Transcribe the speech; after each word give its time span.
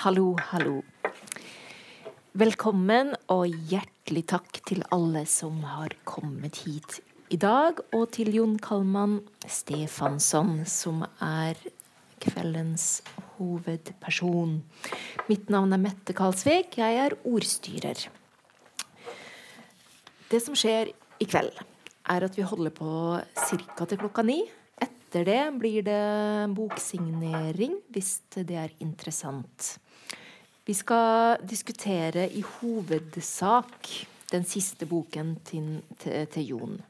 Hallo, 0.00 0.32
hallo. 0.48 0.78
Velkommen 2.32 3.10
og 3.30 3.52
hjertelig 3.68 4.22
takk 4.32 4.60
til 4.64 4.80
alle 4.94 5.20
som 5.28 5.58
har 5.68 5.92
kommet 6.08 6.62
hit 6.64 6.96
i 7.28 7.36
dag, 7.36 7.76
og 7.92 8.06
til 8.16 8.32
Jon 8.32 8.54
Kalman 8.56 9.18
Stefansson, 9.44 10.62
som 10.64 11.04
er 11.20 11.60
kveldens 12.24 13.02
hovedperson. 13.36 14.56
Mitt 15.28 15.52
navn 15.52 15.76
er 15.76 15.84
Mette 15.84 16.16
Kalsvik, 16.16 16.80
jeg 16.80 16.98
er 17.04 17.18
ordstyrer. 17.28 18.06
Det 20.32 20.40
som 20.40 20.56
skjer 20.56 20.94
i 21.20 21.28
kveld, 21.28 21.52
er 22.08 22.26
at 22.30 22.40
vi 22.40 22.48
holder 22.48 22.72
på 22.80 22.90
ca. 23.20 23.84
til 23.84 24.00
klokka 24.00 24.24
ni. 24.24 24.40
Etter 25.12 25.26
det 25.28 25.58
blir 25.60 25.82
det 25.84 26.54
boksignering, 26.56 27.74
hvis 27.92 28.22
det 28.32 28.56
er 28.56 28.70
interessant. 28.80 29.74
Vi 30.64 30.72
skal 30.72 31.36
diskutere 31.44 32.30
i 32.32 32.40
hovedsak 32.40 33.90
den 34.32 34.48
siste 34.48 34.88
boken 34.88 35.34
til, 35.44 35.66
til, 36.00 36.24
til 36.32 36.48
Jon. 36.54 36.80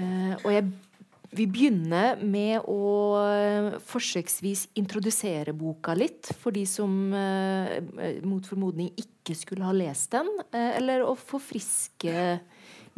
Uh, 0.00 0.40
og 0.40 0.48
jeg 0.54 0.70
vi 1.36 1.44
begynner 1.44 2.16
med 2.24 2.64
å 2.72 2.84
eh, 3.20 3.74
forsøksvis 3.84 4.62
introdusere 4.80 5.52
boka 5.52 5.92
litt 5.92 6.30
for 6.40 6.56
de 6.56 6.62
som 6.64 7.12
uh, 7.12 7.74
mot 8.24 8.48
formodning 8.48 8.88
ikke 8.96 9.36
skulle 9.36 9.68
ha 9.68 9.74
lest 9.76 10.16
den, 10.16 10.30
eller 10.56 11.04
å 11.04 11.12
forfriske 11.12 12.14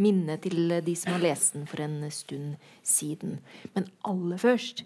minnet 0.00 0.44
til 0.46 0.74
de 0.84 0.96
som 0.98 1.14
har 1.14 1.24
lest 1.24 1.56
den 1.56 1.68
for 1.70 1.84
en 1.84 2.02
stund 2.14 2.56
siden. 2.86 3.38
Men 3.76 3.88
aller 4.08 4.40
først 4.40 4.84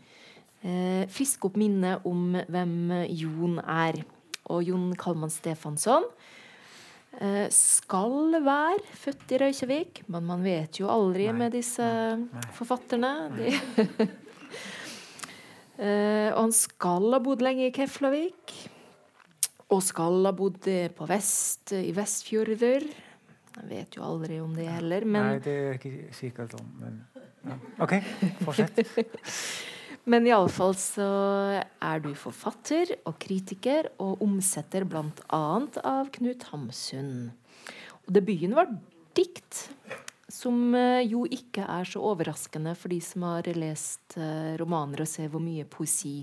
eh, 0.62 1.05
frisk 1.12 1.48
opp 1.48 1.59
minnet 1.60 2.05
om 2.09 2.34
hvem 2.48 2.77
Jon 3.09 3.60
er. 3.64 4.02
Og 4.52 4.66
Jon 4.66 4.91
Kalman 5.00 5.32
Stefansson 5.32 6.05
Eh, 7.22 7.47
skal 7.55 8.34
være 8.42 8.83
født 8.98 9.33
i 9.36 9.38
Røykjavik, 9.38 10.03
men 10.11 10.25
man 10.27 10.42
vet 10.42 10.80
jo 10.80 10.88
aldri 10.91 11.28
nei, 11.28 11.36
med 11.44 11.53
disse 11.55 11.86
nei, 12.19 12.42
forfatterne. 12.56 13.10
De 13.36 13.53
eh, 15.78 16.31
og 16.33 16.41
han 16.41 16.55
skal 16.56 17.14
ha 17.14 17.20
bodd 17.22 17.44
lenge 17.47 17.69
i 17.69 17.75
Keflavik. 17.75 18.56
Og 19.70 19.83
skal 19.86 20.27
ha 20.27 20.34
bodd 20.34 20.66
på 20.97 21.06
vest, 21.08 21.72
i 21.78 21.94
Vestfjordur. 21.94 22.83
Jeg 23.55 23.69
vet 23.70 23.97
jo 23.97 24.02
aldri 24.06 24.41
om 24.42 24.55
det 24.56 24.66
heller, 24.66 25.06
men 25.06 25.28
Nei, 25.28 25.42
det 25.44 25.55
er 25.55 25.78
ikke 25.78 26.16
sikkert 26.16 26.56
om, 26.58 26.66
men 26.80 26.98
ja. 27.44 27.60
OK, 27.84 27.98
fortsett. 28.42 28.83
Men 30.05 30.27
iallfall 30.28 30.74
så 30.77 31.05
er 31.64 32.02
du 32.05 32.10
forfatter 32.19 32.91
og 33.08 33.14
kritiker 33.22 33.86
og 34.05 34.20
omsetter 34.25 34.84
bl.a. 34.84 35.41
av 35.80 36.10
Knut 36.12 36.44
Hamsun. 36.50 37.30
Og 38.05 38.10
debuten 38.12 38.52
var 38.52 38.69
dikt, 39.16 39.62
som 40.28 40.75
eh, 40.77 41.06
jo 41.08 41.22
ikke 41.25 41.64
er 41.64 41.88
så 41.88 42.02
overraskende 42.05 42.75
for 42.77 42.92
de 42.92 43.00
som 43.05 43.25
har 43.30 43.48
lest 43.56 44.19
eh, 44.20 44.52
romaner 44.60 45.06
og 45.06 45.08
ser 45.08 45.32
hvor 45.32 45.41
mye 45.41 45.64
poesi 45.64 46.19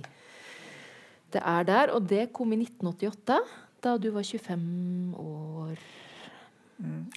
det 1.34 1.42
er 1.42 1.66
der. 1.66 1.96
Og 1.96 2.06
det 2.06 2.28
kom 2.36 2.54
i 2.54 2.62
1988, 2.62 3.40
da 3.82 3.98
du 3.98 4.12
var 4.14 4.28
25 4.28 5.18
år 5.18 5.82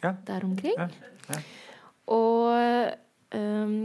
ja. 0.03 0.15
der 0.27 0.47
omkring. 0.47 0.79
Ja. 0.79 1.41
Og, 2.15 2.95
um, 3.35 3.77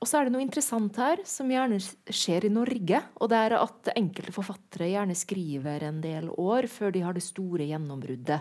og 0.00 0.08
så 0.08 0.18
er 0.18 0.26
det 0.26 0.34
noe 0.34 0.44
interessant 0.44 0.96
her 1.00 1.22
som 1.28 1.50
gjerne 1.52 1.80
skjer 1.80 2.48
i 2.48 2.52
Norge. 2.52 3.02
Og 3.20 3.30
det 3.32 3.44
er 3.44 3.56
at 3.58 3.92
enkelte 3.96 4.34
forfattere 4.36 4.90
gjerne 4.92 5.16
skriver 5.18 5.86
en 5.88 6.02
del 6.04 6.30
år 6.32 6.68
før 6.72 6.94
de 6.94 7.04
har 7.04 7.16
det 7.16 7.24
store 7.24 7.68
gjennombruddet. 7.68 8.40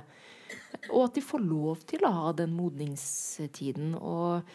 Og 0.93 1.09
at 1.09 1.15
de 1.17 1.23
får 1.25 1.45
lov 1.45 1.85
til 1.89 2.03
å 2.05 2.13
ha 2.15 2.33
den 2.37 2.53
modningstiden. 2.57 3.95
Og 3.99 4.47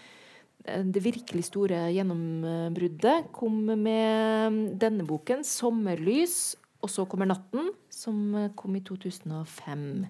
det 0.64 1.02
virkelig 1.04 1.44
store 1.50 1.86
gjennombruddet 1.92 3.28
kom 3.36 3.66
med 3.68 4.78
denne 4.80 5.04
boken, 5.04 5.44
'Sommerlys', 5.44 6.56
og 6.80 6.88
så 6.90 7.04
kommer 7.04 7.26
'Natten', 7.26 7.72
som 7.90 8.50
kom 8.56 8.76
i 8.76 8.80
2005. 8.80 10.06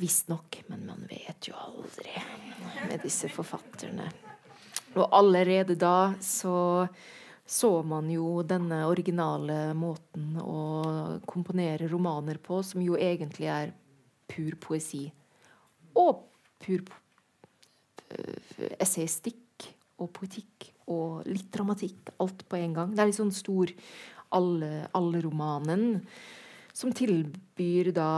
Visstnok, 0.00 0.62
men 0.72 0.86
man 0.88 1.02
vet 1.10 1.50
jo 1.50 1.56
aldri 1.60 2.14
med 2.88 3.00
disse 3.04 3.28
forfatterne. 3.32 4.08
Og 4.96 5.06
allerede 5.14 5.76
da 5.78 6.12
så 6.24 6.88
så 7.50 7.80
man 7.82 8.06
jo 8.12 8.44
denne 8.46 8.84
originale 8.86 9.72
måten 9.74 10.36
å 10.38 11.18
komponere 11.26 11.88
romaner 11.90 12.38
på, 12.38 12.60
som 12.62 12.78
jo 12.84 12.94
egentlig 12.94 13.48
er 13.50 13.72
pur 14.30 14.54
poesi. 14.62 15.08
Og 15.98 16.20
pur 16.62 16.84
eh, 18.14 18.68
essayistikk 18.78 19.66
og 19.98 20.12
poetikk 20.14 20.68
og 20.94 21.26
litt 21.26 21.50
dramatikk. 21.50 22.12
Alt 22.22 22.46
på 22.46 22.60
en 22.60 22.76
gang. 22.78 22.94
Det 22.94 23.02
er 23.02 23.10
litt 23.10 23.18
sånn 23.18 23.34
stor 23.34 23.74
alle-romanen 24.30 26.04
som 26.70 26.94
tilbyr 26.94 27.90
da 27.96 28.10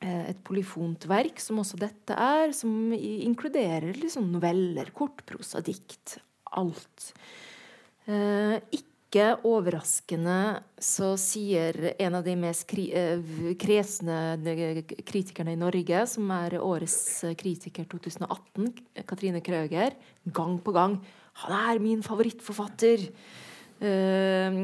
et 0.00 0.38
polyfont 0.46 1.04
verk, 1.10 1.40
som 1.42 1.60
også 1.60 1.76
dette 1.80 2.14
er, 2.16 2.54
som 2.56 2.92
inkluderer 2.96 3.92
liksom 4.00 4.30
noveller, 4.32 4.92
kortprosa, 4.96 5.60
dikt. 5.64 6.18
Alt. 6.50 7.12
Eh, 8.10 8.56
ikke 8.74 9.36
overraskende 9.46 10.62
så 10.82 11.12
sier 11.18 11.92
en 11.92 12.16
av 12.18 12.24
de 12.26 12.34
mest 12.38 12.64
kri 12.70 12.88
eh, 12.96 13.22
kresne 13.60 14.38
kritikerne 15.06 15.54
i 15.54 15.60
Norge, 15.60 16.04
som 16.10 16.30
er 16.34 16.58
årets 16.58 17.22
kritiker 17.38 17.86
2018, 17.90 18.70
Katrine 19.06 19.42
Krøger, 19.46 19.94
gang 20.26 20.58
på 20.62 20.74
gang 20.74 20.98
Han 21.44 21.54
er 21.70 21.82
min 21.82 22.02
favorittforfatter! 22.02 23.06
Eh, 23.80 24.56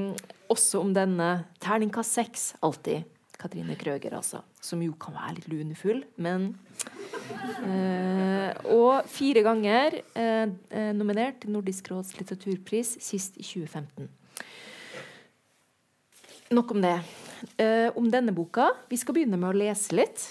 også 0.52 0.82
om 0.82 0.90
denne 0.94 1.30
terningkast 1.62 2.18
seks, 2.18 2.48
alltid. 2.60 3.06
Katrine 3.40 3.76
Krøger, 3.78 4.16
altså. 4.16 4.42
Som 4.64 4.82
jo 4.84 4.94
kan 5.00 5.16
være 5.16 5.36
litt 5.38 5.48
lunefull, 5.52 6.02
men 6.16 6.48
eh, 7.66 8.52
Og 8.72 9.08
fire 9.12 9.42
ganger 9.44 9.98
eh, 10.16 10.46
eh 10.70 10.92
nominert 10.96 11.42
til 11.42 11.52
Nordisk 11.54 11.90
råds 11.92 12.14
litteraturpris, 12.18 12.96
sist 13.04 13.36
i 13.36 13.44
2015. 13.44 14.08
Nok 16.56 16.70
om 16.76 16.82
det. 16.82 16.96
Eh, 17.58 17.90
om 17.98 18.08
denne 18.10 18.32
boka. 18.32 18.70
Vi 18.88 18.96
skal 18.96 19.16
begynne 19.16 19.38
med 19.40 19.50
å 19.50 19.58
lese 19.58 19.96
litt. 19.96 20.30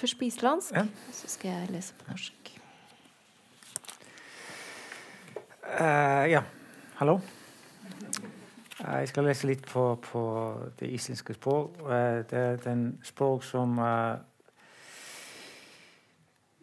Først 0.00 0.16
på 0.18 0.26
islandsk, 0.28 0.72
ja. 0.74 0.86
så 1.12 1.28
skal 1.28 1.52
jeg 1.52 1.74
lese 1.74 1.96
på 1.98 2.08
norsk. 2.08 2.54
Uh, 5.70 6.24
ja. 6.26 6.42
Hallo? 6.98 7.20
Jeg 8.80 9.08
skal 9.08 9.26
lese 9.28 9.46
litt 9.46 9.66
på, 9.68 9.82
på 10.00 10.20
det 10.80 10.88
islandske 10.88 11.34
språk. 11.36 11.82
Det 12.30 12.38
er 12.38 12.60
den 12.64 12.84
språk 13.04 13.44
som 13.44 13.78
uh, 13.78 14.16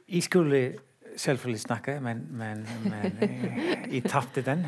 Jeg 0.07 0.23
skulle 0.23 0.61
selvfølgelig 1.15 1.59
snakke, 1.59 1.99
men, 1.99 2.27
men, 2.31 2.67
men 2.83 3.19
jeg 3.91 4.03
tapte 4.09 4.41
den. 4.41 4.65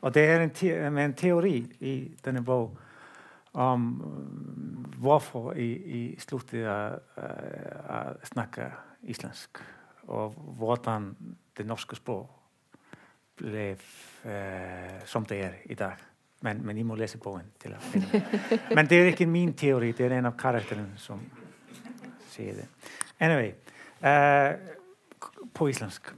Og 0.00 0.14
det 0.14 0.24
er 0.28 0.44
en, 0.44 0.50
te 0.50 0.74
en 0.86 1.14
teori 1.14 1.56
i 1.80 1.94
denne 2.24 2.44
bok 2.44 2.76
om 3.52 3.86
hvorfor 5.00 5.52
jeg, 5.56 5.80
jeg 5.86 6.20
sluttet 6.20 6.68
å, 6.68 6.76
å 7.16 8.02
snakke 8.24 8.68
islandsk, 9.02 9.60
og 10.08 10.36
hvordan 10.60 11.10
det 11.56 11.66
norske 11.66 11.96
språk 11.96 12.36
ble 13.40 13.72
uh, 13.72 15.00
som 15.08 15.24
det 15.24 15.42
er 15.44 15.58
i 15.64 15.74
dag. 15.74 16.09
Men, 16.40 16.62
men 16.64 16.76
jeg 16.76 16.86
må 16.88 16.96
lese 16.96 17.18
boken. 17.20 17.50
til 17.60 17.74
å 17.76 17.80
finne 17.90 18.22
Men 18.76 18.88
det 18.88 19.00
er 19.00 19.10
ikke 19.12 19.28
min 19.28 19.52
teori, 19.52 19.92
det 19.92 20.06
er 20.06 20.16
en 20.18 20.30
av 20.30 20.38
karakterene 20.40 20.96
som 20.98 21.20
sier 22.30 22.62
det. 22.62 22.66
Anyway, 23.20 23.52
uh, 24.00 24.56
på 25.52 25.68
islandsk. 25.68 26.14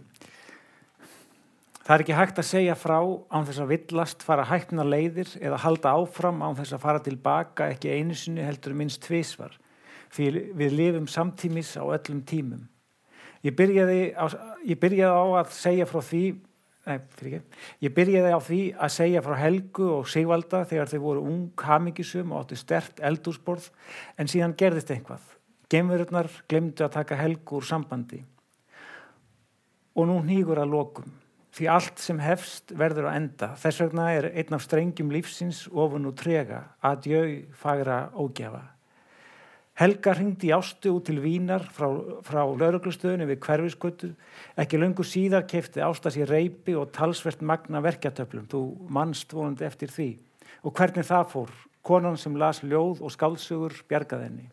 Það 1.83 1.95
er 1.97 2.05
ekki 2.05 2.15
hægt 2.15 2.39
að 2.39 2.47
segja 2.47 2.75
frá 2.79 2.99
án 3.03 3.47
þess 3.49 3.65
að 3.65 3.73
villast, 3.73 4.23
fara 4.23 4.45
hægtna 4.47 4.85
leiðir 4.87 5.33
eða 5.43 5.59
halda 5.65 5.97
áfram 5.99 6.39
án 6.47 6.55
þess 6.61 6.77
að 6.77 6.85
fara 6.85 7.03
tilbaka 7.03 7.73
ekki 7.75 7.91
einu 7.91 8.15
sinni 8.15 8.45
heldur 8.47 8.77
minnst 8.79 9.03
tvísvar. 9.03 9.57
Því 10.15 10.29
við 10.61 10.77
lifum 10.79 11.09
samtímis 11.11 11.73
á 11.75 11.83
öllum 11.83 12.23
tímum. 12.29 12.69
Ég 13.43 13.57
byrjaði 13.59 14.13
á, 14.15 14.31
ég 14.63 14.79
byrjaði 14.79 15.11
á 15.11 15.27
að 15.41 15.55
segja 15.57 15.89
frá 15.91 15.99
því 16.07 16.23
Nei, 16.83 16.99
ég 17.79 17.93
byrjaði 17.95 18.33
á 18.35 18.41
því 18.43 18.61
að 18.75 18.91
segja 18.97 19.23
frá 19.23 19.37
Helgu 19.39 19.87
og 20.01 20.09
Sigvalda 20.11 20.65
þegar 20.67 20.91
þau 20.91 20.99
voru 21.05 21.23
ung, 21.31 21.45
hamingisum 21.63 22.33
og 22.35 22.43
áttu 22.43 22.59
stert 22.59 22.99
eldúsborð 22.99 23.69
en 24.19 24.31
síðan 24.31 24.57
gerðist 24.59 24.91
einhvað. 24.91 25.23
Gemururnar 25.71 26.31
glemdu 26.51 26.83
að 26.83 26.97
taka 26.99 27.21
Helgu 27.21 27.61
úr 27.61 27.69
sambandi 27.69 28.25
og 29.95 30.09
nú 30.09 30.19
nýgur 30.27 30.59
að 30.59 30.73
lokum. 30.73 31.13
Því 31.53 31.69
allt 31.69 32.01
sem 32.01 32.21
hefst 32.25 32.73
verður 32.81 33.11
á 33.13 33.17
enda. 33.17 33.51
Þess 33.61 33.83
vegna 33.85 34.09
er 34.17 34.31
einn 34.33 34.57
af 34.57 34.65
strengjum 34.65 35.13
lífsins 35.13 35.67
ofun 35.69 36.09
og 36.09 36.17
trega 36.17 36.65
að 36.81 37.11
jöu 37.13 37.33
fagra 37.61 38.07
ógjafa. 38.17 38.72
Helga 39.81 40.13
ringdi 40.13 40.51
í 40.51 40.53
ástu 40.53 40.91
út 40.93 41.07
til 41.09 41.17
Vínar 41.25 41.65
frá, 41.73 41.87
frá 42.27 42.43
lauruglustöðinu 42.45 43.25
við 43.31 43.39
hverfiskötu. 43.47 44.11
Ekki 44.61 44.81
löngu 44.81 45.05
síðar 45.07 45.47
kefti 45.49 45.81
ásta 45.81 46.13
sér 46.13 46.29
reypi 46.29 46.75
og 46.77 46.91
talsvert 46.93 47.41
magna 47.41 47.81
verkjartöflum. 47.81 48.45
Þú 48.53 48.63
mannst 48.93 49.33
vonandi 49.33 49.65
eftir 49.65 49.89
því. 49.95 50.11
Og 50.69 50.77
hvernig 50.77 51.09
það 51.09 51.31
fór? 51.33 51.55
Konan 51.83 52.21
sem 52.21 52.37
las 52.37 52.61
ljóð 52.63 53.01
og 53.01 53.15
skálsugur 53.15 53.79
bjargað 53.89 54.27
henni. 54.29 54.51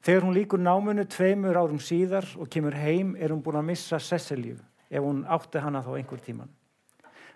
Þegar 0.00 0.24
hún 0.24 0.34
líkur 0.38 0.62
námunu 0.64 1.04
tveimur 1.04 1.60
árum 1.60 1.82
síðar 1.84 2.24
og 2.40 2.48
kemur 2.48 2.74
heim 2.80 3.12
er 3.20 3.34
hún 3.34 3.44
búin 3.44 3.60
að 3.60 3.68
missa 3.68 4.00
Cecilíu 4.00 4.56
ef 4.90 5.04
hún 5.04 5.26
átti 5.28 5.60
hana 5.60 5.84
þá 5.84 5.92
einhver 5.98 6.24
tíman. 6.24 6.48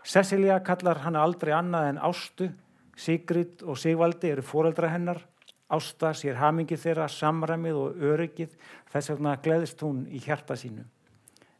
Cecilia 0.05 0.59
kallar 0.65 1.05
hana 1.05 1.23
aldrei 1.25 1.53
annað 1.57 1.91
en 1.93 2.01
Ástu, 2.09 2.49
Sigrid 2.97 3.63
og 3.65 3.79
Sigvaldi 3.81 4.33
eru 4.33 4.43
foreldra 4.45 4.91
hennar 4.93 5.23
Ásta 5.75 6.13
sér 6.15 6.39
hamingi 6.39 6.79
þeirra, 6.79 7.09
samræmið 7.11 7.79
og 7.81 8.03
öryggið, 8.13 8.53
þess 8.93 9.13
vegna 9.15 9.39
gleðist 9.43 9.83
hún 9.83 10.05
í 10.07 10.21
hjarta 10.23 10.57
sínu. 10.59 10.85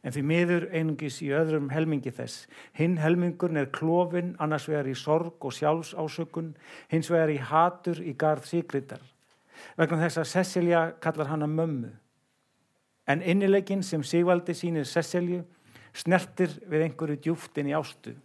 En 0.05 0.13
því 0.13 0.21
miður 0.29 0.67
einungis 0.69 1.17
í 1.25 1.31
öðrum 1.33 1.71
helmingi 1.73 2.13
þess. 2.13 2.45
Hinn 2.77 2.99
helmingurn 3.01 3.57
er 3.57 3.71
klófin, 3.73 4.35
annars 4.39 4.67
vegar 4.69 4.87
í 4.87 4.93
sorg 4.93 5.41
og 5.41 5.55
sjálfsásökun, 5.57 6.53
hins 6.93 7.09
vegar 7.09 7.33
í 7.33 7.39
hatur 7.41 8.01
í 8.05 8.13
garð 8.13 8.45
síkritar. 8.51 9.01
Vegna 9.79 10.03
þess 10.03 10.21
að 10.21 10.29
Cecilia 10.29 10.83
kallar 11.01 11.31
hana 11.31 11.49
mömmu. 11.49 11.89
En 13.07 13.21
innilegin 13.21 13.83
sem 13.83 14.03
Sigvaldi 14.03 14.53
sínir 14.57 14.85
Cecilju 14.89 15.43
snertir 15.95 16.53
við 16.69 16.87
einhverju 16.87 17.21
djúftin 17.21 17.69
í 17.69 17.75
ástu 17.77 18.15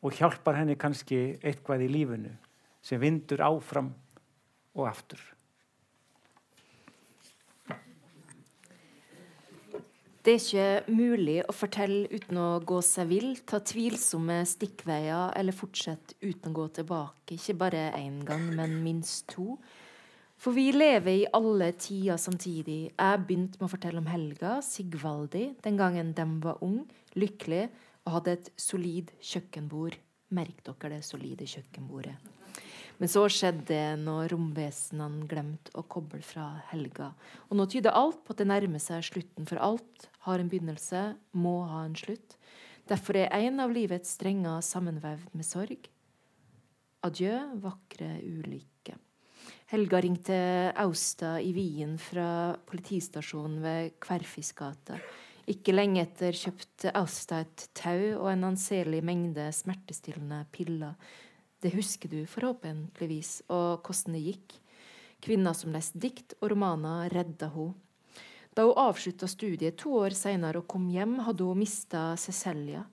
og 0.00 0.16
hjálpar 0.16 0.60
henni 0.60 0.76
kannski 0.80 1.38
eitthvað 1.42 1.84
í 1.84 1.90
lífunu 1.92 2.32
sem 2.84 3.00
vindur 3.00 3.42
áfram 3.44 3.90
og 4.76 4.88
aftur. 4.90 5.20
Det 10.20 10.34
er 10.34 10.42
ikke 10.42 10.92
mulig 10.92 11.38
å 11.48 11.52
fortelle 11.56 12.08
uten 12.12 12.36
å 12.36 12.48
gå 12.60 12.82
seg 12.84 13.06
vill, 13.08 13.30
ta 13.48 13.62
tvilsomme 13.64 14.42
stikkveier 14.44 15.32
eller 15.40 15.56
fortsette 15.56 16.18
uten 16.20 16.50
å 16.50 16.58
gå 16.58 16.66
tilbake. 16.76 17.38
Ikke 17.38 17.56
bare 17.62 17.86
én 17.96 18.18
gang, 18.28 18.44
men 18.52 18.82
minst 18.84 19.30
to. 19.32 19.54
For 20.40 20.52
vi 20.56 20.66
lever 20.72 21.22
i 21.22 21.28
alle 21.36 21.70
tider 21.72 22.20
samtidig. 22.20 22.92
Jeg 22.92 23.22
begynte 23.24 23.60
med 23.60 23.68
å 23.70 23.72
fortelle 23.72 24.00
om 24.00 24.10
Helga, 24.12 24.58
Sigvaldi, 24.64 25.54
den 25.64 25.80
gangen 25.80 26.12
de 26.16 26.26
var 26.44 26.60
ung, 26.64 26.82
lykkelig 27.16 27.70
og 28.04 28.18
hadde 28.18 28.36
et 28.36 28.52
solid 28.60 29.12
kjøkkenbord. 29.24 29.96
Merk 30.36 30.60
dere 30.68 30.98
det 30.98 31.02
solide 31.08 31.48
kjøkkenbordet. 31.48 32.39
Men 33.00 33.08
så 33.08 33.22
skjedde 33.32 33.64
det 33.70 34.00
når 34.02 34.34
romvesenene 34.34 35.24
glemte 35.28 35.72
å 35.72 35.86
koble 35.88 36.20
fra 36.24 36.50
helga. 36.68 37.14
Og 37.48 37.56
nå 37.56 37.64
tyder 37.72 37.96
alt 37.96 38.18
på 38.26 38.34
at 38.34 38.42
det 38.42 38.50
nærmer 38.50 38.82
seg 38.82 39.06
slutten, 39.06 39.46
for 39.48 39.60
alt 39.64 40.10
har 40.26 40.42
en 40.42 40.50
begynnelse, 40.52 41.04
må 41.32 41.62
ha 41.70 41.86
en 41.86 41.96
slutt. 41.96 42.36
Derfor 42.90 43.16
er 43.22 43.32
en 43.38 43.62
av 43.64 43.72
livets 43.72 44.18
strenger 44.18 44.60
sammenvevd 44.66 45.32
med 45.32 45.48
sorg. 45.48 45.88
Adjø, 47.06 47.38
vakre 47.64 48.18
ulykke. 48.20 48.98
Helga 49.72 50.02
ringte 50.04 50.36
Austa 50.82 51.38
i 51.40 51.54
Wien 51.56 51.96
fra 52.02 52.52
politistasjonen 52.68 53.62
ved 53.64 53.96
Kverfisgata. 54.02 55.00
Ikke 55.48 55.72
lenge 55.72 56.02
etter 56.04 56.36
kjøpte 56.36 56.92
Austa 57.00 57.40
et 57.46 57.68
tau 57.78 58.18
og 58.18 58.28
en 58.34 58.50
anselig 58.50 59.00
mengde 59.06 59.48
smertestillende 59.56 60.42
piller 60.52 60.98
det 61.60 61.74
husker 61.74 62.12
du 62.12 62.22
forhåpentligvis, 62.28 63.42
og 63.52 63.84
hvordan 63.84 64.16
det 64.16 64.24
gikk. 64.24 64.56
Kvinna 65.20 65.52
som 65.56 65.74
leste 65.74 66.00
dikt 66.00 66.34
og 66.40 66.54
romaner, 66.54 67.10
redda 67.12 67.50
hun. 67.52 67.74
Da 68.56 68.64
hun 68.66 68.78
avslutta 68.80 69.28
studiet 69.30 69.76
to 69.78 69.92
år 70.00 70.16
seinere 70.16 70.62
og 70.62 70.68
kom 70.70 70.88
hjem, 70.90 71.18
hadde 71.26 71.44
hun 71.46 71.60
mista 71.60 72.14
Cecilia. 72.18 72.86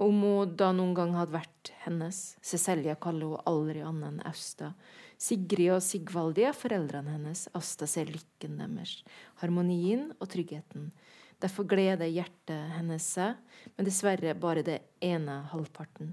Om 0.00 0.22
hun 0.24 0.56
da 0.58 0.70
noen 0.74 0.94
gang 0.96 1.14
hadde 1.18 1.34
vært 1.34 1.70
hennes 1.84 2.18
Cecilia 2.46 2.96
kaller 3.00 3.32
hun 3.32 3.46
aldri 3.48 3.84
annet 3.84 4.10
enn 4.10 4.26
Austa. 4.28 4.72
Sigrid 5.20 5.74
og 5.74 5.82
Sigvaldi 5.84 6.46
er 6.48 6.56
foreldrene 6.56 7.14
hennes. 7.14 7.46
Asta 7.56 7.88
ser 7.90 8.08
lykken 8.08 8.60
deres, 8.60 9.00
harmonien 9.42 10.08
og 10.18 10.30
tryggheten. 10.32 10.90
Derfor 11.40 11.64
gleder 11.68 12.08
hjertet 12.08 12.74
hennes 12.76 13.04
seg, 13.16 13.36
men 13.76 13.86
dessverre 13.88 14.34
bare 14.36 14.64
det 14.64 14.80
ene 15.04 15.40
halvparten. 15.52 16.12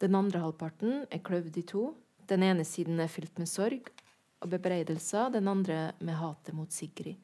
Den 0.00 0.16
andre 0.16 0.40
halvparten 0.40 1.04
er 1.12 1.20
kløvd 1.24 1.58
i 1.60 1.64
to. 1.68 1.90
Den 2.28 2.44
ene 2.46 2.64
siden 2.64 3.00
er 3.02 3.10
fylt 3.10 3.36
med 3.40 3.48
sorg 3.50 3.90
og 4.40 4.48
bebreidelser, 4.54 5.32
den 5.34 5.48
andre 5.50 5.90
med 6.00 6.16
hatet 6.16 6.56
mot 6.56 6.72
Sigrid. 6.72 7.18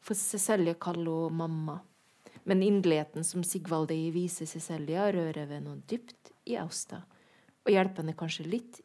For 0.00 0.16
Cecilie 0.16 0.76
kaller 0.80 1.28
hun 1.28 1.36
mamma. 1.36 1.78
Men 2.44 2.62
inderligheten 2.62 3.24
som 3.24 3.44
Sigvaldi 3.44 4.10
viser 4.12 4.48
Cecilia, 4.48 5.08
rører 5.12 5.48
ved 5.48 5.64
noe 5.64 5.80
dypt 5.88 6.32
i 6.48 6.56
Austa. 6.60 7.02
Og 7.64 7.72
hjelper 7.72 8.04
henne 8.04 8.16
kanskje 8.16 8.48
litt 8.48 8.80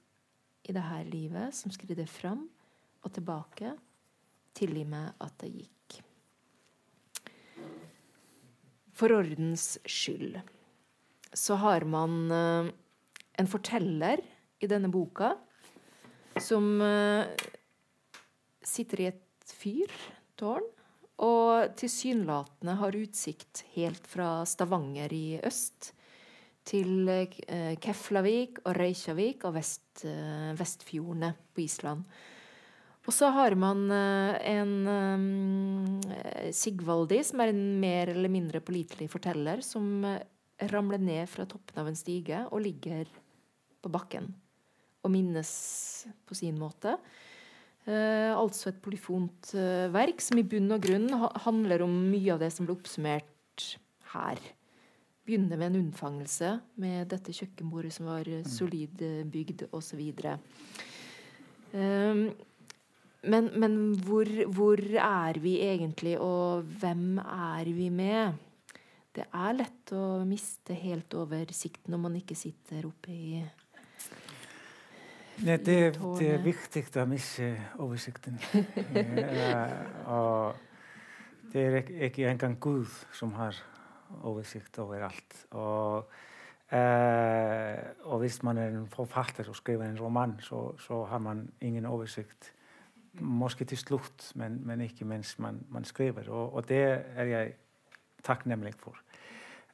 i 0.63 0.75
det 0.75 0.83
her 0.83 1.07
livet 1.07 1.55
som 1.55 1.71
skrider 1.75 2.07
fram 2.07 2.45
og 3.03 3.15
tilbake. 3.15 3.73
Tilgi 4.55 4.85
meg 4.87 5.11
at 5.23 5.35
det 5.43 5.51
gikk. 5.53 5.99
For 8.99 9.15
ordens 9.15 9.77
skyld 9.87 10.39
så 11.35 11.55
har 11.61 11.85
man 11.87 12.15
eh, 12.35 12.71
en 13.39 13.47
forteller 13.47 14.21
i 14.59 14.67
denne 14.67 14.91
boka 14.91 15.33
som 16.39 16.79
uh, 16.81 17.27
sitter 18.63 19.01
i 19.01 19.07
et 19.11 19.53
fyrtårn 19.59 20.67
og 21.25 21.75
tilsynelatende 21.79 22.75
har 22.79 22.95
utsikt 22.95 23.65
helt 23.75 24.05
fra 24.07 24.45
Stavanger 24.47 25.11
i 25.15 25.39
øst 25.43 25.91
til 26.69 27.07
uh, 27.09 27.75
Keflavik 27.81 28.61
og 28.65 28.75
Reykjavik 28.77 29.47
og 29.47 29.55
vest, 29.57 30.03
uh, 30.05 30.51
Vestfjordene 30.59 31.33
på 31.55 31.65
Island. 31.65 32.03
Og 33.07 33.15
så 33.15 33.31
har 33.33 33.55
man 33.57 33.87
en 33.89 34.73
Sigvaldi, 36.53 37.23
som 37.25 37.41
er 37.41 37.49
en 37.49 37.63
mer 37.81 38.11
eller 38.11 38.29
mindre 38.29 38.59
pålitelig 38.61 39.07
forteller, 39.09 39.63
som 39.65 40.03
ramler 40.69 41.01
ned 41.01 41.25
fra 41.31 41.47
toppen 41.49 41.79
av 41.81 41.89
en 41.89 41.97
stige 41.97 42.43
og 42.51 42.61
ligger 42.67 43.09
på 43.79 43.91
bakken 43.93 44.29
og 45.03 45.11
minnes 45.13 45.51
på 46.27 46.37
sin 46.37 46.57
måte. 46.59 46.97
Eh, 47.89 48.31
altså 48.35 48.69
et 48.69 48.81
polyfont 48.83 49.53
eh, 49.57 49.87
verk 49.93 50.21
som 50.21 50.39
i 50.39 50.45
bunn 50.45 50.69
og 50.75 50.83
grunn 50.83 51.07
ha 51.15 51.31
handler 51.45 51.85
om 51.85 51.93
mye 52.11 52.33
av 52.35 52.41
det 52.43 52.51
som 52.53 52.67
ble 52.67 52.75
oppsummert 52.75 53.69
her. 54.13 54.41
Begynner 55.25 55.59
med 55.61 55.71
en 55.71 55.79
unnfangelse 55.85 56.57
med 56.81 57.09
dette 57.13 57.33
kjøkkenbordet 57.35 57.93
som 57.95 58.09
var 58.11 58.27
mm. 58.27 58.43
solid 58.49 59.01
eh, 59.05 59.23
bygd, 59.29 59.69
osv. 59.71 60.03
Um, 61.71 62.29
men, 63.29 63.49
men 63.61 63.79
hvor, 64.05 64.29
hvor, 64.55 64.79
er 64.79 65.39
vi 65.41 65.59
egentlig, 65.65 66.17
og 66.21 66.67
hvem 66.81 67.19
er 67.23 67.71
vi 67.75 67.89
med? 67.93 68.37
Det 69.15 69.25
er 69.25 69.57
lett 69.57 69.93
å 69.95 70.21
miste 70.27 70.77
helt 70.77 71.13
oversikten 71.17 71.95
når 71.95 72.03
man 72.05 72.19
ikke 72.21 72.37
sitter 72.37 72.85
oppe 72.87 73.13
i 73.13 73.41
Nei, 75.39 75.55
det, 75.55 75.95
det, 76.19 76.25
er 76.33 76.41
viktig 76.43 76.81
å 76.99 77.05
miste 77.07 77.53
oversikten. 77.79 78.35
og 80.15 80.57
det 81.53 81.61
er 81.63 81.91
ikke 82.09 82.25
engang 82.27 82.57
Gud 82.59 82.89
som 83.15 83.31
har 83.37 83.55
oversikt 84.27 84.81
over 84.83 85.05
alt. 85.07 85.35
Og, 85.55 86.09
eh, 86.75 87.79
og 88.03 88.19
hvis 88.19 88.41
man 88.43 88.57
er 88.57 88.73
en 88.73 88.89
forfatter 88.91 89.47
og 89.49 89.55
skriver 89.55 89.85
en 89.87 89.99
roman, 90.01 90.35
så, 90.43 90.73
så 90.77 91.05
har 91.05 91.23
man 91.23 91.47
ingen 91.61 91.85
oversikt. 91.85 92.51
Måske 93.19 93.65
til 93.65 93.77
slutt, 93.77 94.31
men, 94.35 94.59
men 94.67 94.81
ikke 94.81 95.05
mens 95.05 95.39
man, 95.39 95.61
man 95.69 95.85
skriver. 95.87 96.29
Og, 96.29 96.53
og, 96.53 96.69
det 96.69 96.83
er 97.15 97.31
jeg 97.31 97.53
takknemlig 98.23 98.73
for. 98.77 98.99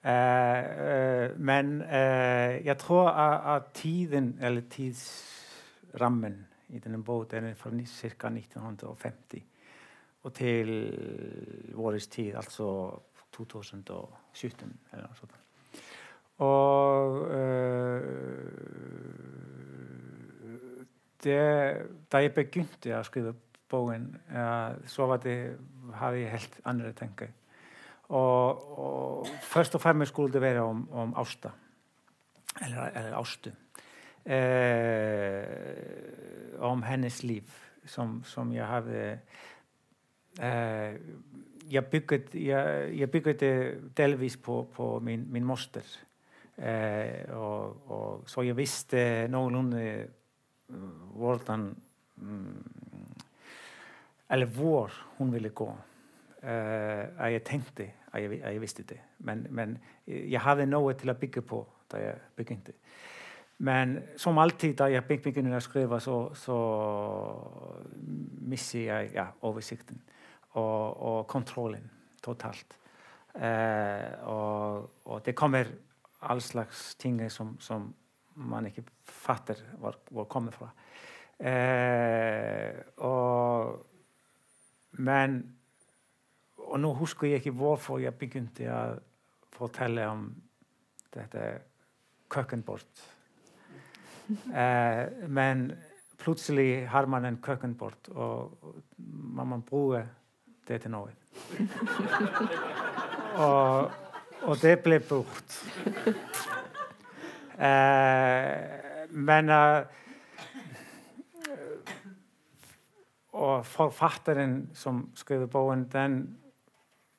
Eh, 0.05 0.60
eh, 0.62 1.39
men 1.39 1.81
jeg 1.81 2.77
tror 2.77 3.10
at, 3.10 3.55
at 3.55 3.72
tiden, 3.74 4.38
eller 4.41 4.62
tids 4.69 5.41
rammen 6.01 6.39
i 6.69 6.79
denne 6.79 7.01
båten 7.03 7.51
fra 7.55 7.69
ca. 7.71 8.29
1950 8.29 9.43
og 10.25 10.33
til 10.33 10.69
vår 11.77 11.97
tid, 12.09 12.35
altså 12.35 12.99
2017 13.35 14.79
eller 14.93 15.05
noe 15.05 15.17
sånt. 15.19 15.35
Og 16.45 17.31
øh, 17.31 18.01
det, 21.23 21.41
da 22.11 22.21
jeg 22.21 22.33
begynte 22.35 22.97
å 22.97 23.03
skrive 23.05 23.35
boken, 23.71 24.09
ja, 24.33 24.73
så 24.89 25.07
var 25.09 25.21
det, 25.23 25.37
hadde 25.99 26.23
jeg 26.23 26.33
helt 26.33 26.57
andre 26.65 26.91
tanker. 26.97 27.31
Og, 28.09 28.65
og, 28.79 29.29
først 29.41 29.77
og 29.77 29.81
fremst 29.81 30.11
skulle 30.13 30.33
det 30.33 30.41
være 30.41 30.65
om, 30.65 30.83
om 30.91 31.13
Austa. 31.17 31.53
Eller, 32.61 32.91
eller 32.91 33.15
Austu. 33.17 33.49
Eh, 34.25 35.46
om 36.60 36.84
hennes 36.84 37.24
liv, 37.24 37.44
som, 37.86 38.24
som 38.25 38.53
jeg 38.53 38.65
hadde 38.65 39.20
eh, 40.41 40.94
jeg, 41.70 41.86
bygget, 41.86 42.34
jeg, 42.34 42.89
jeg 43.00 43.12
bygget 43.12 43.39
det 43.39 43.82
delvis 43.98 44.38
på, 44.38 44.67
på 44.74 45.00
min, 45.00 45.27
min 45.29 45.46
moster. 45.46 45.86
Eh, 46.58 47.36
og, 47.36 47.91
og, 47.91 48.24
så 48.29 48.41
jeg 48.41 48.58
visste 48.58 49.27
noenlunde 49.27 50.08
hvordan 51.15 51.75
mm, 52.15 52.63
Eller 54.29 54.46
hvor 54.46 54.91
hun 55.17 55.34
ville 55.34 55.50
gå. 55.50 55.77
Uh, 56.44 57.32
jeg 57.32 57.44
tenkte 57.44 57.91
jeg, 58.13 58.39
jeg, 58.39 58.62
visste 58.62 58.84
det. 58.84 59.00
Men, 59.20 59.48
men, 59.50 59.77
jeg 60.08 60.41
hadde 60.41 60.65
noe 60.65 60.94
til 60.94 61.10
å 61.10 61.17
bygge 61.17 61.41
på 61.41 61.62
da 61.91 61.98
jeg 62.01 62.15
begynte. 62.38 62.74
Men 63.57 64.00
som 64.19 64.38
alltid 64.38 64.75
da 64.81 64.89
jeg 64.91 65.05
begynner 65.07 65.55
å 65.55 65.63
skrive, 65.63 66.00
så, 66.03 66.17
så 66.35 66.57
mister 68.50 68.81
jeg 68.83 69.13
ja, 69.15 69.29
oversikten 69.47 70.01
og, 70.55 70.97
og, 71.00 71.21
kontrollen 71.31 71.88
totalt. 72.24 72.75
Eh, 73.35 74.12
og, 74.27 74.91
og, 75.05 75.21
det 75.25 75.35
kommer 75.35 75.71
all 76.27 76.41
slags 76.41 76.95
ting 77.00 77.19
som, 77.31 77.55
som 77.59 77.88
man 78.35 78.67
ikke 78.67 78.83
fatter 79.07 79.59
hvor, 79.79 80.00
hvor 80.12 80.27
kommer 80.31 80.55
fra. 80.55 80.71
Eh, 81.39 82.75
og, 83.03 83.85
men 85.00 85.41
og 86.65 86.79
nå 86.81 86.91
husker 86.97 87.29
jeg 87.29 87.43
ikke 87.43 87.55
hvorfor 87.59 88.01
jeg 88.03 88.15
begynte 88.19 88.67
å 88.71 88.79
fortelle 89.55 90.07
om 90.12 90.25
dette 91.13 91.43
kjøkkenbord. 92.31 93.03
Eh, 94.29 95.27
men 95.29 95.72
plutselig 96.17 96.88
har 96.89 97.05
man 97.05 97.25
en 97.25 97.38
kjøkkenbord, 97.44 98.10
og 98.15 98.58
man 98.98 99.48
må 99.48 99.60
bruke 99.67 100.05
det 100.67 100.82
til 100.82 100.91
noe. 100.91 101.12
og, 103.44 103.91
og, 104.41 104.55
det 104.62 104.79
ble 104.84 105.00
brukt. 105.00 105.60
Eh, 107.55 108.50
men 109.15 109.50
uh, 109.50 109.86
Og 113.32 113.65
forfatteren 113.65 114.70
som 114.75 115.05
skrev 115.15 115.46
boken, 115.48 115.86
den 115.91 116.17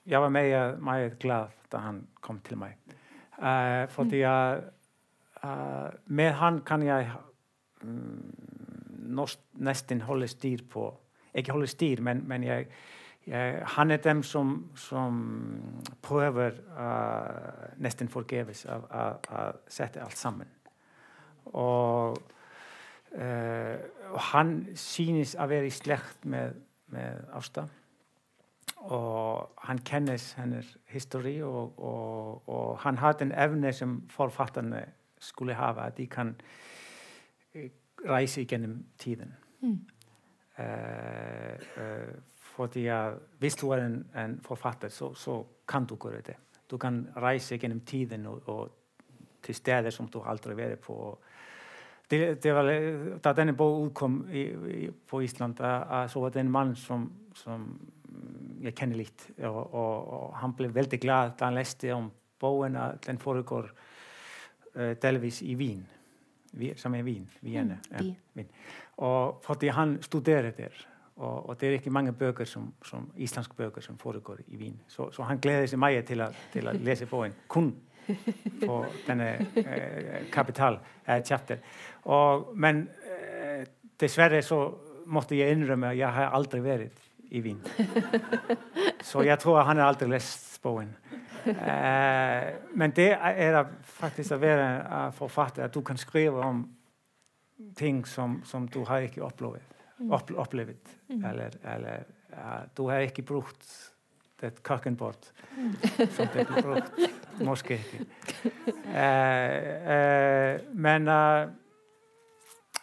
jeg 0.07 0.21
var 0.23 0.29
meget, 0.29 0.83
meget 0.83 1.19
glad 1.19 1.47
da 1.73 1.77
han 1.77 2.07
kom 2.21 2.41
til 2.41 2.59
meg. 2.59 2.77
Uh, 3.39 3.89
fordi 3.89 4.19
jeg, 4.19 4.61
Eh, 5.47 5.89
með 6.07 6.37
hann 6.41 6.61
kann 6.67 6.85
ég 6.87 7.11
um, 7.85 8.35
næstin 9.67 10.05
holda 10.07 10.29
styr 10.31 10.65
på 10.71 10.89
ekki 11.37 11.53
holda 11.53 11.69
styr, 11.69 12.01
men, 12.05 12.23
men 12.29 12.47
ég, 12.47 12.71
ég, 13.29 13.59
hann 13.77 13.93
er 13.93 14.01
dem 14.03 14.23
som, 14.25 14.55
som 14.81 15.19
prøver 16.03 16.57
uh, 16.73 16.87
eh, 16.87 17.75
nesten 17.85 18.09
forgeves 18.13 18.65
å 18.67 18.79
sette 19.69 20.03
alt 20.03 20.17
sammen. 20.17 20.51
Og, 21.53 22.17
uh, 23.13 23.77
og 24.13 24.21
han 24.33 24.55
synes 24.81 25.37
å 25.37 25.49
være 25.51 25.69
i 25.69 25.75
slekt 25.75 26.25
med, 26.25 26.57
med 26.95 27.29
Asta. 27.37 27.69
Og 28.87 29.67
hann 29.67 29.81
kennis 29.85 30.33
hennar 30.39 30.67
históri 30.93 31.41
og, 31.45 31.77
og, 31.77 32.49
og 32.49 32.79
hann 32.85 32.99
hafði 33.03 33.29
en 33.29 33.37
efni 33.45 33.73
sem 33.75 33.99
forfattarni 34.13 34.85
skulle 35.19 35.55
ha, 35.55 35.73
at 35.87 35.97
de 35.97 36.07
kan 36.07 36.35
eh, 37.55 37.71
reise 38.09 38.45
gjennom 38.45 38.85
tiden. 38.99 39.35
Mm. 39.61 39.79
Uh, 40.59 40.63
uh, 41.77 42.15
fordi 42.35 42.89
uh, 42.89 43.13
Hvis 43.39 43.57
du 43.57 43.71
er 43.71 43.85
en, 43.85 44.07
en 44.17 44.41
forfatter, 44.43 44.89
så, 44.89 45.15
så, 45.15 45.45
kan 45.69 45.85
du 45.85 45.97
gjøre 45.97 46.21
det. 46.21 46.37
Du 46.71 46.77
kan 46.79 47.09
reise 47.17 47.57
gjennom 47.57 47.81
tiden 47.81 48.27
og, 48.27 48.49
og 48.49 48.71
til 49.43 49.55
steder 49.55 49.91
som 49.91 50.09
du 50.09 50.21
aldri 50.23 50.51
har 50.51 50.57
vært 50.57 50.81
på. 50.81 51.19
Det, 52.11 52.43
det 52.43 52.55
var, 52.55 52.71
da 53.25 53.33
denne 53.33 53.53
boka 53.53 53.87
utkom 53.87 54.29
i, 54.31 54.43
i, 54.71 54.91
på 55.09 55.21
Island, 55.23 55.57
så 56.09 56.21
var 56.21 56.31
det 56.31 56.41
en 56.41 56.51
mann 56.51 56.77
som, 56.77 57.11
som 57.35 57.67
jeg 58.63 58.75
kjenner 58.79 58.97
litt. 58.97 59.27
Og, 59.43 59.75
og, 59.75 60.07
og, 60.07 60.37
han 60.39 60.55
ble 60.55 60.71
veldig 60.75 61.01
glad 61.03 61.35
da 61.39 61.49
han 61.49 61.59
leste 61.59 61.91
om 61.95 62.07
boken. 62.39 62.79
Den 63.07 63.19
foregår 63.19 63.67
uh, 63.67 63.96
delvis 65.03 65.43
í 65.43 65.55
Vín 65.59 65.85
sem 66.77 66.95
er 66.95 67.05
Vín, 67.05 67.25
Vín, 67.45 67.73
mm, 67.73 68.13
Vín. 68.37 68.47
og 69.05 69.41
fótti 69.45 69.69
hann 69.73 69.99
studera 70.05 70.53
þér 70.57 70.77
og, 71.17 71.49
og 71.49 71.57
það 71.57 71.69
er 71.69 71.77
ekki 71.79 71.93
mange 71.93 72.13
bökur 72.17 72.49
som, 72.49 72.69
som, 72.85 73.09
íslensk 73.17 73.57
bökur 73.57 73.85
sem 73.85 73.97
foregår 74.01 74.43
í 74.47 74.61
Vín 74.61 74.77
svo, 74.89 75.11
svo 75.13 75.25
hann 75.29 75.41
gleði 75.43 75.67
þessi 75.67 75.81
mæja 75.81 76.05
til, 76.07 76.25
til 76.53 76.65
að 76.69 76.81
lesa 76.85 77.09
bóin 77.11 77.37
kunn 77.49 77.73
og 78.71 78.87
þenni 79.07 79.31
eh, 79.65 80.27
kapital 80.31 80.79
eh, 81.07 81.23
chapter. 81.27 81.59
Og, 82.07 82.53
menn 82.55 82.85
eh, 83.03 83.65
dessverre 83.99 84.43
svo 84.47 84.61
mótti 85.11 85.41
ég 85.41 85.55
innrömmu 85.55 85.91
að 85.91 86.01
ég 86.03 86.21
hef 86.21 86.37
aldrei 86.39 86.63
verið 86.63 87.03
í 87.35 87.43
Vín 87.43 87.63
svo 89.09 89.25
ég 89.27 89.41
trú 89.43 89.57
að 89.57 89.71
hann 89.71 89.83
er 89.83 89.89
aldrei 89.89 90.11
lest 90.13 90.61
bóin 90.63 90.93
Eh, 91.47 92.55
men 92.75 92.91
det 92.97 93.13
er 93.15 93.65
faktisk 93.83 94.35
å 94.35 94.41
være 94.43 95.13
forfatter, 95.15 95.67
at 95.67 95.75
du 95.75 95.81
kan 95.87 95.99
skrive 96.01 96.43
om 96.43 96.65
ting 97.77 98.07
som, 98.07 98.41
som 98.45 98.67
du 98.69 98.83
har 98.85 99.07
ikke 99.07 99.25
opplevd. 99.25 99.75
Mm. 99.99 100.13
opplevd. 100.13 100.89
Mm. 101.09 101.25
Eller, 101.25 101.51
eller 101.65 102.03
uh, 102.33 102.65
du 102.77 102.89
har 102.91 103.07
ikke 103.07 103.23
brukt 103.23 103.69
et 104.45 104.59
kjøkkenbord 104.61 105.31
mm. 105.57 105.71
som 106.13 106.29
det 106.35 106.45
blir 106.51 106.67
brukt. 106.67 106.99
Måske 107.49 107.79
ikke. 107.79 108.05
Uh, 108.85 109.55
uh, 109.87 110.75
men 110.77 111.09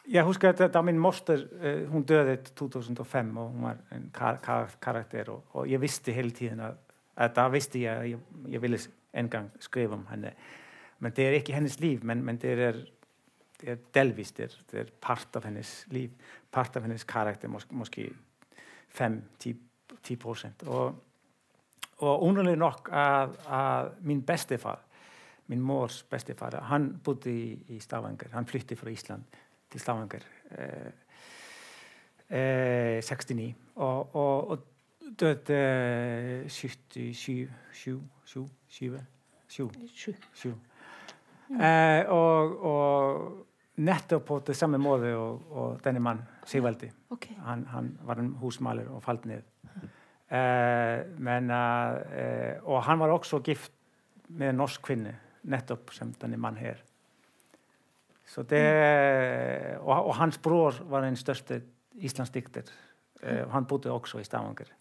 jeg 0.10 0.26
husker 0.28 0.52
at 0.52 0.74
da 0.74 0.82
min 0.82 1.00
moster 1.00 1.46
uh, 1.62 1.92
hun 1.92 2.04
døde 2.04 2.34
i 2.34 2.38
2005, 2.58 3.38
og 3.38 3.50
hun 3.50 3.70
var 3.70 3.78
en 3.96 4.10
kar 4.14 4.42
kar 4.44 4.74
karakter. 4.82 5.30
Og, 5.30 5.44
og, 5.52 5.70
jeg 5.72 5.82
visste 5.82 6.12
hele 6.12 6.32
tiden 6.32 6.60
at, 6.60 6.83
að 7.16 7.34
það 7.38 7.56
visti 7.58 7.86
ég 7.86 7.94
að 7.94 8.10
ég, 8.14 8.28
ég 8.56 8.64
vilja 8.64 8.82
engang 9.14 9.50
skrifa 9.62 9.98
um 9.98 10.06
henni. 10.10 10.34
Menn 11.04 11.16
það 11.16 11.30
er 11.30 11.40
ekki 11.40 11.56
hennes 11.56 11.80
líf 11.82 12.04
menn, 12.08 12.24
menn 12.26 12.40
það 12.42 12.64
er, 12.68 12.80
er 13.64 13.82
delvist 13.96 14.40
það 14.40 14.80
er 14.82 14.94
part 15.04 15.36
af 15.38 15.48
hennes 15.50 15.74
líf 15.94 16.12
part 16.54 16.78
af 16.78 16.86
hennes 16.86 17.04
karakter 17.04 17.50
måske 17.50 18.10
5-10% 18.94 20.68
og, 20.70 20.96
og 22.06 22.26
unuleg 22.28 22.58
nok 22.60 22.90
að, 22.94 23.38
að 23.48 23.94
minn 24.06 24.22
bestefar 24.26 24.84
minn 25.52 25.64
mórs 25.64 26.04
bestefar 26.10 26.60
hann 26.70 26.92
búti 27.04 27.34
í, 27.34 27.48
í 27.76 27.80
Stavanger 27.84 28.34
hann 28.36 28.48
flytti 28.50 28.78
frá 28.80 28.92
Ísland 28.94 29.40
til 29.74 29.82
Stavanger 29.82 30.28
eh, 30.56 30.92
eh, 32.30 33.02
69 33.02 33.50
og, 33.76 34.16
og, 34.16 34.52
og 34.54 34.70
døde 35.20 36.50
77 36.50 37.50
7, 37.74 38.02
7, 38.26 38.48
7, 38.68 39.70
7, 39.94 40.16
7. 40.34 40.54
Eh, 41.62 42.10
og, 42.10 42.64
og, 42.66 43.50
nettopp 43.84 44.26
på 44.28 44.36
det 44.46 44.54
samme 44.54 44.78
måte 44.78 45.16
og, 45.18 45.46
og 45.50 45.80
denne 45.82 46.02
mannen, 46.04 46.26
Sigvaldi. 46.46 46.92
Okay. 47.14 47.34
Han, 47.42 47.66
han, 47.72 47.88
var 48.06 48.22
en 48.22 48.34
husmaler 48.42 48.90
og 48.94 49.02
falt 49.04 49.26
ned. 49.26 49.42
Eh, 50.34 51.00
men, 51.18 51.50
eh, 51.50 52.62
og 52.64 52.84
han 52.86 53.02
var 53.02 53.14
også 53.14 53.42
gift 53.46 53.74
med 54.30 54.52
en 54.52 54.62
norsk 54.62 54.82
kvinne, 54.86 55.16
nettopp 55.50 55.94
som 55.94 56.14
denne 56.22 56.38
mannen 56.38 56.62
her. 56.62 56.82
Det, 58.50 58.62
og, 59.78 59.92
og, 59.94 60.14
hans 60.18 60.40
bror 60.42 60.80
var 60.90 61.04
den 61.06 61.18
største 61.20 61.60
islandsdikter. 62.02 62.70
Uh, 63.22 63.52
han 63.52 63.68
bodde 63.70 63.92
også 63.92 64.18
i 64.20 64.26
Stavanger. 64.26 64.72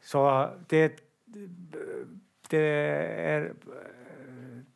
Så 0.00 0.22
det, 0.70 1.00
det 2.50 2.62
er 2.62 3.50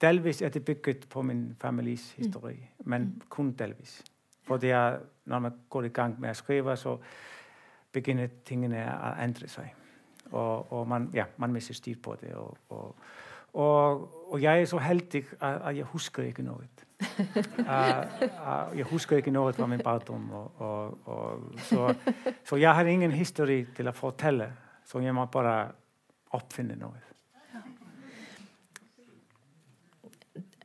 Delvis 0.00 0.42
er 0.42 0.48
det 0.48 0.64
bygget 0.64 1.08
på 1.08 1.22
min 1.22 1.56
families 1.60 2.12
historie, 2.12 2.70
mm. 2.78 2.88
men 2.88 3.02
mm. 3.02 3.20
kun 3.28 3.52
delvis. 3.52 4.04
Fordi 4.42 4.66
jeg, 4.66 4.98
når 5.24 5.38
man 5.38 5.52
går 5.70 5.82
i 5.82 5.88
gang 5.88 6.20
med 6.20 6.30
å 6.30 6.38
skrive, 6.38 6.76
så 6.76 6.96
begynner 7.92 8.30
tingene 8.44 8.80
å 8.80 9.12
endre 9.22 9.48
seg. 9.48 9.74
Og, 10.30 10.72
og 10.72 10.88
man, 10.88 11.10
ja, 11.14 11.26
man 11.36 11.52
mister 11.52 11.74
styr 11.74 11.98
på 12.02 12.16
det. 12.20 12.32
Og, 12.34 12.56
og, 12.70 12.96
og, 14.32 14.42
jeg 14.42 14.62
er 14.62 14.64
så 14.64 14.78
heldig 14.78 15.24
at 15.40 15.76
jeg 15.76 15.84
husker 15.92 16.22
ikke 16.22 16.46
noe 16.46 16.64
Uh, 17.58 18.76
jeg 18.76 18.86
husker 18.90 19.20
ikke 19.20 19.34
noe 19.34 19.52
fra 19.56 19.68
min 19.70 19.82
barndom. 19.84 20.30
Så, 21.68 21.92
så, 22.44 22.56
jeg 22.56 22.74
har 22.74 22.90
ingen 22.90 23.14
historie 23.14 23.68
til 23.76 23.90
å 23.90 23.94
fortelle, 23.96 24.50
så 24.86 25.02
jeg 25.04 25.14
må 25.16 25.26
bare 25.32 25.60
oppfinne 26.36 26.78
noe. 26.78 27.10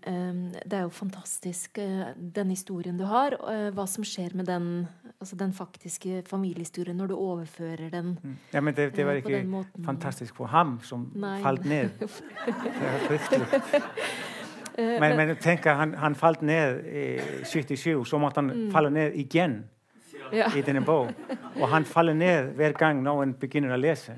Ehm, 0.06 0.52
det 0.54 0.74
er 0.78 0.84
jo 0.86 0.90
fantastisk, 0.94 1.78
eh, 1.78 2.14
den 2.36 2.50
historien 2.50 2.98
du 2.98 3.06
har. 3.10 3.34
Hva 3.74 3.88
som 3.90 4.06
skjer 4.06 4.36
med 4.38 4.46
den, 4.46 4.88
altså 5.20 5.36
den 5.36 5.54
faktiske 5.54 6.22
familiehistorien 6.30 6.98
når 6.98 7.08
du 7.08 7.16
overfører 7.16 7.90
den 7.90 8.20
mm. 8.22 8.38
Ja, 8.54 8.62
Men 8.62 8.76
det, 8.76 8.96
det 8.96 9.06
var 9.06 9.14
ikke 9.14 9.66
fantastisk 9.86 10.36
for 10.36 10.46
ham 10.46 10.80
som 10.84 11.12
Nei. 11.16 11.42
falt 11.42 11.66
ned. 11.66 11.90
Det 12.00 12.86
er 12.86 13.00
fryktelig. 13.08 13.82
men, 14.78 15.16
men 15.16 15.36
tenk, 15.40 15.66
han, 15.66 15.94
han 16.00 16.16
falt 16.20 16.42
ned 16.46 16.84
i 16.86 17.06
77, 17.48 18.04
så 18.06 18.20
måtte 18.20 18.42
han 18.42 18.52
mm. 18.52 18.68
falle 18.74 18.92
ned 18.92 19.16
igjen 19.20 19.62
ja. 20.36 20.50
i 20.56 20.64
denne 20.66 20.84
bok. 20.86 21.12
Og 21.56 21.68
han 21.72 21.86
faller 21.88 22.18
ned 22.18 22.54
hver 22.58 22.76
gang 22.78 23.04
noen 23.06 23.36
begynner 23.40 23.76
å 23.76 23.80
lese. 23.80 24.18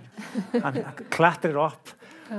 Han 0.53 0.81
klatrer 1.13 1.57
opp 1.61 1.93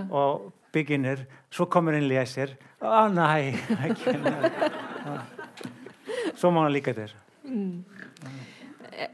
og 0.08 0.50
begynner. 0.74 1.26
Så 1.50 1.68
kommer 1.70 1.96
en 1.96 2.08
leser. 2.08 2.56
Å 2.84 3.06
nei! 3.12 3.54
Så 6.38 6.50
må 6.54 6.62
han 6.62 6.72
like 6.74 6.94
det. 6.94 7.08
Mm. 7.48 7.84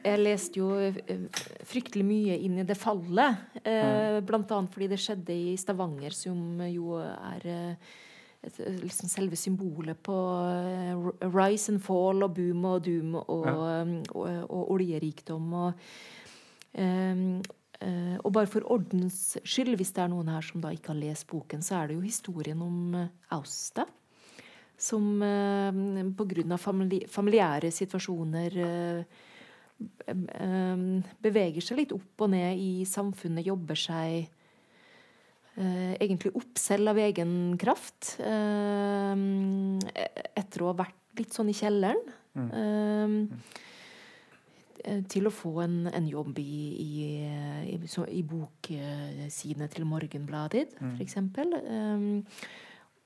Jeg 0.05 0.21
leste 0.21 0.61
jo 0.61 0.71
eh, 0.81 1.27
fryktelig 1.69 2.05
mye 2.09 2.37
inn 2.47 2.59
i 2.61 2.67
det 2.67 2.77
fallet. 2.79 3.45
Eh, 3.61 4.19
mm. 4.19 4.25
blant 4.29 4.53
annet 4.57 4.73
fordi 4.73 4.89
det 4.93 5.01
skjedde 5.01 5.37
i 5.37 5.55
Stavanger, 5.61 6.17
som 6.17 6.63
jo 6.69 6.99
er 7.01 7.47
eh, 7.53 7.93
liksom 8.83 9.09
selve 9.09 9.37
symbolet 9.37 10.01
på 10.05 10.15
uh, 10.15 11.11
rise 11.33 11.73
and 11.73 11.83
fall 11.83 12.25
og 12.27 12.37
boom 12.37 12.65
og 12.69 12.85
doom 12.85 13.17
og, 13.23 13.47
ja. 13.49 13.83
um, 13.83 13.97
og, 14.13 14.29
og 14.49 14.73
oljerikdom. 14.77 15.53
Og, 15.61 15.85
um, 16.79 17.27
uh, 17.81 18.17
og, 18.21 18.31
bare 18.37 18.51
for 18.51 18.69
ordens 18.71 19.37
skyld, 19.43 19.77
hvis 19.81 19.95
det 19.97 20.05
er 20.05 20.13
noen 20.13 20.33
her 20.35 20.45
som 20.45 20.65
da 20.65 20.73
ikke 20.75 20.93
har 20.93 21.01
lest 21.01 21.29
boken, 21.31 21.65
så 21.65 21.81
er 21.81 21.91
det 21.91 21.99
jo 21.99 22.07
historien 22.07 22.65
om 22.65 22.97
uh, 22.99 23.13
Austa. 23.37 23.87
Som 24.77 25.23
uh, 25.23 26.11
pga. 26.19 26.59
Famili 26.59 27.05
familiære 27.09 27.71
situasjoner 27.73 28.59
beveger 31.25 31.65
seg 31.65 31.79
litt 31.81 31.93
opp 31.95 32.23
og 32.25 32.31
ned 32.31 32.61
i 32.63 32.85
samfunnet, 32.87 33.47
jobber 33.47 33.79
seg 33.79 34.29
eh, 35.61 35.95
egentlig 36.01 36.35
oppsell 36.39 36.89
av 36.91 36.99
egen 37.03 37.57
kraft. 37.61 38.17
Eh, 38.21 39.15
etter 40.35 40.63
å 40.65 40.73
ha 40.73 40.79
vært 40.85 41.21
litt 41.21 41.35
sånn 41.35 41.51
i 41.53 41.57
kjelleren. 41.57 42.01
Mm. 42.35 43.29
Eh, 44.85 45.01
til 45.09 45.29
å 45.29 45.33
få 45.33 45.55
en, 45.65 45.77
en 45.89 46.09
jobb 46.11 46.39
i, 46.43 46.57
i, 46.83 46.89
i, 47.73 47.77
i 47.79 48.23
boksidene 48.29 49.69
til 49.73 49.87
Morgenbladet, 49.89 50.75
mm. 50.77 50.97
f.eks. 50.99 51.17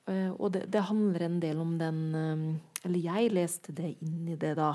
Og 0.09 0.47
det, 0.55 0.63
det, 0.73 0.81
handler 0.89 1.21
en 1.21 1.37
del 1.37 1.59
om 1.61 1.75
den 1.77 1.99
Eller 2.81 2.99
jeg 3.03 3.29
leste 3.29 3.75
det 3.77 3.91
inn 4.01 4.25
i 4.33 4.37
det, 4.41 4.55
da. 4.57 4.71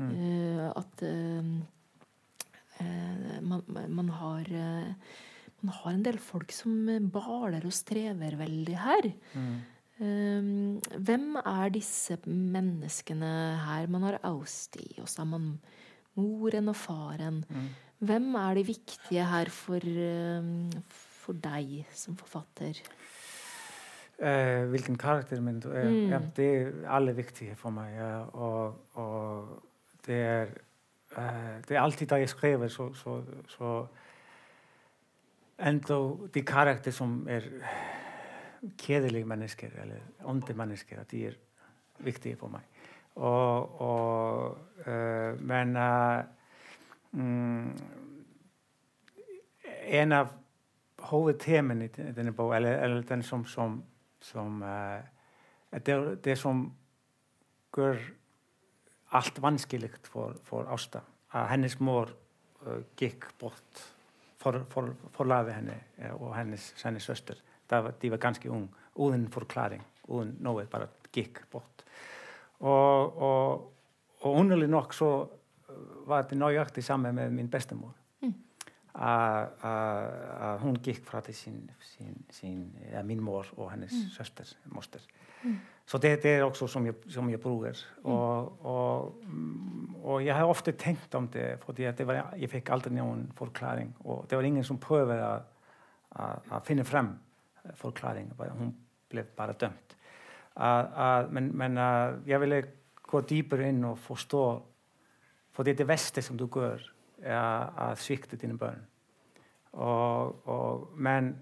Mm. 0.00 0.70
At 0.72 1.02
man, 3.44 3.60
man, 3.68 4.08
har 4.16 4.48
man 5.62 5.76
har 5.78 5.92
en 5.94 6.06
del 6.06 6.18
folk 6.22 6.52
som 6.54 6.88
baler 7.14 7.62
og 7.66 7.74
strever 7.74 8.34
veldig 8.40 8.78
her. 8.82 9.12
Mm. 9.38 9.52
Um, 10.02 10.80
hvem 11.04 11.36
er 11.38 11.70
disse 11.70 12.16
menneskene 12.26 13.30
her? 13.62 13.86
Man 13.92 14.06
har 14.08 14.18
Austi, 14.26 14.96
og 14.98 15.06
så 15.08 15.22
har 15.22 15.30
man 15.30 15.52
moren 16.18 16.72
og 16.72 16.76
faren. 16.76 17.44
Mm. 17.48 17.68
Hvem 18.02 18.34
er 18.34 18.58
de 18.58 18.64
viktige 18.66 19.26
her 19.30 19.50
for, 19.54 19.78
um, 19.78 20.70
for 20.90 21.38
deg 21.38 21.84
som 21.94 22.16
forfatter? 22.18 22.82
Uh, 24.18 24.68
hvilken 24.70 24.98
karakter 24.98 25.40
men 25.40 25.60
du 25.62 25.70
er? 25.70 25.86
Mm. 25.86 26.10
Ja, 26.10 26.20
det 26.36 26.48
er 26.50 26.90
alle 26.90 27.14
viktige 27.16 27.54
for 27.58 27.74
meg. 27.74 27.94
Ja. 27.94 28.24
Og, 28.34 28.74
og, 28.98 29.62
det 30.06 30.18
er 30.18 30.46
uh, 31.16 31.60
Det 31.68 31.76
er 31.76 31.80
alltid 31.80 32.10
da 32.10 32.18
jeg 32.18 32.28
skriver, 32.28 32.68
så, 32.68 32.90
så, 32.94 33.20
så 33.48 33.86
enda 35.62 35.98
de 36.34 36.42
karakter 36.46 36.94
som 36.94 37.22
er 37.30 37.46
kjedelige 38.78 39.26
mennesker, 39.26 39.70
eller 39.82 40.00
onde 40.24 40.54
mennesker, 40.54 41.00
at 41.00 41.10
de 41.10 41.26
er 41.26 41.38
viktige 41.98 42.36
for 42.36 42.52
meg. 42.52 42.66
Og, 43.14 43.80
og, 43.80 44.58
uh, 44.86 45.40
men 45.40 45.76
uh, 45.76 46.22
mm, 47.12 47.72
en 49.98 50.12
av 50.16 50.32
hovedtemaene 51.10 51.90
i 51.90 52.12
denne 52.16 52.32
boka, 52.32 52.56
eller, 52.56 52.78
eller, 52.86 53.02
den 53.08 53.22
som, 53.22 53.44
som, 53.44 53.82
som 54.20 54.62
uh, 54.62 55.02
det, 55.72 55.98
det, 56.24 56.38
som 56.38 56.64
gjør 57.76 58.00
alt 59.12 59.42
vanskelig 59.42 59.90
for, 60.08 60.38
for 60.44 60.68
Asta. 60.72 61.02
hennes 61.32 61.78
mor 61.80 62.10
gikk 62.96 63.26
bort 63.40 63.80
for, 64.42 64.62
for, 64.72 64.92
forlaði 65.16 65.56
henni 65.56 65.78
eh, 66.02 66.12
og 66.12 66.34
hennis, 66.36 66.72
hennis 66.82 67.06
söstur 67.08 67.40
það 67.70 67.88
var, 67.88 67.98
var 68.14 68.22
ganski 68.26 68.50
ung, 68.52 68.68
úðin 69.00 69.28
forklaring 69.32 69.84
úðin 70.08 70.34
nóið 70.42 70.68
bara 70.72 70.90
gikk 71.14 71.44
bort 71.52 71.86
og 72.60 73.22
og, 73.28 73.68
og 74.22 74.38
unnulinn 74.42 74.72
nokk 74.72 74.96
svo 74.96 75.12
eh, 75.22 75.82
var 76.08 76.24
þetta 76.24 76.40
nájátt 76.42 76.82
í 76.82 76.86
samme 76.86 77.14
með 77.16 77.34
mín 77.38 77.50
bestamór 77.52 77.96
Mm. 78.94 79.00
Uh, 79.64 80.58
hun 80.60 80.76
gikk 80.84 81.04
fra 81.08 81.22
til 81.24 81.36
sín, 81.36 81.60
sín, 81.80 82.16
sín 82.32 82.64
ja, 82.90 83.00
min 83.02 83.22
mor 83.24 83.48
og 83.56 83.70
hennes 83.72 83.92
mm. 83.92 84.10
søster, 84.12 84.50
moster. 84.74 85.00
Mm. 85.42 85.56
Så 85.86 85.98
det, 85.98 86.22
det, 86.22 86.30
er 86.36 86.44
også 86.44 86.66
som 86.66 86.86
jeg, 86.86 86.94
som 87.08 87.30
jeg 87.30 87.40
bruker. 87.40 87.78
Mm. 88.04 88.12
Og, 88.12 88.66
og, 88.66 89.24
og, 90.02 90.24
jeg 90.24 90.36
har 90.36 90.44
ofte 90.44 90.72
tenkt 90.72 91.14
om 91.14 91.28
det, 91.28 91.58
fordi 91.64 91.88
var, 92.04 92.34
jeg 92.36 92.50
fikk 92.50 92.70
aldri 92.70 92.92
noen 92.94 93.30
forklaring. 93.36 93.94
Og 94.04 94.26
det 94.30 94.38
var 94.38 94.44
ingen 94.44 94.64
som 94.64 94.78
prøver 94.78 95.24
å 95.24 96.60
finne 96.66 96.84
frem 96.84 97.14
forklaring. 97.80 98.30
Hun 98.36 98.74
ble 99.10 99.24
bare 99.36 99.56
dømt. 99.58 99.96
Uh, 100.52 100.84
uh, 100.92 101.32
men, 101.32 101.78
jeg 102.28 102.40
ville 102.40 102.62
gå 103.08 103.20
dypere 103.24 103.70
inn 103.72 103.84
og 103.88 103.96
forstå 103.98 104.42
For 105.52 105.64
det, 105.64 105.78
det 105.78 105.84
verste 105.88 106.22
som 106.24 106.36
du 106.36 106.46
gjør, 106.46 106.80
er 107.22 107.92
å 107.92 107.94
svikte 107.96 108.36
dine 108.36 108.58
barn. 108.58 108.82
men 110.96 111.36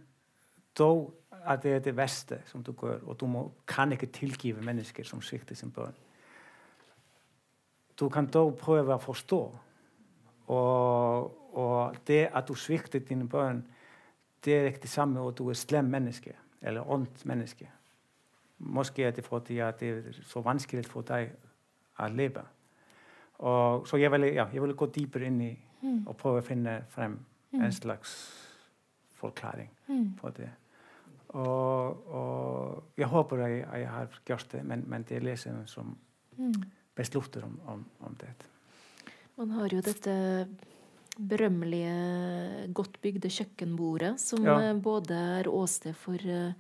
da 0.79 0.91
at 1.45 1.63
det 1.63 1.73
er 1.73 1.79
det 1.79 1.97
verste 1.97 2.41
som 2.47 2.63
du 2.63 2.73
gjør, 2.73 3.01
og 3.07 3.21
du 3.21 3.27
må, 3.27 3.51
kan 3.67 3.93
ikke 3.93 4.07
tilgive 4.13 4.63
mennesker 4.63 5.05
som 5.05 5.23
svikter 5.23 5.55
sin 5.55 5.73
bønn. 5.73 5.97
Du 8.01 8.09
kan 8.09 8.27
da 8.27 8.45
prøve 8.57 8.95
å 8.95 9.03
forstå. 9.03 9.41
Og, 10.51 11.57
og 11.57 11.97
det 12.07 12.29
at 12.35 12.49
du 12.49 12.55
svikter 12.55 13.01
dine 13.01 13.29
bønn, 13.29 13.63
det 14.45 14.55
er 14.57 14.71
ikke 14.71 14.87
det 14.87 14.93
samme 14.93 15.21
at 15.29 15.37
du 15.39 15.49
er 15.51 15.59
slem 15.59 15.91
menneske 15.93 16.35
eller 16.63 16.89
ondt 16.91 17.25
menneske. 17.29 17.69
Måske 18.59 19.05
er 19.05 19.11
det 19.17 19.25
fordi 19.25 19.59
at 19.65 19.81
det 19.81 19.91
er 19.91 20.23
så 20.29 20.43
vanskelig 20.45 20.87
for 20.89 21.07
deg 21.07 21.33
å 22.01 22.09
leve. 22.13 22.45
Og, 23.41 23.87
så 23.89 23.97
jeg 23.97 24.13
vil, 24.13 24.29
ja, 24.35 24.47
jeg 24.53 24.63
vil, 24.63 24.77
gå 24.77 24.89
dypere 24.93 25.29
inn 25.31 25.41
i 25.45 25.53
mm. 25.83 26.01
og 26.07 26.17
prøve 26.21 26.43
å 26.43 26.47
finne 26.47 26.81
frem 26.93 27.19
mm. 27.53 27.61
en 27.61 27.75
slags 27.75 28.17
forklaring 29.21 29.71
mm. 29.89 30.07
på 30.21 30.33
det. 30.37 30.51
Og, 31.31 32.07
og, 32.11 32.83
jeg 32.99 33.07
håper 33.11 33.45
jeg, 33.45 33.61
jeg 33.63 33.91
har 33.93 34.21
gjort 34.27 34.53
det, 34.53 34.65
men, 34.67 34.83
men 34.91 35.05
det 35.07 35.21
er 35.21 35.27
leseren 35.29 35.67
som 35.71 35.93
mm. 36.39 36.57
beslutter 36.99 37.47
om, 37.47 37.55
om, 37.71 37.85
om, 38.07 38.17
det. 38.19 38.33
Man 39.39 39.55
har 39.55 39.73
jo 39.73 39.83
dette 39.85 40.15
berømmelige, 41.21 42.71
godt 42.75 42.99
bygde 43.03 43.31
kjøkkenbordet, 43.31 44.15
som 44.23 44.47
ja. 44.47 44.57
Eh, 44.71 44.75
både 44.81 45.17
er 45.41 45.51
åsted 45.53 45.95
for 45.99 46.17
uh, 46.17 46.57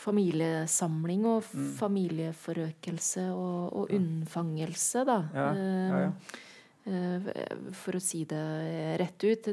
familiesamling 0.00 1.26
og 1.28 1.48
mm. 1.52 1.72
familieforøkelse 1.78 3.26
og, 3.32 3.72
og 3.80 3.96
unnfangelse, 3.96 5.04
da. 5.08 5.18
Ja, 5.34 5.48
ja, 5.54 6.04
ja. 6.04 6.06
Eh, 6.10 6.46
for 6.84 7.96
å 7.96 8.00
si 8.02 8.22
det 8.28 8.96
rett 9.00 9.24
ut. 9.24 9.48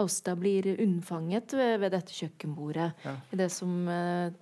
Austa 0.00 0.36
blir 0.38 0.70
unnfanget 0.80 1.54
ved, 1.56 1.74
ved 1.82 1.92
dette 1.94 2.16
kjøkkenbordet. 2.16 2.88
Ja. 3.04 3.14
Det 3.42 3.50
som 3.52 3.74
eh, 3.90 4.32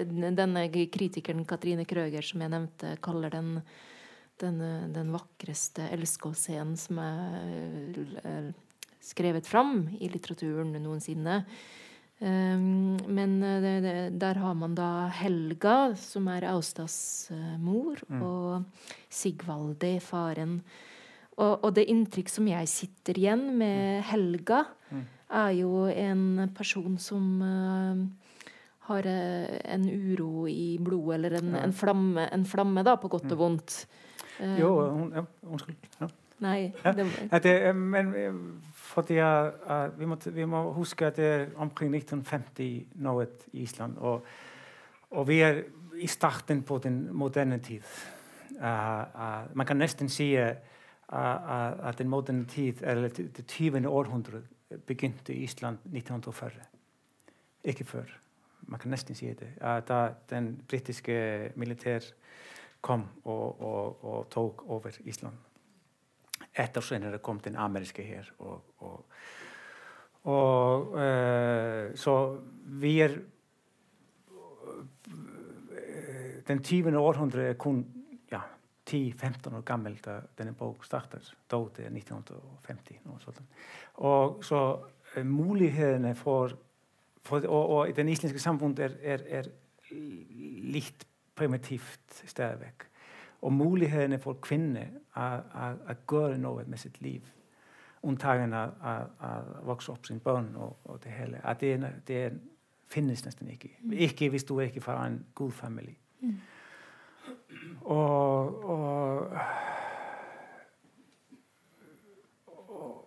denne 0.00 0.64
kritikeren 0.72 1.44
Katrine 1.48 1.84
Krøger, 1.88 2.24
som 2.24 2.42
jeg 2.42 2.52
nevnte, 2.54 2.94
kaller 3.04 3.34
den, 3.36 3.52
den, 4.42 4.62
den 4.94 5.12
vakreste 5.14 5.90
elskovsscenen 5.92 6.78
som 6.80 7.02
er 7.04 8.00
eh, 8.24 8.48
skrevet 9.04 9.48
fram 9.48 9.84
i 10.00 10.10
litteraturen 10.12 10.74
noensinne. 10.80 11.44
Men 12.20 13.38
der 13.40 14.38
har 14.42 14.56
man 14.60 14.74
da 14.76 15.06
Helga, 15.08 15.94
som 15.96 16.26
er 16.28 16.44
Austas 16.50 17.30
mor, 17.56 17.96
mm. 18.12 18.20
og 18.20 18.90
Sigvaldi, 19.08 19.94
faren, 20.04 20.58
og, 21.40 21.64
og, 21.64 21.70
det 21.76 21.88
inntrykk 21.88 22.30
som 22.30 22.48
jeg 22.50 22.68
sitter 22.70 23.18
igjen 23.18 23.46
med 23.58 24.04
Helga, 24.10 24.62
mm. 24.90 25.02
er 25.40 25.50
jo 25.58 25.84
en 25.88 26.24
person 26.56 26.98
som 27.00 27.26
uh, 27.40 28.04
har 28.90 29.06
eh, 29.06 29.58
en 29.74 29.84
uro 29.88 30.46
i 30.50 30.76
blodet, 30.82 31.18
eller 31.18 31.38
en, 31.38 31.54
en, 31.64 31.72
flamme, 31.76 32.26
en 32.34 32.46
flamme, 32.46 32.84
da, 32.86 32.96
på 33.00 33.08
godt 33.08 33.30
og 33.30 33.36
Mm. 33.36 33.42
vondt. 33.44 33.86
Uh, 34.40 34.56
Jo, 34.58 34.72
hun, 34.90 35.12
ja, 35.14 35.24
unnskyld. 35.46 35.76
Ja. 36.00 36.08
Nei, 36.40 36.72
Ja. 36.84 36.92
det, 37.38 37.68
eh, 37.68 37.74
men 37.74 38.14
eh, 38.14 38.32
fordi 38.72 39.18
eh, 39.18 39.98
vi, 39.98 40.04
må, 40.04 40.16
vi 40.24 40.44
må 40.44 40.72
huske 40.72 41.06
at 41.06 41.16
det 41.16 41.24
er 41.24 41.46
omkring 41.56 41.94
1950 41.94 42.86
nå 42.94 43.20
et 43.20 43.44
Island. 43.52 43.98
Og, 43.98 44.24
og 45.10 45.28
vi 45.28 45.40
er 45.40 45.62
i 46.00 46.06
starten 46.06 46.62
på 46.62 46.78
den 46.78 47.08
moderne 47.12 47.58
tid. 47.58 47.82
Uh, 48.60 48.66
uh, 48.66 49.44
man 49.54 49.66
kan 49.66 49.76
nesten 49.76 50.08
si 50.08 50.36
að 51.10 51.98
den 51.98 52.10
módana 52.10 52.46
tíð 52.46 52.84
eða 52.86 53.10
tífinu 53.50 53.90
orðhundru 53.90 54.44
begynntu 54.86 55.34
í 55.34 55.44
Ísland 55.48 55.82
1940 55.90 56.66
ekki 57.70 57.86
fyrr 57.88 58.12
maður 58.70 58.84
kann 58.84 58.94
næstin 58.94 59.18
sé 59.18 59.34
þetta. 59.34 59.50
Að 59.66 59.84
það 59.88 60.16
den 60.30 60.48
britiske 60.70 61.18
militær 61.58 62.06
kom 62.84 63.04
og, 63.24 63.60
og, 63.60 64.04
og 64.06 64.26
tók 64.32 64.64
over 64.70 64.96
Ísland. 65.04 65.36
Eftir 66.54 66.84
senere 66.84 67.20
kom 67.22 67.40
den 67.42 67.58
ameriske 67.60 68.04
hér 68.06 68.32
og, 68.38 68.60
og 68.78 69.06
og 70.20 70.90
uh, 71.00 71.94
svo 71.96 72.14
við 72.82 72.98
er 73.06 73.14
eh, 75.72 76.34
den 76.44 76.60
tífinu 76.60 77.00
orðhundru 77.00 77.46
er 77.46 77.56
kun 77.56 77.78
10-15 78.90 79.54
ára 79.54 79.62
gammel 79.66 79.96
þenni 80.02 80.54
bók 80.58 80.84
startast, 80.86 81.36
dótið 81.50 81.86
er 81.88 81.94
1950 81.94 83.00
og 83.06 83.22
svolítið. 83.22 83.64
Og 84.10 84.44
svo 84.46 84.62
eh, 85.14 85.24
múliðheðinni 85.26 86.14
fór, 86.18 86.56
fór 87.26 87.48
og, 87.48 87.74
og 87.76 87.96
den 87.96 88.12
íslenski 88.12 88.42
samfund 88.42 88.82
er, 88.82 88.96
er, 89.02 89.26
er 89.40 89.50
lít 89.90 91.06
primitíft 91.38 92.22
stæðvegg 92.28 92.86
og 93.40 93.54
múliðheðinni 93.56 94.20
fór 94.20 94.40
kvinni 94.44 94.84
að 95.16 95.94
göra 96.10 96.36
nóg 96.38 96.66
með 96.68 96.84
sitt 96.84 97.00
líf 97.04 97.28
undtagen 98.06 98.54
að 98.56 99.50
voksa 99.68 99.94
upp 99.94 100.08
sín 100.08 100.20
bönn 100.24 100.54
og, 100.56 100.76
og 100.88 101.00
det 101.04 101.12
hele 101.12 101.40
að 101.44 101.64
det, 101.64 101.92
det 102.08 102.22
finnist 102.90 103.26
næstan 103.26 103.50
ekki 103.52 103.72
mm. 103.76 103.96
ekki 104.06 104.30
vistu 104.32 104.56
ekki 104.64 104.82
fara 104.84 105.06
en 105.10 105.20
gúðfamilí 105.36 105.94
mm. 106.22 106.38
Og, 107.80 108.64
og, 108.64 109.38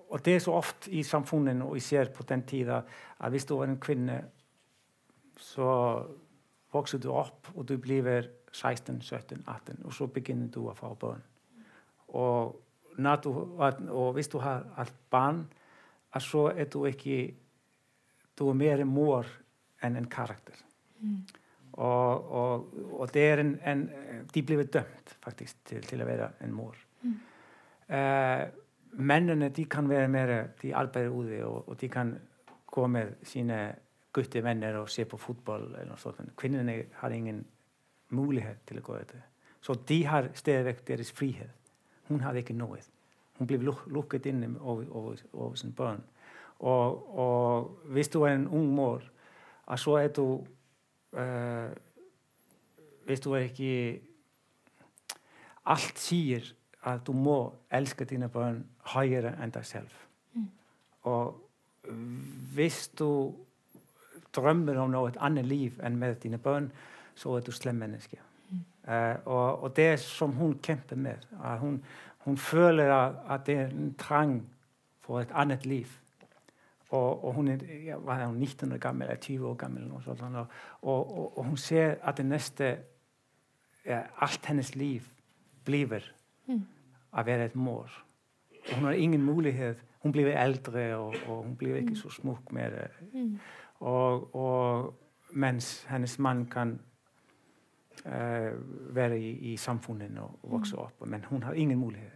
og, 0.10 0.26
det 0.26 0.36
er 0.36 0.40
så 0.40 0.52
ofte 0.52 0.92
i 0.92 1.04
samfunnet, 1.04 1.62
og 1.62 1.78
især 1.78 2.12
på 2.16 2.24
den 2.24 2.44
tida, 2.48 2.82
at 3.20 3.32
hvis 3.32 3.46
du 3.46 3.58
er 3.60 3.72
en 3.72 3.80
kvinne, 3.80 4.20
så 5.38 6.04
vokser 6.74 7.02
du 7.02 7.12
opp, 7.12 7.50
og 7.56 7.68
du 7.70 7.78
blir 7.78 8.30
16, 8.52 9.02
17, 9.02 9.44
18, 9.48 9.82
og 9.86 9.94
så 9.94 10.08
begynner 10.08 10.50
du 10.54 10.68
å 10.70 10.76
få 10.78 10.94
barn. 11.00 11.24
Og, 12.14 12.60
du, 13.24 13.30
og, 13.30 14.14
hvis 14.14 14.30
du 14.30 14.38
har 14.38 14.66
et 14.82 14.94
barn, 15.10 15.48
så 16.22 16.52
er 16.54 16.70
du 16.70 16.86
ikke 16.86 17.34
Du 18.38 18.48
er 18.50 18.54
mer 18.58 18.82
mor 18.86 19.28
enn 19.84 19.96
en 19.96 20.10
karakter 20.10 20.58
og, 21.74 22.32
og, 22.32 22.74
og 23.00 23.14
det 23.14 23.24
er 23.30 23.42
en, 23.42 23.54
en 23.66 23.88
de 24.34 24.44
blir 24.44 24.64
dömt 24.64 25.16
faktiskt 25.24 25.58
til, 25.66 25.82
til 25.82 26.02
að 26.02 26.12
vera 26.12 26.32
en 26.42 26.54
mor 26.54 26.76
mm. 27.02 27.22
Eh, 27.94 28.00
uh, 28.00 29.02
mennene 29.04 29.50
de 29.52 29.66
kan 29.68 29.90
vera 29.90 30.08
meira, 30.08 30.38
de 30.62 30.70
arbeider 30.74 31.12
úti 31.12 31.42
og, 31.44 31.68
og 31.70 31.76
de 31.82 31.90
kan 31.92 32.14
gå 32.66 32.86
með 32.88 33.10
sína 33.28 33.58
gutti 34.16 34.40
venner 34.42 34.78
og 34.80 34.90
se 34.90 35.04
på 35.06 35.20
fútbol 35.20 35.68
kvinninni 36.40 36.78
har 37.02 37.12
ingen 37.12 37.44
múlihett 38.16 38.64
til 38.66 38.80
að 38.80 38.86
góða 38.88 39.02
þetta. 39.02 39.22
Svo 39.62 39.76
de 39.90 40.00
har 40.08 40.30
stegvekt 40.34 40.88
deres 40.88 41.12
fríhet 41.12 41.52
hún 42.08 42.24
hafði 42.24 42.46
ekki 42.46 42.56
nóið 42.56 42.88
hún 43.40 43.48
blev 43.48 43.76
lukket 43.88 44.26
inn 44.26 44.58
over 44.62 45.56
sin 45.56 45.74
börn. 45.74 46.02
Og, 46.60 47.20
og 47.20 47.78
hvis 47.86 48.08
du 48.08 48.24
er 48.24 48.36
en 48.36 48.48
ung 48.48 48.70
mor 48.76 49.02
að 49.68 49.80
svo 49.80 49.98
er 49.98 50.12
þú 50.16 50.28
uh, 51.14 51.72
veist 53.08 53.26
þú 53.26 53.38
ekki 53.40 53.72
allt 55.74 56.02
sýr 56.02 56.52
að 56.84 57.06
þú 57.08 57.16
má 57.24 57.38
elska 57.80 58.08
dýna 58.08 58.30
bönn 58.32 58.64
hægara 58.94 59.36
enn 59.44 59.54
dag 59.56 59.66
sjálf 59.68 59.96
mm. 60.36 60.48
og 61.08 61.40
veist 62.56 62.98
þú 63.00 63.12
drömmur 64.36 64.80
um 64.80 64.88
om 64.88 64.96
något 64.96 65.20
annað 65.24 65.52
líf 65.52 65.80
enn 65.84 66.00
með 66.00 66.20
dýna 66.26 66.42
bönn 66.44 66.72
svo 67.16 67.38
er 67.38 67.46
þú 67.48 67.56
slem 67.56 67.80
menneske 67.84 68.20
mm. 68.20 68.64
uh, 68.88 69.16
og, 69.26 69.64
og 69.64 69.76
det 69.78 69.92
som 70.04 70.36
hún 70.40 70.58
kemper 70.64 71.00
með 71.00 71.28
að 71.40 71.60
hún, 71.64 71.78
hún 72.26 72.40
føler 72.40 72.92
að, 72.92 73.20
að 73.28 73.46
það 73.48 73.64
er 73.64 73.78
en 73.78 73.94
trang 74.00 74.40
fyrir 75.04 75.24
eitt 75.24 75.36
annað 75.36 75.68
líf 75.68 76.00
Og, 76.94 77.26
og 77.26 77.34
hun 77.34 77.48
er 77.48 77.64
ja, 77.86 77.96
var 77.98 78.26
hun 78.26 78.36
19 78.38 78.72
år 78.72 78.78
gammel 78.78 79.08
eller 79.08 79.22
20 79.22 79.48
år 79.48 79.56
gammel. 79.56 79.92
Og, 79.92 80.04
sånt, 80.04 80.22
og, 80.22 80.48
og, 80.82 81.38
og 81.38 81.46
hun 81.46 81.58
ser 81.58 81.96
at 82.04 82.18
det 82.18 82.26
neste 82.26 82.78
ja, 83.86 84.02
Alt 84.22 84.46
hennes 84.46 84.76
liv 84.76 85.02
blir 85.66 86.04
å 87.12 87.24
være 87.26 87.50
et 87.50 87.56
mor. 87.56 87.92
Og 88.70 88.76
hun 88.76 88.86
har 88.86 88.94
ingen 88.94 89.26
mulighet. 89.26 89.82
Hun 90.04 90.12
blir 90.12 90.28
eldre, 90.38 90.96
og, 90.96 91.16
hun 91.28 91.56
blir 91.56 91.76
ikke 91.82 91.96
så 91.96 92.10
smuk 92.10 92.52
mer. 92.52 92.92
Og, 93.80 94.36
og 94.36 94.94
mens 95.32 95.86
hennes 95.90 96.20
mann 96.20 96.46
kan 96.46 96.80
uh, 98.06 98.52
være 98.96 99.20
i, 99.20 99.32
i 99.54 99.58
samfunnet 99.58 100.18
og, 100.20 100.40
vokse 100.44 100.78
opp. 100.78 101.08
Men 101.08 101.26
hun 101.30 101.44
har 101.44 101.54
ingen 101.54 101.80
mulighet. 101.80 102.12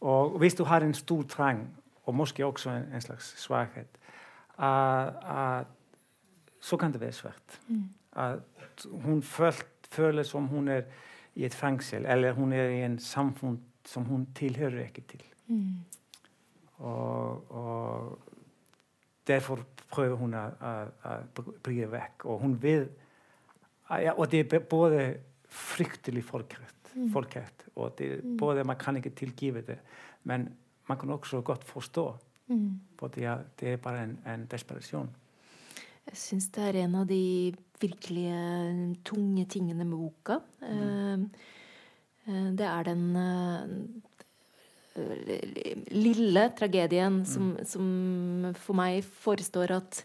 Og 0.00 0.38
hvis 0.38 0.54
du 0.54 0.64
har 0.64 0.80
en 0.80 0.94
stor 0.94 1.22
trang, 1.22 1.68
och 2.06 2.14
måske 2.14 2.44
också 2.44 2.70
en, 2.70 2.92
en 2.92 3.02
slags 3.02 3.36
svaghet. 3.36 3.98
Att, 4.54 5.24
att, 5.24 5.66
så 6.60 6.78
kan 6.78 6.92
det 6.92 6.98
vara 6.98 7.12
svårt. 7.12 7.60
Mm. 7.68 7.88
Att 8.10 8.86
hon 8.92 9.22
följer 9.90 10.24
som 10.24 10.48
hon 10.48 10.68
är 10.68 10.84
i 11.34 11.44
ett 11.44 11.54
fängelse 11.54 11.96
eller 11.96 12.32
hon 12.32 12.52
är 12.52 12.68
i 12.68 12.82
en 12.82 12.98
samfund 12.98 13.64
som 13.84 14.06
hon 14.06 14.34
tillhör 14.34 14.80
inte 14.80 15.00
till. 15.00 15.24
Mm. 15.48 15.74
Och, 16.72 17.50
och, 17.50 18.18
därför 19.24 19.58
prövar 19.90 20.16
hon 20.16 20.34
att, 20.34 20.62
att, 20.62 21.06
att 21.38 21.62
bryta 21.62 21.88
väck 21.88 22.24
och 22.24 22.40
hon 22.40 22.56
vill 22.56 22.88
ja, 23.88 24.12
och 24.12 24.28
det 24.28 24.52
är 24.52 24.70
både 24.70 25.20
fryktelig 25.48 26.24
folkrätt, 26.24 26.94
mm. 26.94 27.12
folkrätt 27.12 27.64
och 27.74 27.94
det 27.96 28.12
är 28.12 28.18
mm. 28.18 28.36
både, 28.36 28.64
man 28.64 28.76
kan 28.76 28.96
inte 28.96 29.10
tillgiva 29.10 29.60
det 29.60 29.78
men 30.22 30.56
man 30.88 30.98
kan 30.98 31.10
også 31.10 31.40
godt 31.42 31.64
forstå. 31.64 32.06
For 32.98 33.08
det 33.08 33.24
er, 33.26 33.44
det 33.58 33.68
er 33.72 33.76
bare 33.82 34.04
en, 34.04 34.18
en 34.26 34.46
desperasjon. 34.50 35.08
Jeg 36.06 36.16
syns 36.20 36.46
det 36.54 36.62
er 36.62 36.76
en 36.84 36.94
av 36.94 37.06
de 37.10 37.52
virkelige 37.82 38.96
tunge 39.04 39.44
tingene 39.50 39.84
med 39.84 39.96
boka. 39.98 40.38
Mm. 40.62 41.24
eh, 42.26 42.48
Det 42.56 42.66
er 42.66 42.82
den 42.86 43.16
eh, 43.16 43.66
lille 45.90 46.50
tragedien 46.56 47.24
som, 47.26 47.56
som 47.64 48.52
for 48.54 48.78
meg 48.78 49.02
forestår 49.04 49.74
at 49.80 50.04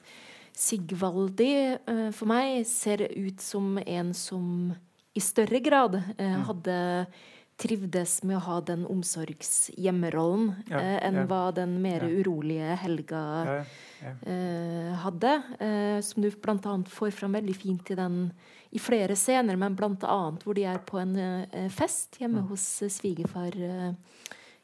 Sigvaldi 0.57 1.51
eh, 1.77 2.09
for 2.11 2.27
meg 2.27 2.65
ser 2.67 3.05
ut 3.05 3.39
som 3.41 3.77
en 3.85 4.13
som 4.17 4.73
i 5.13 5.21
større 5.23 5.61
grad 5.63 5.95
eh, 6.17 6.39
hadde 6.47 7.05
trivdes 7.61 8.21
med 8.25 8.37
å 8.39 8.45
ha 8.47 8.57
den 8.65 8.85
omsorgshjemmerollen 8.89 10.47
Ja, 10.71 10.79
eh, 10.81 10.97
enn 11.07 11.19
ja. 11.21 11.25
hva 11.29 11.43
den 11.55 11.77
mer 11.83 12.01
Ja. 12.07 12.13
urolige 12.21 12.77
Helga 12.81 13.21
eh, 14.01 14.93
hadde. 15.03 15.33
Eh, 15.59 15.99
som 16.01 16.23
du 16.23 16.31
bl.a. 16.31 16.77
får 16.89 17.11
fram 17.13 17.33
veldig 17.37 17.55
fint 17.55 17.91
i 17.91 17.95
den 17.99 18.31
i 18.71 18.79
flere 18.79 19.15
scener, 19.19 19.57
men 19.59 19.75
bl.a. 19.75 20.17
hvor 20.43 20.55
de 20.55 20.63
er 20.63 20.79
på 20.87 20.97
en 21.01 21.15
eh, 21.19 21.67
fest 21.69 22.17
hjemme 22.21 22.41
hos 22.49 22.81
eh, 22.81 22.89
svigerfar 22.89 23.53
eh, 23.57 23.93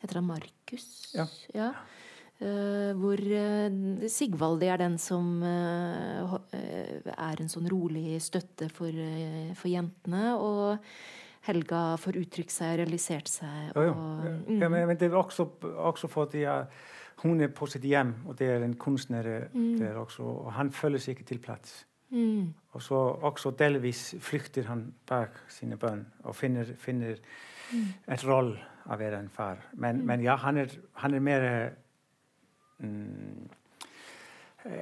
Heter 0.01 0.19
han 0.19 0.27
Markus? 0.29 0.87
Ja. 1.57 1.71
Hvor 2.37 3.17
Sigvald 4.13 4.61
er 4.61 4.77
den 4.77 4.99
som 5.01 5.39
er 5.41 7.39
en 7.41 7.49
sånn 7.49 7.65
rolig 7.73 8.19
støtte 8.21 8.67
for, 8.69 8.93
for 9.57 9.71
jentene. 9.71 10.35
Og 10.37 10.77
Helga 11.47 11.81
får 12.01 12.19
uttrykt 12.21 12.53
seg 12.53 12.77
realisert 12.81 13.31
seg. 13.31 13.73
Og, 13.75 13.83
Ja, 13.87 13.93
mm, 13.93 14.61
men, 14.63 14.79
men 14.91 14.97
det 14.99 15.09
er 15.09 15.17
også, 15.17 15.47
også 15.63 16.07
fordi 16.11 16.45
hun 17.23 17.41
er 17.41 17.47
på 17.47 17.65
sitt 17.65 17.85
hjem, 17.87 18.13
og 18.27 18.37
det 18.39 18.49
er 18.53 18.63
en 18.63 18.75
kunstner 18.77 19.23
der 19.53 19.97
også, 19.97 20.23
og 20.23 20.53
han 20.53 20.71
føler 20.71 21.01
seg 21.01 21.15
ikke 21.15 21.29
til 21.31 21.39
plass. 21.39 21.85
mm, 22.09 22.53
Og 22.71 22.81
så 22.81 22.95
også 22.95 23.51
delvis 23.57 24.15
flykter 24.19 24.67
han 24.69 24.93
bak 25.07 25.39
sine 25.49 25.77
bønn 25.77 26.05
og 26.23 26.35
finner, 26.35 26.65
finner 26.77 27.17
et 28.07 28.27
roll 28.27 28.53
av 28.85 28.95
å 28.95 28.99
være 29.01 29.19
en 29.19 29.29
far. 29.29 29.57
Men, 29.73 30.05
men 30.05 30.21
ja, 30.23 30.35
han 30.35 30.57
er, 30.57 30.71
han 30.93 31.13
er 31.13 31.19
mer 31.19 31.47
mm, 32.79 33.49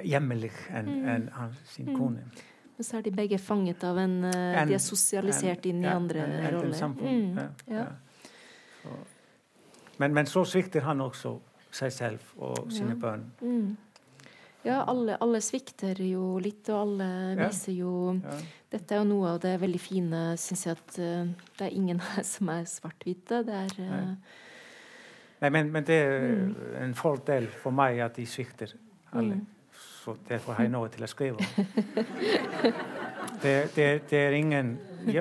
hjemmelig 0.06 0.52
enn 0.70 0.92
en, 1.06 1.30
en, 1.30 1.56
sin 1.70 1.94
kone. 1.96 2.26
Men 2.78 2.84
så 2.84 2.98
er 2.98 3.02
de 3.06 3.12
begge 3.12 3.38
fanget 3.40 3.84
av 3.88 3.98
en, 3.98 4.24
En- 4.26 4.68
De 4.68 4.74
er 4.74 4.84
sosialisert 4.84 5.66
inn 5.66 5.82
i 5.84 5.88
ja, 5.88 5.96
andre 5.96 6.20
en- 6.20 6.32
en- 6.32 6.46
en 6.46 6.54
roller. 6.60 6.74
samfunn, 6.74 7.32
Mm, 7.34 7.38
ja, 7.38 7.50
ja. 7.68 7.86
ja. 8.86 8.92
Men, 10.00 10.14
men 10.14 10.26
så 10.26 10.44
svikter 10.46 10.82
han 10.82 11.00
også 11.02 11.40
seg 11.72 11.92
selv 11.92 12.20
og 12.38 12.72
sine 12.72 12.96
barn. 13.00 13.32
Mm. 13.42 13.78
Ja, 14.66 14.84
alle, 14.90 15.16
alle 15.22 15.40
svikter 15.42 15.96
jo 16.02 16.40
litt, 16.42 16.68
og 16.70 16.82
alle 16.82 17.08
viser 17.38 17.72
jo. 17.78 18.20
Dette 18.72 18.96
er 18.96 19.04
jo 19.04 19.08
noe 19.08 19.36
av 19.36 19.40
det 19.44 19.60
veldig 19.62 19.80
fine, 19.80 20.22
syns 20.42 20.66
jeg, 20.66 20.78
at 20.80 20.98
uh, 21.00 21.28
det 21.60 21.68
er 21.68 21.76
ingen 21.78 22.00
her 22.00 22.24
som 22.34 22.50
er 22.50 22.64
svart-hvite. 22.66 23.44
Det 23.46 23.54
er 23.54 23.76
uh, 23.80 23.92
Nei. 23.92 24.16
Nei, 25.42 25.50
men, 25.52 25.72
men 25.72 25.84
det 25.84 25.96
er 26.02 26.20
Mm. 26.36 26.56
en 26.82 26.94
fordel 26.96 27.48
for 27.48 27.72
meg 27.72 28.00
at 28.00 28.16
de 28.16 28.26
svikter 28.26 28.74
alle. 29.14 29.36
Mm. 29.36 29.46
så 30.06 30.16
därför 30.28 30.54
har 30.54 30.64
jag 30.64 30.72
något 30.72 30.92
till 30.92 31.04
att 31.04 31.10
skriva. 31.10 31.38
det, 33.42 33.76
det, 33.76 34.10
det, 34.10 34.18
är 34.18 34.32
ingen, 34.32 34.78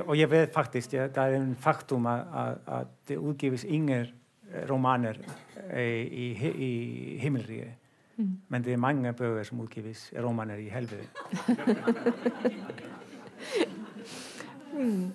och 0.06 0.16
jag 0.16 0.28
vet 0.28 0.52
faktiskt, 0.52 0.90
det 0.90 1.16
är 1.16 1.32
en 1.32 1.54
faktum 1.54 2.06
att, 2.06 2.58
att 2.64 3.06
det 3.06 3.14
utgivs 3.14 3.64
inga 3.64 4.06
romaner 4.66 5.18
i, 5.72 5.72
eh, 5.72 5.80
i, 5.80 6.54
i 6.58 7.18
himmelriket. 7.18 7.72
Mm. 8.16 8.40
Men 8.48 8.62
det 8.62 8.72
är 8.72 8.76
många 8.76 9.12
böcker 9.12 9.44
som 9.44 9.64
utgivs 9.64 10.12
romaner 10.12 10.58
i 10.58 10.68
helvetet. 10.68 11.08
mm. 14.72 15.12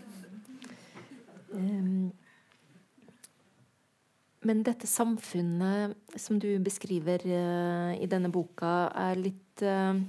Men 4.50 4.64
dette 4.66 4.88
samfunnet 4.90 6.18
som 6.18 6.40
du 6.42 6.50
beskriver 6.64 7.22
eh, 7.22 7.92
i 8.02 8.08
denne 8.10 8.32
boka, 8.34 8.90
er 8.98 9.20
litt 9.22 9.62
eh, 9.62 10.00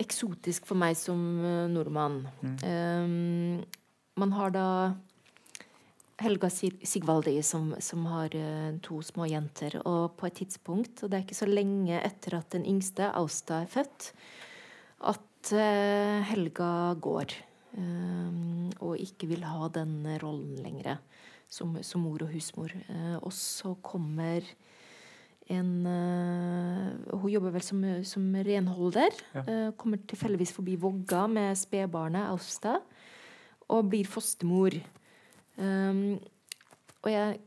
eksotisk 0.00 0.68
for 0.68 0.80
meg 0.80 0.96
som 0.96 1.20
eh, 1.44 1.66
nordmann. 1.72 2.22
Mm. 2.40 3.60
Man 4.16 4.32
har 4.32 4.54
da 4.54 4.68
Helga 6.22 6.48
Sigvaldi 6.48 7.34
som, 7.44 7.74
som 7.84 8.06
har 8.08 8.32
to 8.80 9.02
små 9.04 9.26
jenter. 9.28 9.76
Og 9.84 10.14
på 10.16 10.30
et 10.30 10.38
tidspunkt, 10.40 11.02
og 11.04 11.12
det 11.12 11.18
er 11.18 11.26
ikke 11.26 11.36
så 11.36 11.50
lenge 11.50 11.98
etter 12.00 12.38
at 12.38 12.48
den 12.56 12.64
yngste, 12.64 13.10
Austa, 13.20 13.60
er 13.66 13.68
født, 13.68 14.08
at 15.12 15.52
Helga 16.30 16.70
går. 17.04 17.36
Og 18.80 18.96
ikke 19.04 19.28
vil 19.28 19.44
ha 19.44 19.68
den 19.76 20.00
rollen 20.24 20.56
lenger 20.64 20.94
som, 21.48 21.76
som 21.82 22.02
mor 22.04 22.24
og 22.26 22.32
husmor. 22.32 22.72
Eh, 22.72 23.16
og 23.20 23.32
så 23.34 23.74
kommer 23.84 24.46
en 25.46 25.86
eh, 25.86 27.14
Hun 27.14 27.30
jobber 27.30 27.54
vel 27.54 27.62
som, 27.62 27.82
som 28.04 28.24
renholder. 28.34 29.14
Ja. 29.34 29.44
Eh, 29.46 29.68
kommer 29.78 30.02
tilfeldigvis 30.02 30.54
forbi 30.56 30.76
Vågga 30.80 31.26
med 31.30 31.58
spedbarnet 31.58 32.30
Austa. 32.32 32.80
Og 33.70 33.90
blir 33.90 34.06
fostermor. 34.06 34.76
Um, 35.56 36.18
og 37.02 37.08
jeg 37.10 37.38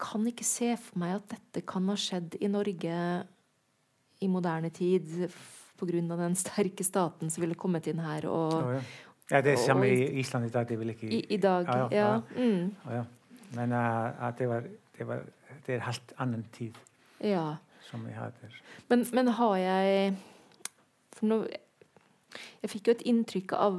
kan 0.00 0.24
ikke 0.30 0.46
se 0.46 0.72
for 0.80 0.98
meg 1.02 1.18
at 1.18 1.34
dette 1.34 1.62
kan 1.68 1.84
ha 1.90 1.96
skjedd 1.98 2.38
i 2.40 2.48
Norge 2.50 2.94
i 4.22 4.28
moderne 4.30 4.70
tid 4.74 5.28
pga. 5.78 6.16
den 6.16 6.34
sterke 6.34 6.84
staten 6.84 7.30
som 7.30 7.42
ville 7.42 7.54
kommet 7.54 7.86
inn 7.86 8.00
her 8.02 8.26
og 8.26 8.54
oh, 8.56 8.72
ja. 8.74 8.80
ja, 9.30 9.40
det 9.44 9.52
er 9.52 9.60
samme 9.62 9.86
i 9.86 10.18
Island 10.18 10.48
i 10.48 10.50
dag. 10.54 10.66
Det 10.68 10.78
vil 10.78 10.90
ikke 10.94 11.06
i, 11.06 11.20
i 11.34 11.36
dag. 11.36 11.68
Ja, 11.68 11.88
Ja, 11.92 12.08
ja. 12.08 12.20
Mm, 12.36 12.74
ja. 12.90 13.04
Men 13.56 13.72
uh, 13.72 14.28
det, 14.38 14.48
var, 14.50 14.66
det, 14.98 15.06
var, 15.08 15.24
det 15.66 15.76
er 15.78 15.86
helt 15.86 16.12
annen 16.20 16.44
tid 16.52 16.76
ja. 17.24 17.56
som 17.88 18.04
vi 18.06 18.12
har 18.16 18.34
der. 18.42 18.58
Men, 18.90 19.06
men 19.16 19.32
har 19.38 19.56
jeg 19.62 20.16
For 21.16 21.30
nå 21.30 21.38
Jeg 22.62 22.70
fikk 22.74 22.88
jo 22.90 22.94
et 22.96 23.06
inntrykk 23.08 23.54
av 23.56 23.78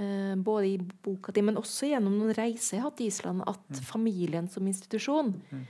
uh, 0.00 0.34
både 0.36 0.64
i 0.68 0.78
boka 0.78 1.32
di, 1.36 1.44
men 1.46 1.60
også 1.60 1.92
gjennom 1.92 2.16
noen 2.18 2.34
reiser 2.36 2.76
jeg 2.78 2.82
har 2.82 2.90
hatt 2.90 3.04
i 3.04 3.10
Island, 3.10 3.44
at 3.48 3.84
familien 3.86 4.48
som 4.50 4.66
institusjon 4.66 5.36
Mm. 5.50 5.66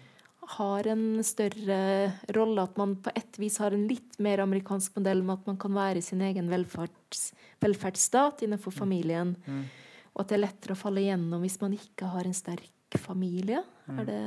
har 0.56 0.86
en 0.90 1.02
større 1.22 1.76
rolle. 2.34 2.62
At 2.64 2.78
man 2.80 2.96
på 2.96 3.12
et 3.14 3.38
vis 3.38 3.58
har 3.62 3.76
en 3.76 3.86
litt 3.86 4.18
mer 4.18 4.42
amerikansk 4.42 4.96
modell 4.98 5.22
med 5.22 5.38
at 5.38 5.46
man 5.46 5.60
kan 5.62 5.76
være 5.76 6.02
sin 6.02 6.24
egen 6.26 6.50
velferds, 6.50 7.30
velferdsstat 7.62 8.42
innenfor 8.42 8.74
familien. 8.74 9.36
Mm. 9.46 9.62
Og 10.14 10.24
at 10.24 10.32
det 10.32 10.38
er 10.38 10.44
lettere 10.44 10.74
å 10.74 10.80
falle 10.80 11.04
igjennom 11.04 11.42
hvis 11.44 11.60
man 11.62 11.76
ikke 11.76 12.10
har 12.14 12.26
en 12.26 12.36
sterk 12.36 12.98
familie. 12.98 13.62
Er 13.90 14.04
det, 14.06 14.20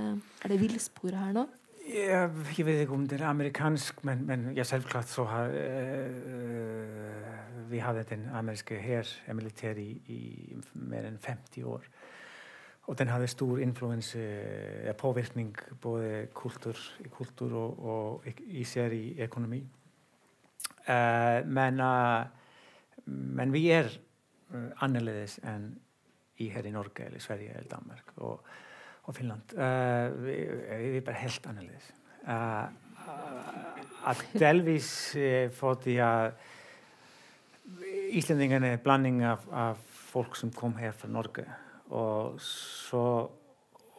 er 0.44 0.54
det 0.54 0.62
villsporet 0.62 1.20
her 1.20 1.36
nå? 1.36 1.46
Jeg, 1.84 2.30
jeg 2.58 2.66
vet 2.66 2.82
ikke 2.86 2.96
om 2.96 3.08
det 3.08 3.18
er 3.20 3.28
amerikansk, 3.28 4.04
men, 4.08 4.24
men 4.28 4.46
ja, 4.56 4.64
selvklart 4.64 5.10
så 5.12 5.26
har 5.28 5.52
øh, 5.52 7.26
Vi 7.68 7.82
hadde 7.84 8.06
den 8.08 8.30
amerikanske 8.32 8.80
hær, 8.80 9.10
militær, 9.36 9.76
i, 9.82 9.92
i 10.08 10.56
mer 10.74 11.10
enn 11.10 11.20
50 11.20 11.68
år. 11.68 11.84
Og 12.88 13.00
den 13.00 13.08
hadde 13.08 13.28
stor 13.32 13.60
influense, 13.64 14.20
eh, 14.20 14.96
påvirkning 14.96 15.56
både 15.82 16.28
kultur, 16.36 16.80
i 17.00 17.08
kultur 17.12 17.56
og, 17.56 17.80
og 17.80 18.26
især 18.48 18.92
i 18.92 19.16
økonomi. 19.24 19.64
Uh, 20.84 21.40
men, 21.48 21.80
uh, 21.80 22.26
men 23.06 23.54
vi 23.54 23.70
er 23.72 23.88
Eh, 24.54 24.70
annerledes 24.86 25.40
enn 25.50 25.72
í 26.42 26.50
hér 26.54 26.68
í 26.70 26.74
Norge 26.74 27.08
eller 27.08 27.22
Sverige 27.22 27.56
eller 27.58 27.70
Danmark 27.72 28.14
og, 28.26 28.48
og 29.06 29.16
Finland 29.16 29.54
uh, 29.58 29.64
eh, 29.66 30.16
við, 30.18 30.54
við 30.82 30.98
er 30.98 31.06
bara 31.08 31.22
helt 31.22 31.48
annerledes 31.50 31.90
uh, 32.26 32.34
eh, 32.34 34.08
að 34.10 34.24
delvis 34.38 34.90
uh, 35.18 35.48
fótti 35.54 35.98
að 36.02 36.34
Íslandingarna 38.14 38.74
er 38.76 38.82
blanding 38.84 39.22
af, 39.26 39.46
af 39.50 39.82
fólk 40.12 40.36
sem 40.38 40.52
kom 40.54 40.76
hér 40.78 40.94
frá 40.98 41.10
Norge 41.10 41.46
og 41.94 42.42
svo 42.44 43.06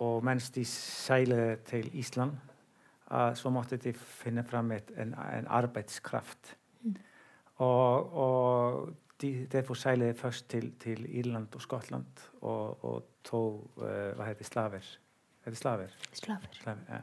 og 0.04 0.26
mens 0.26 0.50
de 0.54 0.64
seglaði 0.68 1.54
til 1.66 1.86
Ísland 1.98 2.34
svo 3.38 3.50
måtti 3.54 3.78
de 3.78 3.92
finna 3.94 4.42
fram 4.42 4.72
en, 4.74 5.12
en 5.14 5.46
arbeidskraft. 5.54 6.56
Mm. 6.82 6.96
og, 7.62 8.14
og 8.24 8.94
Defo 9.22 9.74
sæliði 9.74 10.14
först 10.18 10.48
til, 10.48 10.72
til 10.80 11.06
Írland 11.06 11.54
og 11.54 11.62
Skotland 11.62 12.24
og, 12.40 12.84
og 12.84 13.02
tó, 13.24 13.40
uh, 13.76 13.84
eh, 13.86 14.10
hvað 14.16 14.26
heitir, 14.26 14.48
Slaver 14.48 14.88
heitir 15.44 15.60
Slaver? 15.60 15.94
Slaver, 16.12 16.48
Slaver 16.52 16.80
ja. 16.88 17.00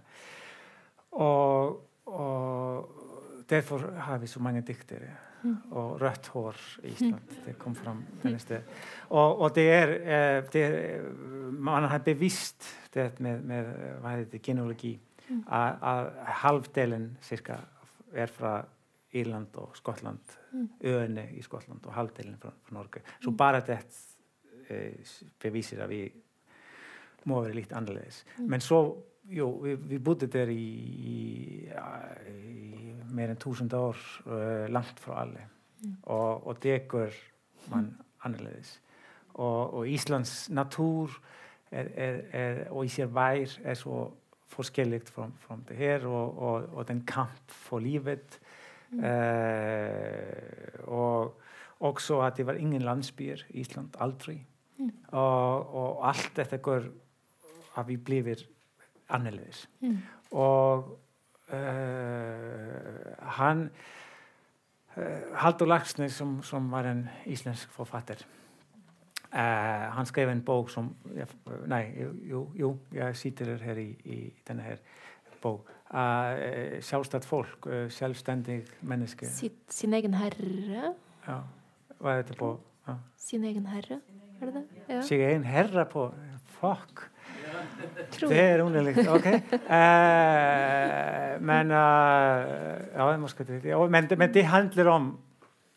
og, 1.12 1.88
og 2.06 3.46
Defo 3.50 3.78
hafi 3.78 4.28
svo 4.28 4.42
mange 4.44 4.62
dyktir 4.68 5.08
mm. 5.44 5.56
og 5.72 6.02
rött 6.02 6.28
hår 6.34 6.60
í 6.84 6.90
mm. 6.90 6.92
Ísland 6.94 7.22
mm. 7.22 7.40
það 7.46 7.58
kom 7.62 7.76
fram 7.76 8.04
mm. 8.24 8.38
og, 9.10 9.42
og 9.42 9.56
það 9.56 9.72
er, 9.78 9.96
eh, 10.02 10.60
er 10.62 11.08
mann 11.52 11.90
har 11.92 12.04
bevist 12.06 12.68
þetta 12.94 13.24
með, 13.24 13.48
með, 13.54 13.72
eh, 13.72 13.96
hvað 14.02 14.20
heitir, 14.20 14.44
genealogi 14.50 14.94
mm. 15.30 15.42
að 15.48 16.12
halvdelen 16.44 17.10
cirka 17.26 17.62
er 18.14 18.32
frá 18.32 18.62
Írland 19.14 19.56
og 19.60 19.76
Skotland 19.78 20.36
mm. 20.54 20.68
öðinu 20.88 21.28
í 21.36 21.44
Skotland 21.44 21.86
og 21.86 21.96
halvdeilin 21.96 22.40
frá, 22.40 22.54
frá 22.64 22.76
Norge 22.78 23.04
svo 23.20 23.34
mm. 23.34 23.38
bara 23.40 23.62
þetta 23.68 24.68
eh, 24.72 25.16
bevísir 25.42 25.84
að 25.84 25.96
við 25.96 26.20
móðum 27.28 27.48
verið 27.48 27.60
lítið 27.60 27.80
anleðis 27.82 28.22
mm. 28.28 28.46
menn 28.54 28.64
svo, 28.66 28.82
jú, 29.30 29.50
við, 29.66 29.84
við 29.94 30.06
bútið 30.08 30.38
þér 30.38 30.54
í, 30.54 30.70
í, 31.16 31.18
í 32.32 32.94
meirinn 33.12 33.42
túsund 33.42 33.74
ár 33.76 34.00
uh, 34.26 34.70
langt 34.72 35.02
frá 35.04 35.20
allir 35.26 35.46
mm. 35.48 36.00
og, 36.08 36.48
og 36.48 36.64
degur 36.64 37.20
mann 37.72 37.92
mm. 37.92 38.08
anleðis 38.30 38.78
og, 39.36 39.76
og 39.82 39.92
Íslands 39.92 40.50
natúr 40.54 41.14
er, 41.72 41.92
er, 41.96 42.18
er, 42.36 42.64
og 42.72 42.88
í 42.88 42.92
sér 42.92 43.12
vær 43.12 43.60
er 43.64 43.78
svo 43.80 44.10
forskelligt 44.52 45.12
frá 45.12 45.28
þetta 45.48 45.78
hér 45.78 46.08
og, 46.10 46.42
og 46.76 46.88
den 46.90 47.04
kamp 47.08 47.54
for 47.68 47.84
lífið. 47.84 48.40
Mm. 48.92 49.04
Eh, 49.08 50.80
og 50.92 51.38
også 51.88 52.20
að 52.26 52.42
það 52.42 52.50
var 52.50 52.58
ingen 52.60 52.84
landsbýr 52.84 53.46
í 53.54 53.62
Ísland, 53.64 53.96
aldrei 54.04 54.42
mm. 54.78 54.92
og, 55.16 55.72
og 55.82 56.04
allt 56.10 56.36
þetta 56.36 56.60
går 56.66 56.90
að 57.80 57.94
við 57.94 58.04
blifir 58.10 58.44
annerleðis 59.12 59.64
mm. 59.80 59.96
og 60.40 60.92
eh, 61.56 63.16
hann 63.40 63.66
eh, 64.98 65.32
Haldur 65.40 65.72
Lagsnes 65.72 66.20
som, 66.20 66.40
som 66.44 66.70
var 66.72 66.92
en 66.92 67.06
íslensk 67.32 67.72
forfatter 67.76 68.26
eh, 69.32 69.88
hann 69.96 70.10
skrev 70.10 70.32
en 70.34 70.44
bók 70.46 70.72
som, 70.74 70.92
eh, 71.16 71.38
nei, 71.72 71.84
jú, 71.96 72.12
jú, 72.28 72.46
jú 72.60 72.74
ég 73.00 73.16
sýtir 73.20 73.54
þér 73.54 73.70
hér 73.70 73.84
í, 73.84 73.90
í 74.04 74.20
denne 74.48 74.68
hér 74.68 74.84
bók 75.42 75.72
folk, 77.28 77.66
uh, 77.68 77.90
selvstendig 77.92 78.64
menneske. 78.82 79.28
Sitt, 79.28 79.60
sin 79.70 79.94
egen 79.94 80.14
herre? 80.14 80.94
Ja. 81.28 81.42
Hva 82.02 82.18
er 82.18 82.22
det 82.28 82.38
på? 82.40 82.60
Ja. 82.88 82.94
Sin 83.18 83.44
egen 83.44 83.66
herre? 83.70 84.00
Er 84.42 84.46
det 84.46 84.54
det? 84.54 84.64
Ja. 84.90 85.02
Sin 85.02 85.22
egen 85.22 85.44
herre 85.44 85.86
på? 85.86 86.14
Fuck. 86.62 87.12
Tror 88.12 88.30
Det 88.30 88.40
er 88.40 88.62
underlig. 88.64 89.10
Ok. 89.10 89.26
Eh, 89.72 91.42
men 91.42 91.72
uh, 91.72 91.78
Ja, 92.96 93.18
måske 93.18 93.44
det. 93.44 93.66
Ja, 93.66 93.88
men, 93.88 94.10
det- 94.10 94.18
men 94.18 94.34
det 94.34 94.46
handler 94.46 94.90
om 94.90 95.20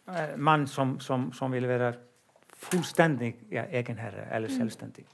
uh, 0.09 0.15
mann 0.37 0.67
som, 0.67 1.01
som, 1.01 1.33
som, 1.33 1.53
vil 1.53 1.69
være 1.69 1.93
fullstendig 2.57 3.37
ja, 3.51 3.65
egenherre 3.71 4.35
eller 4.35 4.49
mm. 4.49 4.57
selvstendig. 4.57 5.05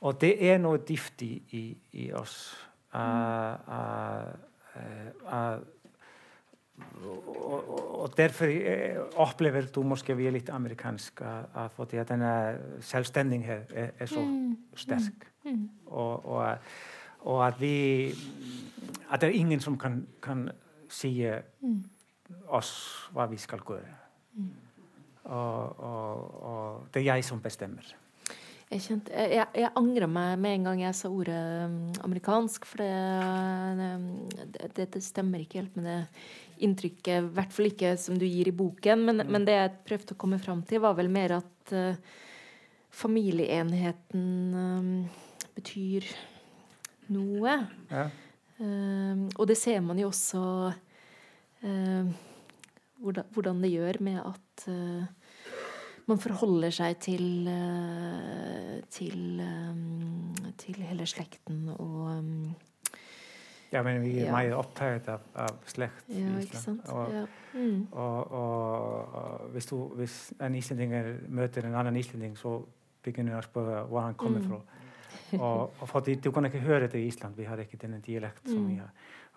Og 0.00 0.20
det 0.20 0.50
er 0.50 0.58
noe 0.58 0.78
dypt 0.78 1.22
i, 1.22 1.76
i 1.92 2.12
oss. 2.12 2.69
Uh, 2.94 4.34
og, 7.36 8.00
og, 8.00 8.16
derfor 8.16 8.46
opplever 9.16 9.66
du 9.74 9.82
måske 9.82 10.16
vi 10.16 10.26
er 10.26 10.34
litt 10.34 10.48
amerikansk 10.50 11.22
fordi 11.76 11.96
at 12.00 12.08
denne 12.08 12.32
selvstendighet 12.80 13.72
er, 13.74 13.90
er 13.98 14.06
så 14.06 14.20
mm. 14.20 14.56
sterk. 14.74 15.26
Mm. 15.44 15.50
Mm. 15.50 15.68
Og, 15.86 16.26
og, 16.26 16.58
og, 17.20 17.46
at 17.46 17.60
vi 17.60 18.10
At 19.10 19.20
det 19.20 19.28
er 19.28 19.32
ingen 19.32 19.60
som 19.60 19.78
kan, 19.78 20.06
kan 20.22 20.48
si 20.88 21.26
oss 22.48 22.72
hva 23.12 23.26
vi 23.26 23.36
skal 23.36 23.58
gjøre. 23.66 23.96
Og, 25.24 26.86
det 26.94 27.00
er 27.00 27.14
jeg 27.14 27.24
som 27.24 27.40
bestemmer. 27.40 27.94
Jeg, 28.70 28.82
kjente, 28.84 29.10
jeg, 29.10 29.46
jeg 29.58 29.72
angra 29.80 30.06
meg 30.06 30.36
med 30.38 30.52
en 30.54 30.66
gang 30.68 30.80
jeg 30.84 30.94
sa 30.94 31.08
ordet 31.10 31.38
um, 31.66 31.78
amerikansk, 32.06 32.68
for 32.70 32.78
det, 32.78 34.68
det, 34.76 34.86
det, 34.94 35.02
stemmer 35.02 35.42
ikke 35.42 35.58
helt 35.58 35.74
med 35.74 35.88
det 35.88 35.96
inntrykket, 36.62 37.16
i 37.16 37.32
hvert 37.34 37.56
fall 37.56 37.66
ikke 37.72 37.96
som 37.98 38.20
du 38.20 38.28
gir 38.28 38.46
i 38.46 38.54
boken. 38.54 39.02
Men, 39.08 39.24
mm. 39.24 39.32
men 39.34 39.48
det 39.48 39.56
jeg 39.56 39.72
prøvde 39.88 40.14
å 40.14 40.20
komme 40.22 40.38
fram 40.38 40.62
til, 40.70 40.84
var 40.84 40.94
vel 41.00 41.10
mer 41.10 41.34
at 41.40 41.74
uh, 41.74 41.98
familieenheten 42.94 44.24
uh, 44.54 45.20
betyr 45.58 46.06
noe. 47.10 47.56
Ja. 47.90 48.06
Uh, 48.60 49.26
og 49.34 49.48
det 49.50 49.58
ser 49.58 49.82
man 49.82 49.98
jo 49.98 50.12
også 50.12 50.44
uh, 50.70 52.14
hvordan, 53.02 53.34
hvordan, 53.34 53.66
det 53.66 53.74
gjør 53.74 53.98
med 54.12 54.22
at 54.22 54.70
man 56.08 56.18
forholder 56.18 56.72
seg 56.74 56.98
til, 57.02 57.48
eh, 57.48 58.80
til, 58.90 59.40
eh, 59.40 60.50
til 60.58 60.82
hele 60.88 61.06
slekten 61.06 61.68
og 61.76 62.18
um, 62.18 62.50
ja, 63.72 63.82
men 63.86 64.00
vi 64.02 64.16
er 64.18 64.26
ja. 64.26 64.34
mer 64.34 64.56
opptatt 64.58 65.06
av, 65.12 65.26
av 65.38 65.60
slekt. 65.70 66.08
Ja, 66.10 66.32
ikke 66.42 66.58
sant? 66.58 66.88
Og, 66.90 67.12
ja. 67.14 67.22
mm. 67.54 67.84
og, 67.92 68.32
og, 68.34 69.14
og 69.20 69.52
hvis, 69.54 69.68
du, 69.70 69.76
hvis, 70.00 70.16
en 70.42 70.56
islendinger 70.58 71.12
møter 71.28 71.68
en 71.68 71.76
annen 71.78 71.96
islending, 72.00 72.34
så 72.38 72.56
begynner 73.04 73.36
du 73.36 73.38
å 73.38 73.46
spørre 73.46 73.84
hvor 73.86 74.08
han 74.08 74.18
kommer 74.18 74.42
mm. 74.42 74.50
fra. 74.50 74.60
og, 75.38 75.78
og 75.78 75.88
for 75.88 76.10
Du 76.10 76.32
kan 76.34 76.50
ikke 76.50 76.64
høre 76.66 76.88
det 76.90 76.98
i 76.98 77.06
Island, 77.06 77.38
vi 77.38 77.46
har 77.46 77.62
ikke 77.62 77.78
denne 77.78 78.00
dialekten 78.02 78.50
som 78.50 78.64
mm. 78.64 78.70
vi 78.72 78.80
har. 78.82 78.90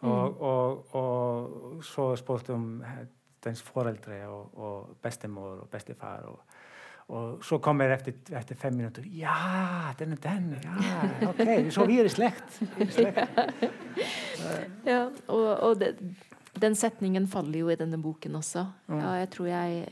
Og, 0.03 0.95
og, 0.95 1.83
så 1.85 2.15
spurte 2.19 2.53
om 2.53 2.81
dens 3.43 3.61
foreldre 3.65 4.19
og, 4.27 4.53
og 4.57 4.93
bestemor 5.03 5.65
og 5.65 5.69
bestefar. 5.71 6.29
og 6.31 6.61
og 7.11 7.43
så 7.43 7.57
kommer 7.59 7.91
jeg 7.91 7.99
etter, 7.99 8.37
etter, 8.39 8.55
fem 8.55 8.77
minutter 8.79 9.03
Ja, 9.11 9.91
den 9.99 10.15
er 10.15 10.21
den! 10.23 10.45
Ja, 10.63 11.01
ok, 11.27 11.71
Så 11.75 11.85
vi 11.89 11.99
er 11.99 12.07
i 12.07 12.13
slekt. 12.13 12.61
ja, 14.91 15.09
og, 15.27 15.49
og 15.67 15.81
det, 15.81 15.97
den 16.55 16.77
setningen 16.79 17.27
faller 17.27 17.59
jo 17.59 17.73
i 17.73 17.77
denne 17.79 17.99
boken 18.01 18.39
også. 18.39 18.65
Ja, 18.87 19.17
jeg 19.19 19.29
tror 19.35 19.49
jeg 19.51 19.83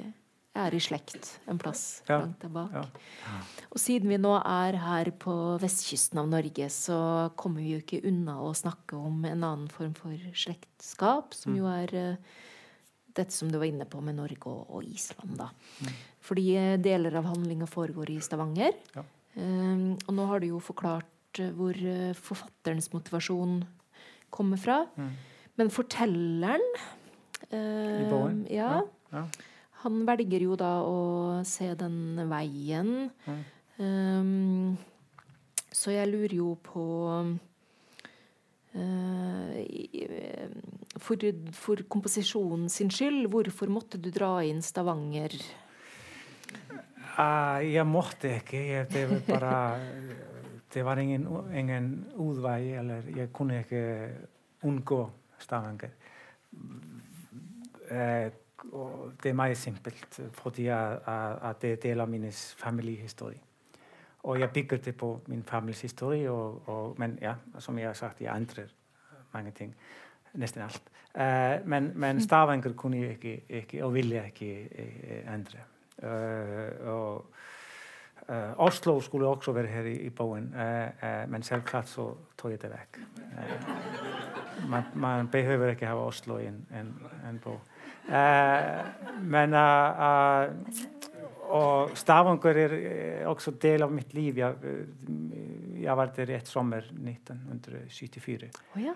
er 0.61 0.75
i 0.75 0.81
slekt 0.83 1.27
en 1.51 1.59
plass 1.59 2.01
ja. 2.07 2.21
langt 2.21 2.41
der 2.43 2.51
bak. 2.51 2.73
Ja. 2.75 3.37
Og 3.71 3.79
siden 3.79 4.11
vi 4.11 4.19
nå 4.19 4.33
er 4.39 4.79
her 4.79 5.11
på 5.19 5.35
vestkysten 5.61 6.19
av 6.23 6.31
Norge, 6.31 6.69
så 6.71 7.01
kommer 7.39 7.63
vi 7.63 7.75
jo 7.75 7.83
ikke 7.83 8.01
unna 8.07 8.37
å 8.43 8.53
snakke 8.55 8.99
om 8.99 9.19
en 9.27 9.43
annen 9.43 9.67
form 9.71 9.93
for 9.99 10.15
slektskap, 10.31 11.35
som 11.35 11.55
jo 11.59 11.67
mm. 11.67 11.75
er 11.83 11.95
uh, 12.15 12.39
dette 13.17 13.35
som 13.35 13.51
du 13.51 13.57
var 13.59 13.67
inne 13.69 13.87
på 13.89 14.01
med 14.03 14.17
Norge 14.19 14.49
og, 14.49 14.65
og 14.69 14.87
Island. 14.87 15.35
da. 15.39 15.49
Mm. 15.81 15.91
Fordi 16.27 16.45
eh, 16.59 16.77
deler 16.81 17.17
av 17.19 17.29
handlinga 17.31 17.67
foregår 17.69 18.13
i 18.13 18.21
Stavanger. 18.23 18.77
Ja. 18.95 19.05
Um, 19.35 19.93
og 20.09 20.15
nå 20.17 20.25
har 20.27 20.41
du 20.43 20.49
jo 20.49 20.59
forklart 20.59 21.39
uh, 21.39 21.51
hvor 21.55 21.77
uh, 21.77 22.11
forfatterens 22.17 22.91
motivasjon 22.91 23.61
kommer 24.33 24.59
fra. 24.59 24.81
Mm. 24.99 25.13
Men 25.59 25.71
fortelleren 25.71 26.65
um? 27.51 28.43
Ja, 28.51 28.81
ja. 29.11 29.25
Han 29.81 30.03
velger 30.05 30.43
jo 30.45 30.55
da 30.59 30.75
å 30.85 30.97
se 31.47 31.71
den 31.75 32.19
veien. 32.29 33.09
Mm. 33.25 33.41
Um, 33.81 34.77
så 35.73 35.95
jeg 35.95 36.11
lurer 36.11 36.35
jo 36.37 36.53
på 36.61 36.83
for, 41.01 41.25
for 41.51 41.83
komposisjonen 41.91 42.69
sin 42.71 42.91
skyld, 42.93 43.27
hvorfor 43.31 43.71
måtte 43.71 43.99
du 43.99 44.11
dra 44.15 44.37
inn 44.47 44.61
Stavanger? 44.63 45.35
Uh, 47.17 47.59
jeg 47.67 47.85
måtte 47.87 48.37
ikke. 48.39 48.85
det 48.91 49.05
var 49.09 49.19
bare 49.27 49.79
Det 50.71 50.85
var 50.85 50.97
ingen, 50.97 51.27
ingen 51.53 52.05
utvei, 52.15 52.73
eller 52.79 53.03
jeg 53.15 53.33
kunne 53.33 53.59
ikke 53.59 54.09
unngå 54.63 55.09
Stavanger. 55.39 55.91
Uh, 57.91 58.31
det 59.23 59.29
er 59.29 59.33
meget 59.33 59.57
simpelt, 59.57 60.19
fordi 60.31 60.67
at 60.67 61.61
det 61.61 61.71
er 61.71 61.81
del 61.81 61.99
av 61.99 62.09
min 62.09 62.31
familiehistorie. 62.31 63.39
Og 64.23 64.39
jeg 64.39 64.49
bygger 64.49 64.77
det 64.77 64.95
på 64.95 65.21
min 65.27 65.43
families 65.43 65.81
historie, 65.81 66.31
og, 66.31 66.61
og, 66.65 66.95
men 66.99 67.17
ja, 67.21 67.33
som 67.59 67.79
jeg 67.79 67.87
har 67.87 67.93
sagt, 67.93 68.21
jeg 68.21 68.37
endrer 68.37 68.69
mange 69.33 69.51
ting. 69.51 69.75
Nesten 70.33 70.61
alt. 70.61 70.83
Uh, 71.15 71.67
men, 71.67 71.91
men 71.95 72.21
Stavanger 72.21 72.73
kunne 72.73 72.97
jeg 72.97 73.09
ikke, 73.09 73.43
ikke 73.49 73.85
og 73.85 73.93
ville 73.93 74.15
jeg 74.15 74.25
ikke 74.25 74.69
endre. 75.33 75.65
Eh, 76.03 76.87
og 76.87 77.25
eh, 78.29 78.57
Oslo 78.57 78.99
skulle 78.99 79.27
også 79.27 79.51
være 79.51 79.67
her 79.67 79.81
i, 79.81 79.93
i 79.93 80.07
eh, 80.07 81.29
men 81.29 81.43
selvklart 81.43 81.87
så 81.87 82.15
tok 82.37 82.51
jeg 82.51 82.61
det 82.61 82.71
vekk. 82.71 82.99
Man, 84.69 84.83
man, 84.93 85.27
behøver 85.27 85.69
ikke 85.69 85.85
ha 85.85 85.95
Oslo 85.95 86.37
i 86.37 86.45
en, 86.45 86.67
en, 86.73 86.95
en 87.29 87.39
bo. 87.43 87.59
men 89.21 89.53
og 91.51 91.97
Stavanger 91.97 92.57
er 92.57 92.73
eh, 92.77 93.27
också 93.29 93.51
del 93.51 93.83
av 93.83 93.91
mitt 93.91 94.13
liv. 94.13 94.37
Jag, 94.37 94.55
eh, 94.63 95.83
jag 95.83 95.95
var 95.95 96.11
där 96.15 96.29
ett 96.29 96.47
sommar 96.47 96.79
1974. 96.79 98.49
Oh 98.75 98.83
ja. 98.83 98.93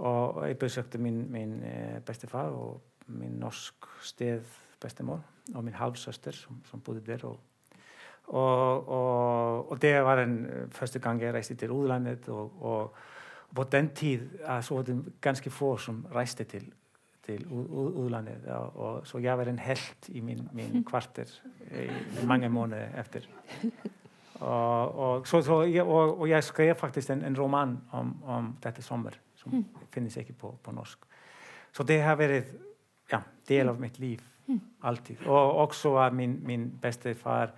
Og 0.00 0.48
ég 0.48 0.56
besökte 0.58 0.98
minn, 0.98 1.26
minn 1.28 1.58
eh, 1.62 1.98
bestefar 2.00 2.54
og 2.56 2.80
minn 3.12 3.36
norsk 3.40 3.84
stið 4.00 4.46
bestemor 4.80 5.20
og 5.52 5.64
minn 5.64 5.76
halvsöster 5.76 6.32
som, 6.32 6.62
som 6.70 6.80
bodde 6.80 7.04
der. 7.04 7.26
Og, 7.28 7.36
og, 8.26 8.88
og, 8.88 9.72
og 9.72 9.82
det 9.82 9.92
var 10.04 10.22
den 10.22 10.68
første 10.72 10.98
gang 10.98 11.20
ég 11.20 11.34
reiste 11.34 11.54
til 11.54 11.74
úðlandet 11.74 12.28
og 12.32 12.96
på 13.54 13.64
den 13.72 13.90
tíð 13.92 14.24
að 14.46 14.62
svo 14.64 14.78
var 14.78 14.88
þetta 14.88 15.16
ganski 15.20 15.52
fór 15.52 15.80
sem 15.82 16.04
reiste 16.14 16.46
til 16.48 16.70
til 17.26 17.44
úðlanið 17.50 18.46
og 18.50 19.06
svo 19.08 19.20
ég 19.22 19.36
var 19.38 19.50
en 19.50 19.60
held 19.60 20.10
í 20.14 20.22
mín, 20.24 20.42
mín 20.56 20.84
kvartir 20.86 21.30
í 21.70 22.26
mange 22.28 22.48
mónu 22.52 22.78
eftir 23.00 23.28
og, 24.40 24.94
og, 24.94 25.28
svo, 25.28 25.42
svo, 25.44 25.58
ég, 25.68 25.84
og, 25.84 26.20
og 26.20 26.30
ég 26.30 26.44
skrev 26.44 26.74
faktisk 26.80 27.12
en, 27.12 27.24
en 27.28 27.36
roman 27.36 27.76
om, 27.96 28.14
om 28.24 28.52
þetta 28.62 28.84
sommer 28.84 29.18
sem 29.40 29.58
mm. 29.58 29.86
finnst 29.92 30.20
ekki 30.22 30.36
på, 30.40 30.54
på 30.62 30.74
norsk 30.76 31.04
svo 31.70 31.86
det 31.86 32.00
har 32.04 32.18
verið 32.18 32.54
ja, 33.10 33.20
del 33.48 33.66
hmm. 33.66 33.74
af 33.74 33.82
mitt 33.82 34.00
líf 34.00 34.24
mm. 34.46 34.62
alltid 34.88 35.26
og 35.26 35.60
også 35.66 35.94
var 35.96 36.16
min, 36.16 36.38
min 36.46 36.70
beste 36.82 37.14
far 37.18 37.52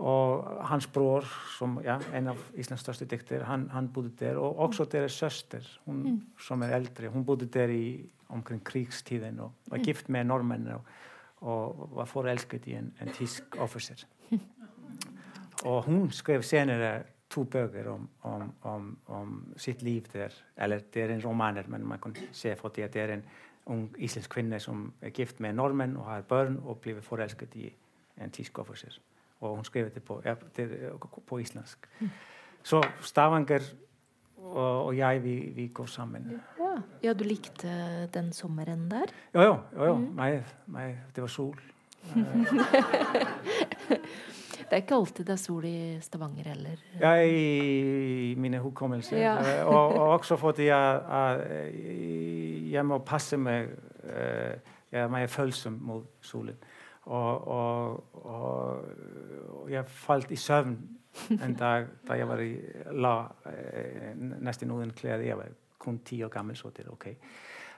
og 0.00 0.46
hans 0.70 0.86
bror 0.88 1.26
som 1.58 1.76
ja, 1.84 1.98
en 2.16 2.30
af 2.32 2.38
Íslands 2.56 2.80
største 2.86 3.04
dikter 3.08 3.44
hann, 3.44 3.66
hann 3.74 3.90
búði 3.92 4.14
der 4.22 4.38
og 4.40 4.62
også 4.68 4.86
hmm. 4.86 4.92
deres 4.94 5.18
söster 5.18 5.66
hún 5.84 6.00
mm. 6.06 6.22
som 6.38 6.62
er 6.62 6.78
eldri, 6.78 7.10
hún 7.12 7.26
búði 7.26 7.50
der 7.52 7.74
í 7.74 7.84
omkring 8.30 8.64
krigstiden 8.64 9.40
og 9.40 9.52
var 9.70 9.78
gift 9.84 10.08
med 10.08 10.24
nordmenn 10.24 10.68
og, 10.74 10.84
og, 11.40 11.88
var 11.96 12.04
forelsket 12.04 12.66
i 12.66 12.76
en, 12.78 12.92
en 13.02 13.12
tysk 13.12 13.56
offiser. 13.58 14.04
Og 15.64 15.82
hun 15.84 16.10
skrev 16.10 16.42
senere 16.42 17.02
to 17.30 17.44
bøker 17.44 17.90
om, 17.90 18.08
om, 18.22 18.52
om, 18.62 18.98
om, 19.06 19.54
sitt 19.56 19.82
liv 19.82 20.06
der. 20.12 20.34
Eller 20.56 20.80
det 20.94 21.02
er 21.02 21.14
en 21.14 21.22
romaner, 21.24 21.68
men 21.68 21.86
man 21.86 21.98
kan 21.98 22.16
se 22.32 22.56
for 22.56 22.68
det 22.68 22.82
at 22.82 22.94
det 22.94 23.02
er 23.02 23.12
en 23.14 23.24
ung 23.66 23.84
islandsk 23.98 24.30
kvinne 24.30 24.60
som 24.60 24.92
er 25.02 25.12
gift 25.14 25.40
med 25.40 25.54
nordmenn 25.54 25.96
og 25.96 26.04
har 26.04 26.26
barn 26.26 26.58
og 26.64 26.80
blir 26.80 27.00
forelsket 27.00 27.54
i 27.54 27.68
en 28.20 28.30
tysk 28.30 28.58
offiser. 28.58 28.98
Og 29.40 29.56
hun 29.56 29.64
skrev 29.64 29.90
det 29.94 30.02
på, 30.02 30.22
ja, 30.24 30.34
det, 30.56 30.92
på 31.26 31.38
islandsk. 31.38 31.88
Så 32.62 32.82
Stavanger 33.00 33.62
og, 34.40 34.86
og 34.86 34.96
jeg, 34.96 35.22
vi, 35.24 35.34
vi, 35.56 35.66
går 35.74 35.86
sammen. 35.86 36.40
Ja. 36.58 36.72
ja, 37.02 37.12
du 37.14 37.24
likte 37.24 38.08
den 38.14 38.32
sommeren 38.32 38.88
der? 38.90 39.12
Ja, 39.34 39.42
ja. 39.42 39.56
ja, 39.76 39.84
ja. 39.84 39.94
Mm. 39.94 40.08
Nei, 40.16 40.32
nei, 40.66 40.88
det 41.14 41.22
var 41.22 41.32
sol. 41.32 41.56
Det 44.70 44.76
er 44.76 44.82
ikke 44.84 44.94
alltid 44.94 45.26
det 45.26 45.32
er 45.34 45.38
sol 45.40 45.64
i 45.66 45.78
Stavanger 45.98 46.46
heller. 46.46 46.82
Ja, 47.00 47.16
i 47.26 48.34
mine 48.38 48.60
hukommelser. 48.62 49.18
Ja. 49.18 49.32
Eh, 49.42 49.66
og, 49.66 49.94
og, 49.96 50.08
også 50.14 50.36
fordi 50.38 50.68
jeg, 50.68 51.00
jeg, 51.10 52.70
jeg, 52.70 52.84
må 52.86 52.98
passe 53.02 53.36
meg 53.36 53.66
Jeg 54.92 55.00
er 55.02 55.10
mer 55.10 55.26
følsom 55.26 55.74
mot 55.82 56.06
solen. 56.22 56.54
Og, 57.02 57.48
og, 57.48 58.04
og 58.22 59.70
jeg 59.70 59.84
falt 59.90 60.30
i 60.30 60.38
søvn 60.38 60.78
en 61.44 61.54
dag 61.58 61.86
da 62.06 62.16
jeg 62.18 62.28
var 62.28 62.42
i 62.42 62.50
la 63.02 63.14
eh, 63.50 64.12
nesten 64.16 64.70
uten 64.70 64.92
klær. 64.96 65.22
Jeg 65.24 65.38
var 65.38 65.50
kun 65.80 65.98
ti 66.04 66.22
år 66.24 66.30
gammel, 66.32 66.56
så 66.56 66.70
det 66.74 66.84
er 66.84 66.92
OK. 66.92 67.08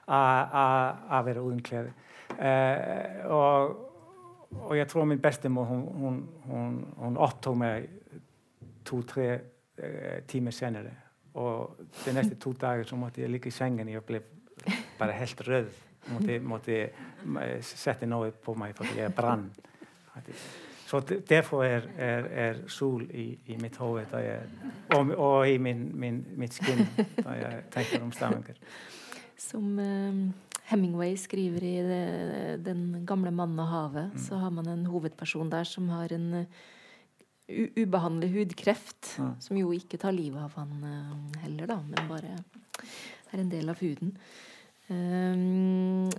Å 0.09 1.23
være 1.25 1.43
uten 1.43 1.63
klær. 1.65 1.93
Eh, 2.39 3.23
og, 3.31 3.77
og, 4.59 4.75
jeg 4.77 4.89
tror 4.89 5.07
min 5.09 5.21
bestemor 5.23 5.69
hun, 5.69 5.85
hun, 6.01 6.19
hun, 6.49 6.81
hun 6.99 7.21
opptok 7.21 7.57
meg 7.57 7.89
to-tre 8.85 9.29
eh, 9.77 10.23
timer 10.29 10.57
senere. 10.57 10.97
Og 11.35 11.79
de 12.05 12.13
neste 12.13 12.37
to 12.41 12.53
dager 12.53 12.85
så 12.89 12.99
måtte 13.01 13.23
jeg 13.23 13.31
ligge 13.33 13.49
i 13.49 13.55
sengen. 13.55 13.89
Jeg 13.89 14.05
ble 14.05 14.21
bare 14.99 15.17
helt 15.17 15.49
rød. 15.49 15.73
Måtte, 16.13 16.41
måtte 16.43 16.83
sette 17.63 18.09
noe 18.11 18.33
på 18.35 18.57
meg 18.59 18.75
fordi 18.77 18.99
jeg 18.99 19.15
brant. 19.15 19.63
Så 20.93 21.01
derfor 21.29 21.65
er, 21.65 21.87
er, 21.97 22.27
er 22.37 22.59
sol 22.69 23.07
i, 23.17 23.31
i, 23.49 23.55
mitt 23.57 23.79
hode 23.81 24.03
og, 24.93 25.13
og, 25.17 25.49
i 25.49 25.57
min, 25.57 25.87
min, 25.97 26.19
mitt 26.37 26.53
skinn 26.53 26.83
da 27.17 27.37
jeg 27.39 27.63
tenker 27.73 28.03
om 28.05 28.11
Stavanger. 28.13 28.59
Som 29.41 29.79
uh, 29.81 30.19
Hemingway 30.69 31.15
skriver 31.17 31.65
i 31.65 31.73
det, 31.87 32.03
'Den 32.67 33.07
gamle 33.09 33.33
mannen 33.33 33.63
og 33.65 33.71
havet', 33.71 34.13
mm. 34.13 34.19
så 34.21 34.37
har 34.37 34.53
man 34.53 34.69
en 34.69 34.85
hovedperson 34.87 35.53
der 35.53 35.65
som 35.65 35.89
har 35.89 36.13
en 36.13 36.35
uh, 36.35 36.45
ubehandlet 37.73 38.31
hudkreft, 38.37 39.15
ja. 39.17 39.31
som 39.41 39.57
jo 39.57 39.73
ikke 39.73 39.97
tar 39.97 40.13
livet 40.13 40.45
av 40.45 40.61
han 40.61 40.77
uh, 40.85 41.41
heller, 41.41 41.73
da, 41.73 41.79
men 41.89 42.13
bare 42.13 42.37
er 43.33 43.41
en 43.41 43.51
del 43.51 43.73
av 43.73 43.81
huden. 43.81 44.13
Um, 44.93 46.13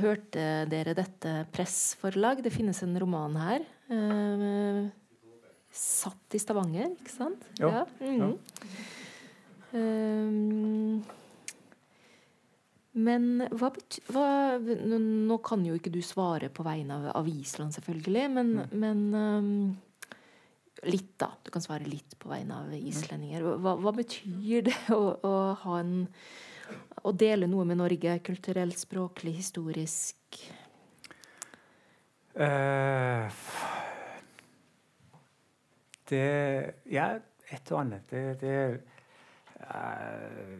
hørte 0.00 0.44
dere 0.70 0.94
dette 0.98 1.34
pressforlag? 1.54 2.42
Det 2.44 2.52
finnes 2.54 2.82
en 2.84 2.96
roman 3.00 3.36
her. 3.40 3.66
Uh, 3.88 4.88
satt 5.72 6.36
i 6.36 6.40
Stavanger, 6.42 6.92
ikke 6.96 7.14
sant? 7.14 7.48
Jo. 7.60 7.72
Ja. 7.72 7.84
Mm 8.02 8.22
ja. 8.22 8.32
Um, 9.68 11.02
men 12.96 13.42
hva 13.52 13.68
betyr 13.74 14.88
Nå 14.96 15.36
kan 15.44 15.60
jo 15.66 15.74
ikke 15.76 15.92
du 15.92 16.00
svare 16.02 16.48
på 16.48 16.64
vegne 16.66 16.96
av, 16.96 17.10
av 17.20 17.28
Island, 17.28 17.76
selvfølgelig, 17.76 18.24
men, 18.32 18.54
mm. 18.56 18.72
men 18.80 19.02
um, 19.12 19.52
litt, 20.88 21.12
da. 21.20 21.30
Du 21.44 21.52
kan 21.54 21.64
svare 21.64 21.86
litt 21.88 22.16
på 22.18 22.30
vegne 22.32 22.62
av 22.62 22.74
islendinger. 22.74 23.44
Hva, 23.60 23.76
hva 23.78 23.92
betyr 23.94 24.66
det 24.70 24.78
å, 24.94 25.02
å 25.20 25.34
ha 25.62 25.80
en 25.82 25.94
å 27.04 27.12
dele 27.12 27.48
noe 27.50 27.66
med 27.68 27.78
Norge, 27.80 28.18
kulturelt, 28.24 28.78
språklig, 28.78 29.34
historisk? 29.38 30.40
Uh, 32.38 33.26
det 36.10 36.74
Ja, 36.90 37.18
et 37.50 37.72
og 37.72 37.80
annet. 37.80 38.10
Det, 38.10 38.40
det 38.40 38.80
uh, 39.62 40.58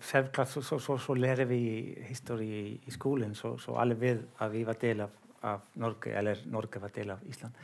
Selvklart 0.00 0.48
så, 0.48 0.62
så, 0.64 0.78
så, 0.80 0.96
så, 0.96 1.14
lærer 1.14 1.44
vi 1.44 1.60
historie 2.08 2.60
i, 2.70 2.76
i 2.86 2.90
skolen, 2.90 3.34
så, 3.34 3.56
alle 3.76 3.98
vet 4.00 4.22
at 4.40 4.52
vi 4.52 4.64
var 4.64 4.78
del 4.80 5.04
av 5.04 5.19
af 5.42 5.60
Norge, 5.80 6.12
eller 6.12 6.42
Norge 6.52 6.80
var 6.82 6.92
del 6.94 7.10
av 7.14 7.22
Ísland 7.24 7.54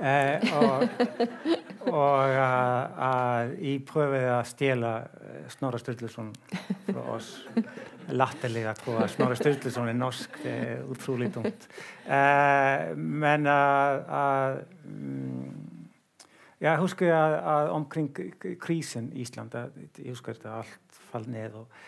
eh, 0.00 0.40
og 0.56 0.84
og 1.92 2.22
eh, 2.24 2.38
eh, 2.38 3.02
að 3.08 3.52
ég 3.64 3.84
pröfiði 3.88 4.30
að 4.32 4.46
stjela 4.48 4.92
eh, 5.04 5.42
Snorra 5.52 5.80
Sturluson 5.80 6.30
frá 6.86 7.02
oss 7.14 7.30
latterlega 8.08 8.74
hvað 8.80 9.04
Snorra 9.12 9.36
Sturluson 9.38 9.90
er 9.92 9.98
norsk 9.98 10.40
það 10.40 10.64
er 10.64 10.88
útrúlega 10.88 11.34
dumt. 11.36 11.68
Eh, 12.08 12.96
menn 12.96 13.44
að 13.52 14.62
já, 16.58 16.72
húsku 16.80 17.04
ég 17.04 17.14
að 17.52 17.74
omkring 17.76 18.08
krísin 18.62 19.12
í 19.12 19.26
Ísland 19.26 19.52
að, 19.58 19.76
ég 20.00 20.14
húsku 20.14 20.32
að 20.32 20.50
allt 20.62 21.00
fall 21.12 21.26
neð 21.28 21.62
og 21.62 21.80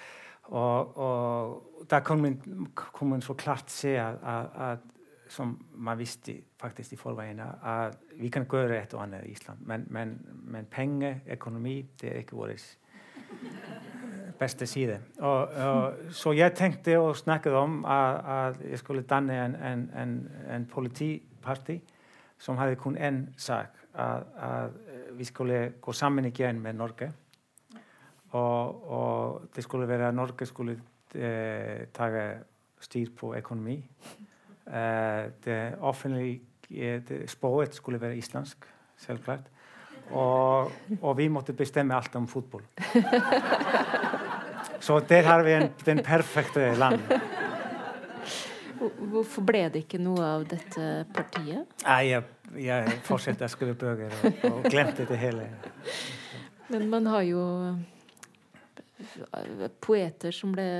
og, 0.51 0.97
og 0.99 1.85
það 1.91 2.07
kom 2.09 3.13
mér 3.13 3.21
svo 3.23 3.37
klart 3.39 3.71
sé 3.71 3.93
að, 4.03 4.17
að, 4.27 4.49
að 4.67 4.89
som 5.31 5.55
man 5.75 5.99
visste 5.99 6.35
faktisk 6.59 6.93
i 6.93 6.97
forveien, 6.97 7.41
at 7.41 7.97
vi 8.19 8.29
kan 8.29 8.47
gjøre 8.51 8.83
et 8.83 8.95
og 8.95 9.03
annet 9.03 9.27
i 9.27 9.33
Island. 9.33 9.59
Men, 9.61 9.87
men, 9.91 10.17
men 10.45 10.67
penger, 10.67 11.21
økonomi, 11.31 11.83
det 12.01 12.13
er 12.13 12.23
ikke 12.25 12.37
vår 12.37 12.57
beste 14.39 14.67
side. 14.67 14.99
Og, 15.19 15.49
og, 15.49 15.95
så 16.11 16.33
jeg 16.33 16.55
tenkte 16.55 16.99
og 16.99 17.17
snakket 17.17 17.53
om 17.53 17.85
at, 17.85 18.25
at 18.27 18.71
jeg 18.71 18.79
skulle 18.79 19.03
danne 19.03 19.45
en, 19.45 19.55
en, 19.55 19.91
en, 20.03 20.31
en 20.55 20.67
politiparti 20.67 21.81
som 22.39 22.57
hadde 22.57 22.77
kun 22.77 22.97
én 22.97 23.27
sak. 23.37 23.77
At, 23.95 24.23
at, 24.37 24.71
vi 25.13 25.25
skulle 25.25 25.73
gå 25.81 25.93
sammen 25.93 26.25
igjen 26.25 26.61
med 26.61 26.73
Norge. 26.73 27.13
Og, 28.31 28.91
og 28.91 29.43
det 29.57 29.65
skulle 29.65 29.89
være 29.89 30.13
Norge 30.13 30.47
skulle 30.47 30.81
eh, 31.15 31.87
ta 31.95 32.35
styr 32.81 33.11
på 33.17 33.35
økonomi. 33.35 33.85
Eh, 34.71 35.31
det 35.45 35.75
offentlige 35.81 36.41
det, 37.09 37.31
språket 37.31 37.75
skulle 37.75 38.01
være 38.01 38.17
islandsk, 38.17 38.57
selvklart. 38.99 39.51
Og, 40.11 40.73
og, 41.01 41.19
vi 41.19 41.29
måtte 41.29 41.53
bestemme 41.53 41.95
alt 41.95 42.17
om 42.17 42.29
fotball. 42.29 42.63
Så 44.81 45.01
der 45.09 45.23
har 45.23 45.43
vi 45.43 45.53
en, 45.53 45.69
den 45.85 46.05
perfekte 46.05 46.75
land. 46.79 47.01
Hvorfor 49.11 49.45
ble 49.45 49.69
det 49.69 49.85
ikke 49.85 49.99
noe 50.01 50.25
av 50.25 50.47
dette 50.49 51.07
partiet? 51.15 51.67
Nei, 51.85 52.01
jeg, 52.09 52.23
jeg 52.65 52.95
fortsatte 53.07 53.47
å 53.47 53.53
skrive 53.53 53.75
bøker 53.79 54.15
og, 54.15 54.45
og, 54.51 54.69
glemte 54.71 55.07
det 55.07 55.19
hele. 55.21 55.49
Men 56.71 56.89
man 56.91 57.07
har 57.11 57.27
jo 57.27 57.43
poeter 59.85 60.35
som 60.35 60.55
ble 60.55 60.71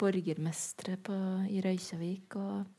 borgermestere 0.00 0.96
på, 1.04 1.18
i 1.50 1.60
Røykjavik. 1.64 2.38
og 2.40 2.73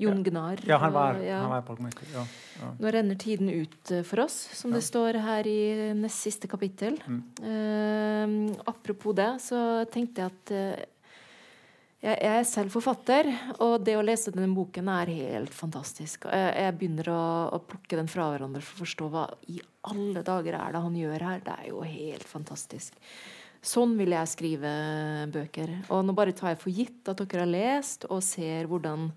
Jon 0.00 0.22
Gnar. 0.24 0.62
Ja, 0.68 0.78
han 0.82 0.94
var, 0.94 1.18
ja. 1.24 1.40
han 1.44 1.50
var. 1.52 1.90
Ja, 2.14 2.24
ja. 2.60 2.70
Nå 2.80 2.92
renner 2.92 3.18
tiden 3.20 3.50
ut 3.52 3.90
eh, 3.92 4.04
for 4.06 4.24
oss, 4.24 4.38
som 4.56 4.72
det 4.74 4.82
står 4.86 5.20
her 5.24 5.48
i 5.48 5.92
nest 5.96 6.24
siste 6.26 6.48
kapittel. 6.50 6.96
Mm. 7.06 7.20
Uh, 7.44 8.62
apropos 8.70 9.16
det, 9.16 9.32
så 9.44 9.84
tenkte 9.92 10.24
jeg 10.24 10.32
at 10.32 10.54
uh, 10.56 10.88
jeg, 12.00 12.16
jeg, 12.16 12.32
er 12.32 12.46
selv 12.48 12.72
forfatter, 12.72 13.28
og 13.60 13.82
det 13.84 13.98
å 13.98 14.04
lese 14.04 14.32
denne 14.32 14.48
boken 14.56 14.88
er 14.92 15.12
helt 15.12 15.52
fantastisk. 15.52 16.24
Jeg, 16.32 16.54
jeg 16.64 16.76
begynner 16.80 17.10
å, 17.12 17.24
å, 17.52 17.60
plukke 17.60 17.98
den 18.00 18.08
fra 18.08 18.30
hverandre 18.32 18.64
for 18.64 18.78
å 18.78 18.86
forstå 18.86 19.10
hva 19.12 19.26
i 19.52 19.60
alle 19.90 20.24
dager 20.24 20.56
er 20.56 20.72
det 20.72 20.82
han 20.86 20.96
gjør 20.96 21.26
her. 21.28 21.44
Det 21.44 21.58
er 21.58 21.68
jo 21.68 21.84
helt 21.84 22.24
fantastisk. 22.28 22.96
Sånn 23.60 23.92
vil 23.98 24.14
jeg 24.16 24.32
skrive 24.32 24.70
bøker. 25.32 25.74
Og 25.92 26.06
nå 26.08 26.16
bare 26.16 26.32
tar 26.36 26.54
jeg 26.54 26.62
for 26.62 26.72
gitt 26.72 27.10
at 27.12 27.20
dere 27.20 27.44
har 27.44 27.52
lest 27.52 28.08
og 28.08 28.22
ser 28.24 28.70
hvordan 28.70 29.10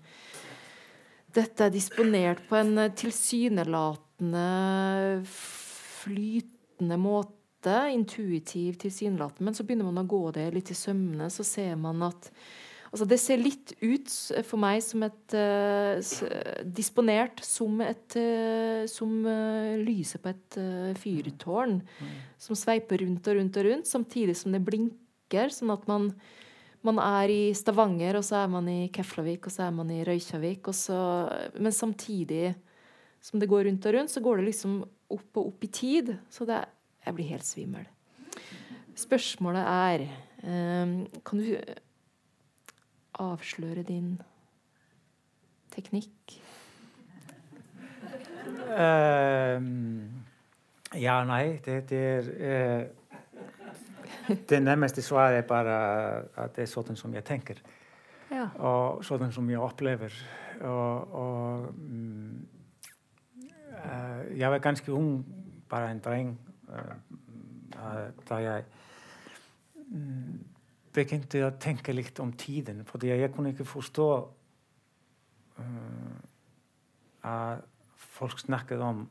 dette 1.34 1.66
er 1.66 1.72
disponert 1.74 2.42
på 2.48 2.58
en 2.58 2.76
eh, 2.78 2.92
tilsynelatende 2.98 4.48
flytende 5.28 6.98
måte. 7.00 7.78
Intuitiv, 7.94 8.76
tilsynelatende. 8.82 9.48
Men 9.48 9.56
så 9.56 9.64
begynner 9.66 9.88
man 9.88 10.04
å 10.04 10.08
gå 10.08 10.22
det 10.36 10.50
litt 10.54 10.70
i 10.70 10.78
sømmene, 10.78 11.30
så 11.32 11.46
ser 11.46 11.74
man 11.80 12.06
at 12.10 12.30
Altså, 12.94 13.08
det 13.10 13.16
ser 13.18 13.40
litt 13.42 13.72
ut 13.80 14.10
for 14.46 14.62
meg 14.62 14.76
som 14.86 15.02
et 15.02 15.34
uh, 15.34 15.98
Disponert 16.62 17.40
som 17.42 17.80
et 17.82 18.14
uh, 18.14 18.84
Som 18.86 19.16
uh, 19.26 19.74
lyset 19.82 20.22
på 20.22 20.30
et 20.30 20.58
fyrtårn. 21.02 21.80
Mm. 21.82 22.12
Som 22.38 22.54
sveiper 22.54 23.02
rundt 23.02 23.26
og 23.26 23.40
rundt 23.40 23.58
og 23.58 23.66
rundt, 23.66 23.90
samtidig 23.90 24.36
som 24.38 24.54
det 24.54 24.62
blinker. 24.62 25.50
Sånn 25.50 25.74
at 25.74 25.90
man 25.90 26.12
man 26.84 27.00
er 27.00 27.32
i 27.32 27.42
Stavanger, 27.56 28.18
og 28.18 28.24
så 28.26 28.42
er 28.42 28.50
man 28.52 28.68
i 28.68 28.90
Keflavik, 28.92 29.48
og 29.48 29.54
så 29.54 29.66
er 29.66 29.72
man 29.72 29.90
i 29.92 30.02
Røykjavik. 30.04 30.68
Så, 30.76 30.98
men 31.56 31.72
samtidig 31.72 32.54
som 33.24 33.40
det 33.40 33.48
går 33.48 33.64
rundt 33.64 33.86
og 33.88 33.94
rundt, 33.96 34.12
så 34.12 34.20
går 34.20 34.40
det 34.40 34.50
liksom 34.50 34.82
opp 34.84 35.40
og 35.40 35.48
opp 35.48 35.64
i 35.64 35.70
tid. 35.72 36.12
Så 36.28 36.44
det, 36.48 36.60
jeg 37.06 37.16
blir 37.16 37.30
helt 37.32 37.48
svimmel. 37.48 37.86
Spørsmålet 38.94 39.64
er 39.64 40.04
um, 40.44 40.92
Kan 41.24 41.40
du 41.40 41.56
avsløre 43.24 43.82
din 43.86 44.18
teknikk? 45.72 46.36
Uh, 48.74 49.56
ja, 51.00 51.16
nei, 51.26 51.56
det, 51.64 51.80
det 51.88 52.04
er 52.12 52.30
uh 52.36 53.03
det 54.48 54.60
närmaste 54.60 55.02
svaret 55.02 55.44
är 55.44 55.48
bara 55.48 56.06
att 56.34 56.54
det 56.54 56.62
är 56.62 56.66
sådant 56.66 56.98
som 56.98 57.14
jag 57.14 57.24
tänker 57.24 57.62
ja. 58.28 58.48
och 58.50 59.04
sådant 59.04 59.34
som 59.34 59.50
jag 59.50 59.70
upplever 59.70 60.12
och, 60.60 61.00
och 61.00 61.68
mm, 61.68 62.46
eh, 63.84 64.20
äh, 64.20 64.38
jag 64.40 64.50
var 64.50 64.58
ganska 64.58 64.92
ung 64.92 65.24
bara 65.68 65.88
en 65.88 66.00
dräng 66.00 66.38
äh, 66.68 66.78
eh, 67.84 68.08
där 68.28 68.38
jag 68.38 68.64
mm, 69.92 70.44
begynte 70.92 71.46
att 71.46 71.60
tänka 71.60 71.92
lite 71.92 72.22
om 72.22 72.28
um 72.28 72.32
tiden 72.32 72.84
för 72.84 73.04
jag 73.04 73.34
kunde 73.34 73.50
inte 73.50 73.64
förstå 73.64 74.28
äh, 75.58 75.64
eh, 75.64 76.24
að 77.24 77.62
fólk 77.96 78.40
snakkaði 78.42 78.84
om 78.84 79.04
um 79.04 79.06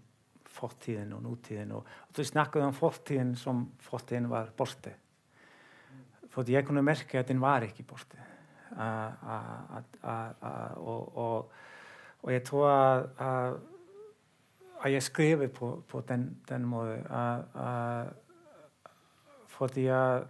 fortíðin 0.54 1.16
og 1.16 1.24
nútíðin 1.26 1.72
og, 1.74 1.88
og 2.10 2.18
þau 2.18 2.28
snakkaði 2.30 2.68
om 2.68 2.74
um 2.74 2.78
fortíðin 2.78 3.32
sem 3.40 3.64
fortíðin 3.82 4.30
var 4.30 4.52
borti 4.58 4.94
þótt 6.34 6.52
ég 6.54 6.66
konu 6.68 6.84
merkja 6.86 7.22
að 7.22 7.32
þinn 7.32 7.44
var 7.44 7.66
ekki 7.68 7.86
borti 7.88 8.20
og, 10.82 11.04
og, 11.24 11.52
og 12.24 12.34
ég 12.34 12.44
tóa 12.48 12.74
að 13.22 13.62
að 14.84 14.98
ég 14.98 15.04
skrifi 15.06 15.48
på, 15.48 15.68
på 15.88 16.02
den, 16.10 16.26
den 16.50 16.66
móðu 16.68 16.98
fordi 19.54 19.86
að 19.96 20.26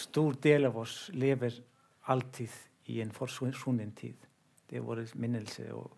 stór 0.00 0.38
del 0.40 0.70
af 0.70 0.78
oss 0.80 0.94
lefur 1.12 1.58
alltíð 2.14 2.54
í 2.88 3.02
einn 3.02 3.12
forsvunnen 3.12 3.92
tíð 3.98 4.28
det 4.70 4.78
er 4.78 4.86
voru 4.86 5.04
minnelse 5.20 5.66
og, 5.76 5.90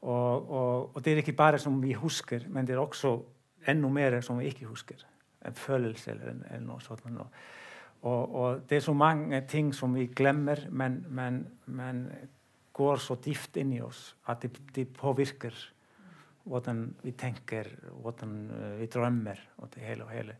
og, 0.00 0.48
og, 0.48 0.96
og 0.96 1.02
det 1.04 1.12
er 1.12 1.20
ekki 1.20 1.36
bara 1.36 1.60
som 1.60 1.82
vi 1.82 1.92
husker 1.98 2.46
men 2.48 2.64
det 2.64 2.78
er 2.78 2.80
også 2.80 3.18
ennú 3.66 3.90
meira 3.92 4.20
som 4.22 4.38
vi 4.38 4.48
ekki 4.48 4.68
husker. 4.68 5.02
En 5.46 5.54
følelse 5.54 6.12
eller, 6.12 6.34
eller 6.50 6.66
noe 6.66 6.82
sånt 6.82 7.04
og 7.06 7.28
og, 8.02 8.34
og 8.34 8.60
det 8.68 8.78
er 8.78 8.84
så 8.84 8.94
mange 8.94 9.40
ting 9.50 9.72
som 9.74 9.94
vi 9.94 10.06
glemmer 10.06 10.68
men, 10.70 11.00
men, 11.10 11.40
men 11.66 12.04
går 12.72 13.02
så 13.02 13.18
dyft 13.24 13.56
inn 13.58 13.74
i 13.74 13.82
oss 13.82 14.12
at 14.30 14.44
det, 14.44 14.52
det 14.74 14.86
påvirker 14.94 15.56
hvordan 16.48 16.84
vi 17.02 17.12
tenker 17.18 17.70
hvordan 18.02 18.34
eh, 18.54 18.74
vi 18.80 18.88
drømmer 18.92 19.40
og 19.58 19.70
det 19.74 19.84
hele 19.84 20.06
og 20.06 20.12
hele 20.14 20.36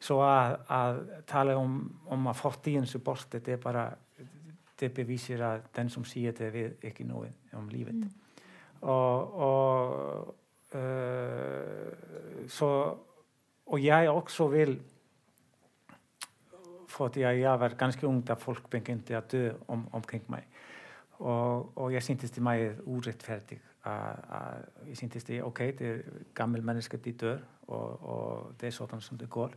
svo 0.00 0.20
að, 0.24 0.56
að 0.72 1.00
tala 1.28 1.56
um, 1.60 1.82
um 2.10 2.30
að 2.30 2.40
fortíðin 2.40 2.88
sem 2.88 3.04
borti 3.04 3.38
þetta 3.38 3.52
er 3.54 3.62
bara 3.62 3.84
þetta 4.80 4.94
bevísir 4.96 5.44
að 5.44 5.68
den 5.76 5.92
sem 5.92 6.06
síðan 6.08 6.36
þetta 6.38 6.52
við 6.56 6.88
ekki 6.90 7.06
nóðið 7.08 7.56
um 7.60 7.70
lífið 7.70 8.00
mm. 8.00 8.10
og, 8.88 9.38
og 9.46 10.74
eh, 10.74 11.86
uh, 12.40 12.48
svo 12.50 12.72
og 13.70 13.78
ég 13.84 14.08
også 14.10 14.48
vil 14.50 14.74
fordi 16.90 17.24
að 17.26 17.40
ég 17.42 17.62
var 17.62 17.76
ganske 17.78 18.06
ung 18.06 18.20
da 18.26 18.36
fólk 18.38 18.68
begynte 18.70 19.16
að 19.16 19.28
dö 19.34 19.42
om, 19.70 19.86
omkring 19.96 20.26
mig. 20.32 20.46
Og, 21.20 21.70
og 21.76 21.92
ég 21.92 22.04
syntist 22.04 22.38
í 22.40 22.44
mæið 22.44 22.80
úrrettferdig 22.88 23.60
að 23.88 24.88
ég 24.90 24.98
syntist 24.98 25.30
í 25.32 25.40
ok, 25.44 25.60
det 25.76 25.86
er 25.88 26.00
gammel 26.36 26.64
menneske 26.64 26.98
de 27.00 27.12
dör 27.16 27.38
og, 27.68 28.02
og 28.02 28.50
det 28.60 28.68
er 28.68 28.76
sådan 28.76 29.00
som 29.00 29.18
det 29.20 29.30
går 29.30 29.54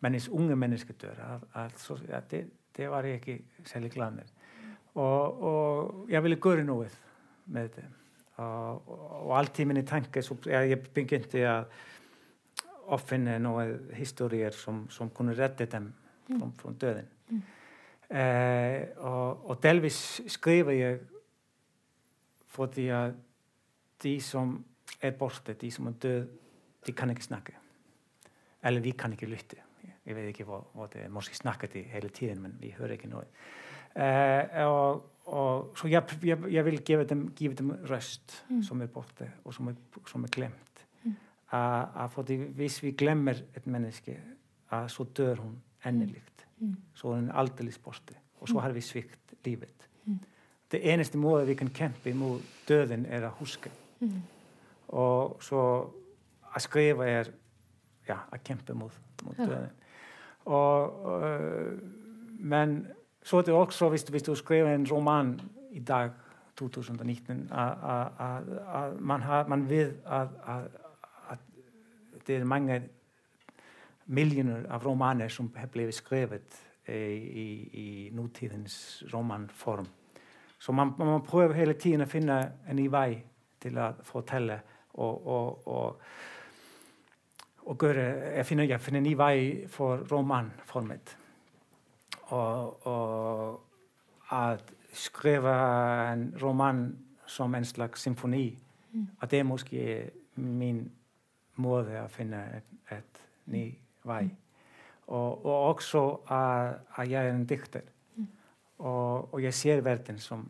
men 0.00 0.14
eins 0.14 0.28
unge 0.28 0.56
menneske 0.56 0.94
dör 0.96 1.18
að, 1.20 1.44
að, 1.52 1.84
að 2.16 2.30
det, 2.30 2.42
det 2.76 2.88
var 2.90 3.04
ég 3.04 3.18
ekki 3.18 3.38
særlig 3.68 3.92
glad 3.92 4.16
með 4.16 4.32
og, 4.94 5.42
og 5.50 6.10
ég 6.12 6.24
vilja 6.24 6.40
göru 6.44 6.64
núið 6.64 6.96
með 7.52 7.68
þetta 7.68 7.96
og 8.38 9.32
alltíminni 9.34 9.82
tanke 9.86 10.22
ég 10.46 10.90
begynte 10.94 11.42
að 11.50 11.72
offinna 12.94 13.36
náðu 13.42 13.80
historier 13.98 14.54
som, 14.54 14.84
som 14.88 15.10
kunnu 15.12 15.34
redda 15.36 15.66
þeim 15.68 15.90
mm. 16.28 16.50
frá 16.60 16.74
döðin 16.84 17.12
mm. 17.30 17.44
eh, 18.10 18.82
og, 18.96 19.48
og 19.50 19.62
delvis 19.62 20.00
skrifa 20.30 20.74
ég 20.76 21.06
fordi 22.48 22.88
að 22.94 23.14
de 24.02 24.18
som 24.22 24.56
er 25.04 25.14
borte, 25.18 25.54
de 25.54 25.70
som 25.70 25.90
er 25.90 25.96
döð 26.02 26.28
de 26.86 26.94
kan 26.96 27.10
ekki 27.12 27.28
snakke 27.28 27.56
eller 28.62 28.82
vi 28.82 28.94
kan 28.98 29.12
ekki 29.14 29.28
lytte 29.30 29.62
ég 30.08 30.16
veit 30.16 30.30
ekki 30.30 30.46
hvað, 30.48 30.66
hvað 30.72 30.88
þetta 30.88 31.04
er, 31.04 31.12
morski 31.12 31.36
snakka 31.36 31.68
þetta 31.68 31.94
hele 31.94 32.10
tíðin, 32.14 32.42
menn 32.42 32.56
við 32.60 32.78
hörum 32.78 32.96
ekki 32.96 33.10
náðu 33.10 33.26
eh, 34.00 34.64
og, 34.64 35.04
og 35.28 35.78
svo 35.78 35.90
ég, 35.92 36.14
ég, 36.26 36.48
ég 36.54 36.66
vil 36.68 36.80
gefa 36.80 37.06
þeim, 37.10 37.26
gefa 37.36 37.60
þeim 37.60 37.74
röst 37.90 38.38
mm. 38.48 38.62
som 38.66 38.82
er 38.84 38.92
borte 38.92 39.28
og 39.44 39.56
som 39.56 39.70
er, 39.72 39.78
som 40.08 40.24
er 40.24 40.34
glemt 40.34 40.84
mm. 41.04 41.16
að 41.58 41.78
mm. 41.92 42.12
fordi 42.16 42.38
hvis 42.58 42.82
vi 42.84 42.94
glemmer 42.98 43.42
et 43.52 43.68
menneske 43.68 44.16
að 44.74 44.90
svo 44.94 45.08
dör 45.16 45.42
hún 45.44 45.56
ennilíkt 45.84 46.46
mm. 46.58 46.74
svo 46.94 47.12
er 47.12 47.22
hann 47.22 47.30
alldeles 47.30 47.78
borti 47.78 48.16
og 48.40 48.48
svo 48.48 48.58
mm. 48.58 48.62
har 48.64 48.76
við 48.76 48.86
svikt 48.86 49.34
lífið 49.46 49.86
mm. 50.04 50.18
det 50.72 50.82
eneste 50.92 51.20
móðið 51.20 51.52
við 51.52 51.60
kanum 51.62 51.76
kempi 51.80 52.14
múð 52.16 52.42
döðin 52.68 53.06
er 53.06 53.28
að 53.28 53.38
huska 53.40 53.72
mm. 54.00 54.20
og 54.88 55.38
svo 55.44 55.64
að 56.48 56.64
skrifa 56.64 57.08
er 57.08 57.32
ja, 58.08 58.22
að 58.32 58.44
kempi 58.44 58.76
múð 58.78 58.96
döðin 59.38 59.74
og 60.48 61.02
uh, 61.04 61.72
menn 62.38 62.80
svo 63.22 63.40
er 63.40 63.48
þetta 63.48 63.60
också 63.60 63.90
hvis 63.92 64.24
du 64.24 64.34
skrifa 64.36 64.72
en 64.72 64.86
roman 64.88 65.34
í 65.74 65.82
dag 65.84 66.14
2019 66.58 67.48
að 67.54 68.94
mann 68.98 69.66
við 69.68 69.92
að 70.06 70.32
þetta 72.14 72.32
er 72.34 72.46
mange 72.48 72.78
millioner 74.08 74.66
av 74.72 74.84
romaner 74.84 75.28
som 75.28 75.50
blitt 75.72 75.94
skrevet 75.94 76.56
i, 76.88 77.48
i 77.72 78.10
nåtidens 78.12 79.02
romanform. 79.12 79.86
Så 80.58 80.72
man, 80.72 80.94
man, 80.98 81.22
prøver 81.22 81.54
hele 81.54 81.74
tiden 81.74 82.02
å 82.02 82.10
finne 82.10 82.38
en 82.66 82.76
ny 82.76 82.88
vei 82.90 83.20
til 83.60 83.78
å 83.78 83.92
fortelle. 84.02 84.60
og, 84.98 85.26
og, 85.26 85.68
og 85.68 86.00
å 87.68 87.76
gjøre 87.76 88.34
Jeg 88.36 88.46
finner, 88.46 88.64
jeg 88.64 88.80
finner 88.80 89.02
en 89.02 89.06
ny 89.06 89.14
vei 89.16 89.66
for 89.68 90.04
romanformet. 90.10 91.16
Og, 92.28 92.86
og 92.86 93.60
at 94.32 94.72
skrive 94.92 95.52
en 96.12 96.34
roman 96.42 96.96
som 97.26 97.54
en 97.54 97.64
slags 97.64 98.02
symfoni, 98.02 98.58
mm. 98.92 99.06
at 99.20 99.30
det 99.30 99.38
er 99.38 99.44
måske 99.44 100.10
min 100.36 100.86
måte 101.56 102.02
å 102.02 102.08
finne 102.08 102.40
et, 102.56 102.72
et 102.90 103.22
ny 103.52 103.66
væg 104.08 104.30
og, 105.08 105.46
og 105.46 105.68
också 105.68 106.02
að, 106.28 106.74
að 106.96 107.12
ég 107.12 107.28
er 107.28 107.32
en 107.32 107.46
dikter 107.48 107.84
mm. 108.16 108.26
og, 108.78 109.34
og 109.34 109.40
ég 109.42 109.54
sér 109.56 109.80
verðin 109.84 110.20
sem 110.20 110.44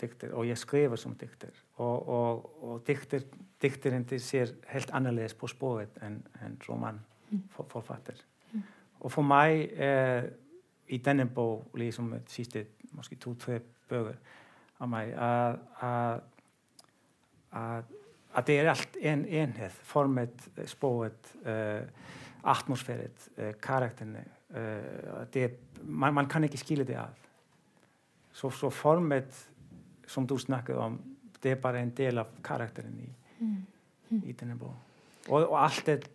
dikter 0.00 0.34
og 0.36 0.48
ég 0.48 0.58
skrifur 0.58 1.00
sem 1.00 1.14
dikter 1.16 1.54
og, 1.80 2.44
og 2.62 2.82
dikter, 2.86 3.24
dikterindi 3.62 4.18
sér 4.20 4.52
helt 4.72 4.92
annerledes 4.92 5.34
på 5.38 5.48
spóðet 5.50 5.96
en, 6.04 6.20
en 6.44 6.58
romanforfatter 6.68 8.20
mm. 8.52 8.58
mm. 8.58 8.68
og 9.00 9.12
for 9.12 9.26
mig 9.26 9.64
eh, 9.72 10.28
í 10.92 10.98
denne 11.00 11.24
bó 11.24 11.62
liksom 11.78 12.12
sísti, 12.28 12.66
måske 12.92 13.16
2-3 13.24 13.60
bögur 13.88 14.18
af 14.82 14.88
mig 14.88 15.14
að 15.16 16.20
að 17.52 17.94
þetta 18.32 18.52
er 18.52 18.70
allt 18.72 18.98
en 19.02 19.24
enheð 19.28 19.78
formet, 19.86 20.44
spóet 20.66 21.32
eh, 21.44 21.84
atmosfæret, 22.44 23.28
uh, 23.38 23.52
karakterne 23.62 24.24
uh, 24.50 24.56
det, 25.34 25.50
man, 25.50 25.54
hmm. 25.82 25.86
Hmm. 25.86 26.04
Hmm. 26.04 26.14
man, 26.14 26.28
kan 26.28 26.44
ikke 26.44 26.58
skille 26.58 26.84
det 26.84 26.94
af 26.94 27.08
så, 28.32 28.50
så 28.50 28.70
formet 28.70 29.50
som 30.06 30.26
du 30.26 30.38
snakkede 30.38 30.78
om 30.78 31.00
det 31.42 31.50
er 31.50 31.54
bare 31.54 31.82
en 31.82 31.90
del 31.90 32.18
af 32.18 32.26
karakteren 32.44 33.00
i, 33.00 33.12
mm. 33.40 33.56
Mm. 34.10 34.22
i 34.24 34.32
denne 34.32 34.58
bog 34.58 34.76
og, 35.28 35.50
og 35.50 35.64
alt 35.64 35.86
det 35.86 36.10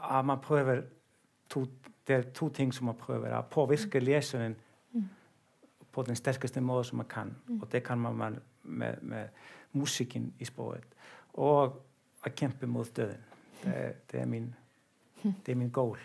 að 0.00 0.24
mann 0.24 0.40
pröfur 0.40 0.82
það 1.50 2.16
er 2.16 2.26
tó 2.34 2.48
ting 2.48 2.74
sem 2.74 2.86
mann 2.86 2.98
pröfur 2.98 3.32
að 3.34 3.50
påvirka 3.50 3.98
lesunin 3.98 4.56
mm. 4.92 5.08
på 5.92 6.02
den 6.02 6.16
sterkaste 6.16 6.60
móðu 6.60 6.90
sem 6.90 7.00
mann 7.00 7.10
kann 7.10 7.34
og 7.60 7.68
það 7.68 7.84
kann 7.86 8.06
mann 8.06 8.40
með, 8.62 9.02
með 9.02 9.28
músikinn 9.72 10.32
í 10.40 10.48
spóðin 10.48 10.86
og 11.34 11.80
að 12.24 12.34
kempa 12.36 12.66
múð 12.66 12.94
döðin 12.96 13.28
það 13.62 14.20
er 14.22 14.30
mín 14.30 14.50
det 15.22 15.52
er 15.52 15.58
min 15.58 15.72
goal. 15.74 15.98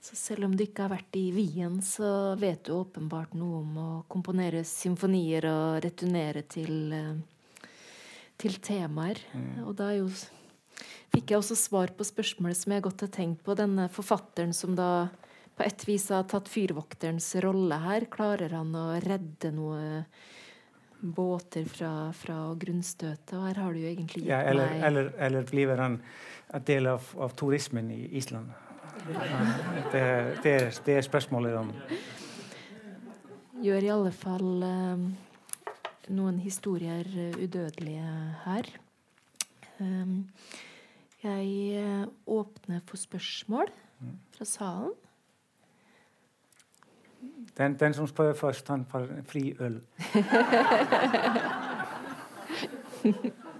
Så 0.00 0.16
selv 0.16 0.46
om 0.46 0.54
du 0.56 0.64
ikke 0.64 0.86
har 0.86 0.94
vært 0.94 1.16
i 1.20 1.26
Wien, 1.34 1.76
så 1.84 2.34
vet 2.40 2.64
du 2.66 2.72
åpenbart 2.74 3.34
noe 3.38 3.60
om 3.60 3.76
å 3.78 3.90
komponere 4.10 4.64
symfonier 4.66 5.44
og 5.50 5.82
returnere 5.84 6.42
til 6.48 6.94
uh, 6.96 7.18
til 8.40 8.56
temaer. 8.64 9.20
Mm. 9.36 9.64
Og 9.68 9.74
da 9.78 9.90
jo, 9.96 10.08
fikk 11.12 11.32
jeg 11.32 11.40
også 11.40 11.58
svar 11.58 11.92
på 11.96 12.06
spørsmålet 12.06 12.60
som 12.62 12.74
jeg 12.74 12.86
godt 12.86 13.06
har 13.06 13.12
tenkt 13.14 13.44
på. 13.46 13.56
Denne 13.58 13.88
forfatteren 13.92 14.54
som 14.56 14.76
da 14.78 15.10
på 15.56 15.66
et 15.66 15.84
vis 15.88 16.08
har 16.14 16.28
tatt 16.30 16.48
fyrvokterens 16.48 17.34
rolle 17.44 17.80
her. 17.84 18.08
Klarer 18.12 18.56
han 18.56 18.72
å 18.76 18.86
redde 19.04 19.52
noe 19.56 20.04
båter 21.00 21.64
fra, 21.68 22.10
fra 22.16 22.38
grunnstøtet? 22.60 23.34
Og 23.38 23.46
her 23.48 23.60
har 23.62 23.72
du 23.72 23.80
jo 23.80 23.90
egentlig 23.90 24.24
gitt 24.24 24.32
ja, 24.32 24.42
eller, 24.50 24.70
meg 24.70 24.86
eller, 24.88 25.12
eller 25.28 25.48
blir 25.50 25.80
han 25.80 25.98
en 26.50 26.66
del 26.66 26.90
av, 26.90 27.12
av 27.18 27.34
turismen 27.38 27.90
i 27.94 28.02
Island? 28.20 28.52
Det, 29.92 30.04
det, 30.44 30.54
det, 30.84 30.96
er 30.98 31.04
spørsmålet 31.06 31.54
om 31.56 31.70
Gjør 33.64 33.84
i 33.86 33.92
alle 33.92 34.10
fall 34.12 34.64
um, 34.64 35.06
noen 36.12 36.40
historier 36.40 37.06
udødelige 37.38 38.10
her. 38.44 38.68
Um, 39.80 40.26
jeg 41.20 41.48
eh, 41.76 42.06
åpner 42.26 42.80
for 42.88 42.96
spørsmål 42.96 43.68
fra 44.32 44.46
salen. 44.48 44.94
Den, 47.58 47.80
den 47.80 47.94
som 47.94 48.06
spør 48.06 48.32
først, 48.32 48.68
han 48.68 48.86
får 48.90 49.06
fri 49.26 49.56
øl. 49.60 49.80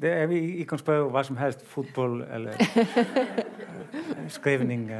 Det 0.00 0.12
er, 0.12 0.26
vi, 0.26 0.38
ikke 0.38 0.68
kan 0.68 0.78
spørre 0.78 1.08
hva 1.08 1.22
som 1.22 1.36
helst. 1.36 1.66
Fotball 1.66 2.22
eller 2.22 2.52
uh, 2.52 4.28
skrivning. 4.28 4.90
Uh. 4.90 4.96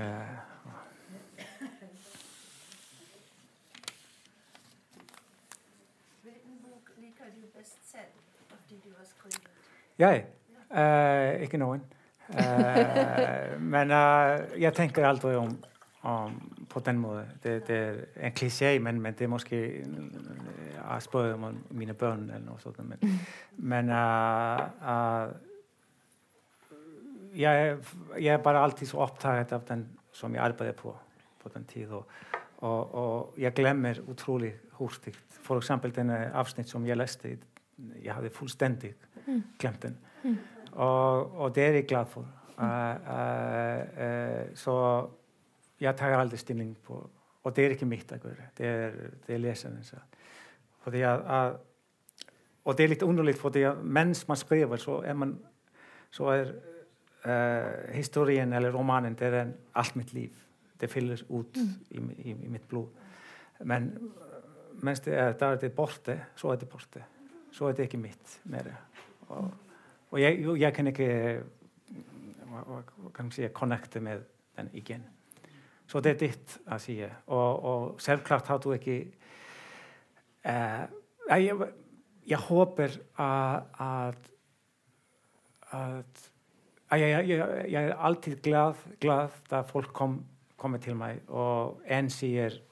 Hvilken 6.23 6.59
bok 6.63 6.91
liker 6.99 7.25
du 7.25 7.59
best 7.59 7.91
selv 7.91 8.07
av 8.51 8.57
de 8.71 8.75
du 8.85 8.91
har 8.97 9.05
skrevet? 9.05 9.51
Jeg? 9.99 10.25
Uh, 10.71 11.43
ikke 11.43 11.59
noen. 11.59 11.83
Eh, 12.29 13.59
men 13.59 13.91
eh, 13.91 14.41
jag 14.57 14.75
tänker 14.75 15.05
aldrig 15.05 15.37
om, 15.37 15.57
om 16.01 16.31
på 16.69 16.81
den 16.81 16.99
måten. 16.99 17.27
Det, 17.43 17.67
det, 17.67 17.77
är 17.77 18.07
en 18.15 18.33
kliché, 18.33 18.81
men, 18.81 19.03
men 19.03 19.15
det 19.19 19.25
är 19.25 19.29
måske 19.29 19.85
att 20.89 21.03
spöa 21.03 21.35
om 21.35 21.59
mina 21.69 21.93
barn 21.93 22.31
eller 22.31 22.47
något 22.47 22.63
sånt. 22.63 22.79
Men, 22.79 22.99
men 23.51 23.89
eh, 23.89 24.61
eh, 24.83 25.23
uh, 25.23 25.29
uh, 25.29 25.35
jag, 27.33 27.55
är, 27.55 27.79
jag 28.17 28.35
är 28.35 28.39
bara 28.39 28.61
alltid 28.61 28.89
så 28.89 29.05
upptagen 29.05 29.47
av 29.51 29.65
den 29.67 29.89
som 30.13 30.35
jag 30.35 30.45
arbetade 30.45 30.73
på, 30.73 30.97
på 31.43 31.49
den 31.49 31.65
tiden. 31.65 32.03
Och, 32.57 32.95
och 32.95 33.35
jag 33.37 33.55
glömmer 33.55 34.01
otroligt 34.09 34.63
hurtigt. 34.73 35.19
För 35.29 35.59
exempel 35.59 35.93
den 35.93 36.11
eh, 36.11 36.37
avsnitt 36.37 36.69
som 36.69 36.87
jag 36.87 36.99
läste, 36.99 37.37
jag 38.03 38.15
hade 38.15 38.31
fullständigt 38.31 39.07
glömt 39.59 39.83
den. 39.83 39.97
Mm. 40.23 40.37
Og, 40.77 41.41
og, 41.41 41.55
det 41.55 41.65
er 41.65 41.79
jeg 41.79 41.87
glad 41.89 42.07
for. 42.13 42.27
Uh, 42.57 42.65
uh, 42.65 43.81
uh, 44.01 44.57
så 44.57 44.75
jeg 45.81 45.97
tar 45.97 46.17
aldri 46.17 46.37
stilling 46.41 46.77
på 46.85 47.11
Og 47.45 47.57
det 47.57 47.65
er 47.65 47.75
ikke 47.77 47.87
mitt 47.87 48.13
å 48.13 48.17
gjøre. 48.19 48.49
Det 48.59 48.67
er, 48.67 48.95
det 49.27 49.35
er 49.35 49.39
leserens. 49.39 49.93
Fordi 50.83 50.99
jeg, 50.99 51.53
og 52.65 52.75
det 52.77 52.85
er 52.85 52.91
litt 52.91 53.05
underlig, 53.07 53.37
for 53.39 53.55
mens 53.83 54.25
man 54.27 54.37
skriver, 54.37 54.81
så 54.83 54.97
er, 55.07 55.15
man, 55.15 55.37
så 56.11 56.33
er 56.33 56.51
uh, 57.23 57.95
historien 57.95 58.53
eller 58.53 58.75
romanen 58.75 59.15
det 59.15 59.29
er 59.31 59.53
alt 59.75 59.95
mitt 59.97 60.13
liv. 60.13 60.33
Det 60.81 60.91
fylles 60.91 61.23
ut 61.29 61.57
mm. 61.57 61.71
i, 61.91 62.03
i, 62.31 62.35
i, 62.35 62.49
mitt 62.49 62.67
blod. 62.69 62.89
Men 63.63 63.93
mens 64.83 65.01
det 65.01 65.15
er, 65.15 65.39
er 65.39 65.69
borte, 65.69 66.19
så 66.37 66.51
er 66.51 66.59
det 66.61 66.69
borte. 66.69 67.05
Så 67.53 67.69
er 67.69 67.79
det 67.79 67.87
ikke 67.87 68.03
mitt 68.03 68.41
mer. 68.51 68.75
Og, 69.29 69.55
og 70.17 70.23
jeg, 70.23 70.41
jeg 70.61 70.73
kan 70.73 70.89
ikke 70.89 71.11
hva, 72.49 72.63
hva, 72.65 72.79
hva 72.81 73.11
kan 73.13 73.29
man 73.29 73.35
si, 73.37 73.45
connecte 73.53 74.01
med 74.01 74.23
den 74.57 74.71
igjen. 74.73 75.05
Så 75.87 76.01
det 76.01 76.15
er 76.15 76.23
ditt 76.23 76.55
að 76.65 76.81
síða 76.87 77.11
og, 77.27 77.67
og 77.69 78.01
selvklart 78.03 78.49
har 78.49 78.63
þú 78.65 78.73
ekki 78.79 78.97
uh, 80.49 80.87
ég, 81.37 81.67
ég 82.33 82.49
hópir 82.49 82.97
að 83.21 84.17
að 85.77 87.05
ég, 87.05 87.31
ég 87.69 87.79
er 87.83 87.95
alltið 88.09 88.41
glad, 88.49 88.83
glad 89.03 89.53
að 89.53 89.73
fólk 89.75 89.93
kom, 89.93 90.21
komið 90.57 90.87
til 90.89 90.97
mig. 90.97 91.21
Og 91.29 91.83
enn 91.85 92.09
síðir 92.09 92.63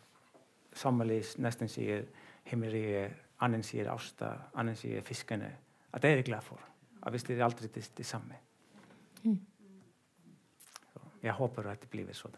sammalís, 0.74 1.36
næstin 1.36 1.68
síðir 1.68 2.06
himmeríi, 2.48 3.10
annan 3.44 3.66
síðir 3.66 3.92
ásta, 3.92 4.36
annan 4.56 4.78
síðir 4.78 5.04
fiskane 5.04 5.58
að 5.92 6.00
það 6.00 6.14
er 6.14 6.22
ég 6.22 6.30
glad 6.30 6.46
fór 6.46 6.70
Hvis 7.10 7.26
det 7.28 7.38
er 7.38 7.44
aldri 7.44 7.68
det, 7.68 7.90
det 7.96 8.06
samme. 8.06 8.40
Mm. 9.24 9.40
jeg 11.22 11.32
håper 11.32 11.68
at 11.70 11.80
det 11.80 11.88
blir 11.90 12.12
sånn. 12.12 12.34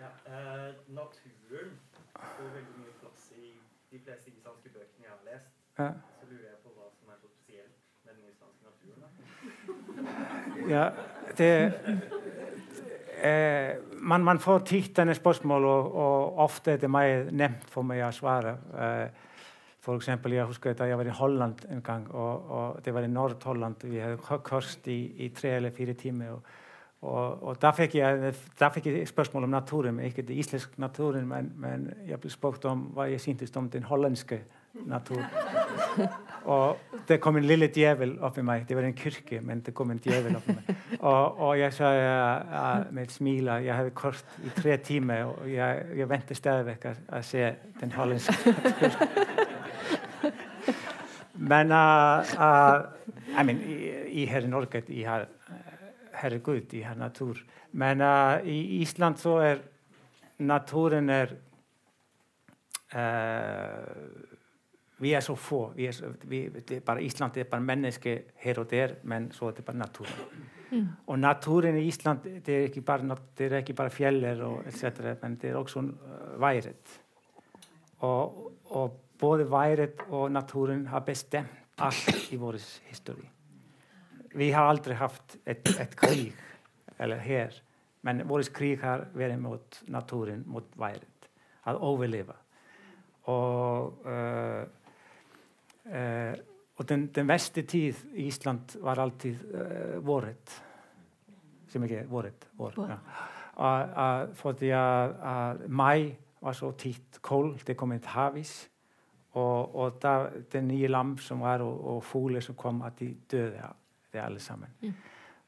Ja, 0.00 0.10
eh, 0.28 0.74
naturen 0.88 1.76
får 2.12 2.48
veldig 2.48 2.78
mye 2.78 2.96
plass 3.00 3.30
i 3.36 3.52
de 3.90 4.00
fleste 4.00 4.30
islandske 4.30 4.72
bøkene 4.74 5.06
jeg 5.06 5.14
har 5.14 5.22
lest. 5.28 5.54
Ja. 5.78 5.92
Ja, 10.68 10.90
det 11.38 11.72
eh, 13.22 13.76
man, 13.92 14.24
man, 14.24 14.38
får 14.38 14.58
tid 14.58 14.94
denne 14.96 15.14
spørsmålet, 15.14 15.68
og, 15.68 15.94
og, 15.94 16.38
ofte 16.38 16.72
er 16.72 16.76
det 16.76 16.90
mer 16.90 17.30
nevnt 17.30 17.70
for 17.70 17.86
meg 17.86 18.02
å 18.06 18.10
svare. 18.14 18.56
Eh, 18.74 19.31
for 19.82 19.98
eksempel, 19.98 20.36
jeg 20.36 20.46
husker 20.46 20.76
da 20.78 20.86
jeg 20.86 20.98
var 20.98 21.08
i 21.10 21.14
Holland 21.18 21.64
en 21.70 21.82
gang, 21.82 22.04
og, 22.14 22.50
og 22.50 22.84
det 22.84 22.94
var 22.94 23.02
i 23.02 23.10
Nord-Holland. 23.10 23.82
Vi 23.90 23.98
hadde 23.98 24.38
kurs 24.46 24.76
i, 24.86 24.98
i, 25.26 25.28
tre 25.28 25.56
eller 25.56 25.74
fire 25.74 25.92
timer. 25.98 26.38
og, 27.00 27.42
og 27.42 27.56
da, 27.62 27.72
fikk 27.74 27.94
jeg, 27.98 28.34
da 28.60 28.68
fikk 28.70 28.86
jeg 28.86 29.08
spørsmål 29.08 29.44
om 29.44 29.50
naturen, 29.50 30.00
ikke 30.00 30.22
den 30.22 30.38
islandske 30.38 30.80
naturen, 30.80 31.26
men, 31.28 31.52
men 31.56 31.90
jeg 32.06 32.20
ble 32.20 32.30
spurt 32.30 32.64
om 32.64 32.92
hva 32.94 33.10
jeg 33.10 33.20
syntes 33.20 33.56
om 33.56 33.70
den 33.70 33.82
hollandske 33.82 34.38
naturen 34.38 34.58
natur. 34.74 35.22
Og 36.44 36.78
det 37.08 37.20
kom 37.20 37.36
en 37.36 37.44
lille 37.46 37.68
djevel 37.74 38.16
oppi 38.24 38.42
meg. 38.42 38.64
Det 38.68 38.76
var 38.76 38.86
en 38.86 38.96
kirke, 38.96 39.40
men 39.40 39.60
det 39.62 39.74
kom 39.74 39.90
en 39.90 40.00
djevel 40.02 40.36
oppi 40.36 40.56
meg. 40.56 40.70
Og, 40.98 41.38
og 41.38 41.58
jeg 41.58 41.74
sa 41.76 41.92
uh, 41.92 42.92
med 42.94 43.02
et 43.06 43.14
smil 43.14 43.50
jeg 43.62 43.76
hadde 43.76 43.94
kort 43.94 44.24
i 44.44 44.50
tre 44.56 44.76
timer, 44.76 45.24
og 45.30 45.50
jeg, 45.52 45.86
jeg 45.98 46.08
venter 46.10 46.38
stadig 46.38 46.76
å 46.82 47.22
se 47.26 47.52
den 47.80 47.94
hollandske 47.94 48.54
Men 51.42 51.74
eh, 51.74 52.32
eh, 52.32 52.42
að, 52.46 52.84
ég 53.32 53.46
menn, 53.48 53.62
ég 54.12 54.30
hefði 54.30 54.50
norget, 54.52 54.90
ég 54.94 55.28
hefði 56.20 56.40
gud, 56.44 56.74
ég 56.78 56.86
hefði 56.86 57.02
natúr. 57.02 57.42
Men 57.78 58.04
að 58.04 58.50
í 58.52 58.58
Ísland 58.82 59.18
svo 59.18 59.38
er 59.42 59.62
natúrin 60.42 61.08
er, 61.12 61.32
uh, 62.98 63.92
við 65.02 65.14
erum 65.16 65.26
svo 65.26 65.36
få, 65.38 65.60
er, 65.78 66.00
við, 66.28 66.58
bara 66.84 67.02
Ísland 67.02 67.38
er 67.38 67.48
bara 67.50 67.64
menneski 67.64 68.16
hér 68.42 68.62
og 68.62 68.68
þér, 68.70 68.96
menn 69.08 69.30
svo 69.34 69.48
er 69.48 69.56
þetta 69.56 69.68
bara 69.70 69.82
natúrin. 69.84 70.42
Mm. 70.72 70.88
Og 71.06 71.20
natúrin 71.20 71.78
í 71.80 71.86
Ísland, 71.88 72.26
þetta 72.26 72.56
er 72.58 72.66
ekki 72.68 72.84
bara, 72.86 73.16
bara 73.78 73.94
fjellir 73.94 74.44
og 74.46 74.68
etc, 74.68 75.14
menn 75.22 75.38
þetta 75.38 75.50
er 75.52 75.60
okkur 75.62 75.76
svon 75.76 75.94
værið. 76.42 76.98
Og, 78.02 78.38
og 78.74 78.98
både 79.22 79.44
vädret 79.44 79.96
och 80.08 80.32
naturen 80.32 80.86
har 80.86 81.00
bestämt 81.00 81.48
allt 81.76 82.32
i 82.32 82.36
vår 82.36 82.56
historia. 82.84 83.30
Vi 84.34 84.52
har 84.52 84.64
aldrig 84.64 84.96
haft 84.96 85.36
ett, 85.44 85.80
ett 85.80 85.96
krig 85.96 86.32
eller 86.96 87.16
här, 87.16 87.62
men 88.00 88.28
vårt 88.28 88.52
krig 88.52 88.82
har 88.82 89.08
varit 89.14 89.38
mot 89.38 89.82
naturen, 89.86 90.44
mot 90.46 90.64
vädret, 90.72 91.28
att 91.62 91.82
överleva. 91.82 92.34
Och, 93.22 94.06
uh, 94.06 94.64
uh, 95.94 96.34
og 96.76 96.88
den, 96.88 97.06
den 97.14 97.28
vesti 97.28 97.62
tíð 97.62 98.00
í 98.16 98.26
Ísland 98.26 98.74
var 98.82 98.98
alltíð 98.98 99.38
eh, 99.54 99.60
uh, 99.60 99.98
vorrið 100.02 100.54
sem 101.70 101.84
ekki 101.86 102.00
vorrið 102.10 102.46
vor, 102.58 102.74
ja. 102.80 102.96
því 104.58 104.72
að 104.74 105.62
mæ 105.68 105.92
var 106.42 106.56
svo 106.58 106.72
títt 106.74 107.20
kól, 107.22 107.52
það 107.62 107.78
komið 107.78 108.08
hafís 108.16 108.54
Og, 109.32 109.74
og 109.76 109.98
da, 110.02 110.28
det 110.52 110.60
nye 110.64 110.90
lam 110.90 111.16
som 111.18 111.40
var, 111.40 111.64
og, 111.64 111.80
og 111.94 112.04
fugler 112.04 112.44
som 112.44 112.54
kom, 112.58 112.82
at 112.82 112.98
de 112.98 113.14
døde 113.30 113.68
det 114.12 114.20
alle 114.20 114.40
sammen. 114.40 114.68
Mm. 114.80 114.94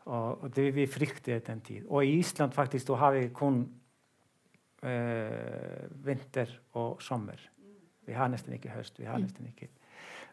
Og, 0.04 0.42
og, 0.42 0.56
det 0.56 0.70
vi 0.74 0.86
fryktet 0.86 1.46
den 1.46 1.60
tid. 1.60 1.86
Og 1.88 2.04
i 2.04 2.18
Island 2.18 2.52
faktisk, 2.52 2.88
da 2.88 2.94
har 2.94 3.12
vi 3.12 3.28
kun 3.28 3.60
øh, 4.82 6.06
vinter 6.06 6.60
og 6.72 7.02
sommer. 7.02 7.40
Vi 8.06 8.12
har 8.12 8.28
nesten 8.28 8.52
ikke 8.52 8.72
høst. 8.72 8.98
vi 8.98 9.04
har 9.04 9.16
mm. 9.16 9.22
nesten 9.22 9.46
ikke 9.46 9.68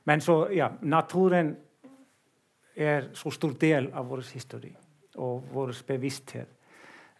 men 0.04 0.22
så, 0.22 0.48
ja, 0.54 0.70
naturen 0.82 1.56
er 2.76 3.12
så 3.14 3.32
stor 3.32 3.54
del 3.62 3.92
av 3.94 4.08
vår 4.10 4.24
historie 4.34 4.78
og 5.22 5.46
vår 5.54 5.74
bevissthet. 5.88 6.58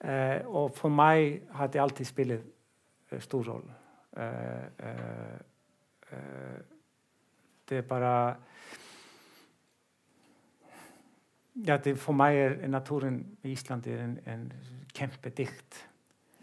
Eh, 0.02 0.48
og 0.48 0.72
for 0.74 0.90
meg 0.90 1.44
har 1.54 1.70
det 1.70 1.82
alltid 1.82 2.08
spilt 2.08 2.40
uh, 3.12 3.20
stor 3.22 3.44
rolle. 3.52 3.76
Eh, 4.18 4.88
eh, 4.88 5.36
eh, 6.12 6.62
det 7.70 7.78
er 7.78 7.88
bare 7.88 8.36
ja, 11.68 11.78
det, 11.78 11.98
For 12.00 12.16
meg 12.16 12.38
er 12.38 12.68
naturen 12.68 13.22
i 13.44 13.52
Island 13.52 13.88
er 13.88 14.04
en, 14.04 14.20
en 14.28 14.46
kjempedikt. 14.96 15.88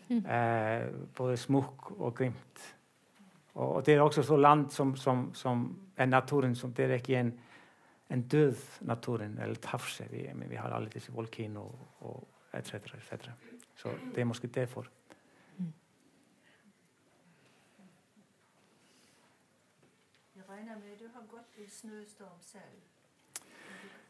Mm. 0.08 0.24
Eh, 0.24 0.88
både 1.16 1.36
smukk 1.36 1.90
og 1.98 2.14
grimt. 2.16 2.64
Og, 3.54 3.74
og, 3.74 3.86
det 3.86 3.94
er 3.94 4.00
også 4.00 4.22
så 4.22 4.36
land 4.36 4.70
som, 4.70 4.96
som, 4.96 5.30
som 5.34 5.68
er 5.96 6.06
naturen 6.06 6.54
som 6.56 6.72
Det 6.72 6.84
er 6.84 6.94
ikke 6.94 7.20
en, 7.20 7.32
en 8.10 8.22
død 8.22 8.54
naturen 8.80 9.38
eller 9.38 9.54
tafse. 9.54 10.06
Vi, 10.10 10.28
vi, 10.48 10.56
har 10.56 10.70
alle 10.70 10.88
disse 10.88 11.12
volkiner 11.12 11.60
og, 11.60 11.88
og 12.00 12.28
etc. 12.54 12.74
etc. 12.74 13.30
Så 13.76 13.88
det 14.14 14.20
er 14.20 14.24
måske 14.24 14.46
derfor. 14.46 14.86
Regner 20.48 20.74
med 20.74 20.96
du 20.98 21.08
har 21.14 21.24
gått 21.28 21.58
i 21.58 21.70
snøstorm 21.70 22.40
selv. 22.40 22.78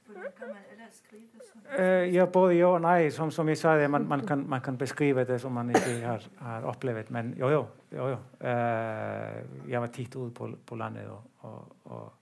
Hvordan 0.08 0.32
kan 0.36 0.48
man 0.48 0.62
ellers 0.72 0.94
skrive 1.02 1.44
sånn? 1.44 1.64
Eh, 1.76 2.06
ja, 2.14 2.24
både 2.32 2.54
ja 2.56 2.70
og 2.72 2.80
nei. 2.80 3.10
Som, 3.12 3.30
som 3.34 3.48
jeg 3.50 3.58
sa, 3.60 3.74
det, 3.76 3.90
man, 3.92 4.06
man, 4.08 4.22
kan, 4.26 4.44
man 4.48 4.62
kan 4.64 4.78
beskrive 4.80 5.26
det 5.28 5.36
som 5.42 5.52
man 5.52 5.68
ikke 5.74 5.98
har, 6.00 6.24
har 6.40 6.68
opplevd. 6.70 7.10
Men 7.12 7.34
jo, 7.36 7.50
jo. 7.52 7.60
jo, 7.92 8.08
jo. 8.14 8.16
Uh, 8.40 9.68
jeg 9.68 9.82
var 9.84 9.92
titt 9.92 10.16
ute 10.16 10.32
på, 10.38 10.48
på 10.66 10.80
landet, 10.80 11.10
og, 11.12 11.22
og, 11.44 11.76
og, 11.84 12.12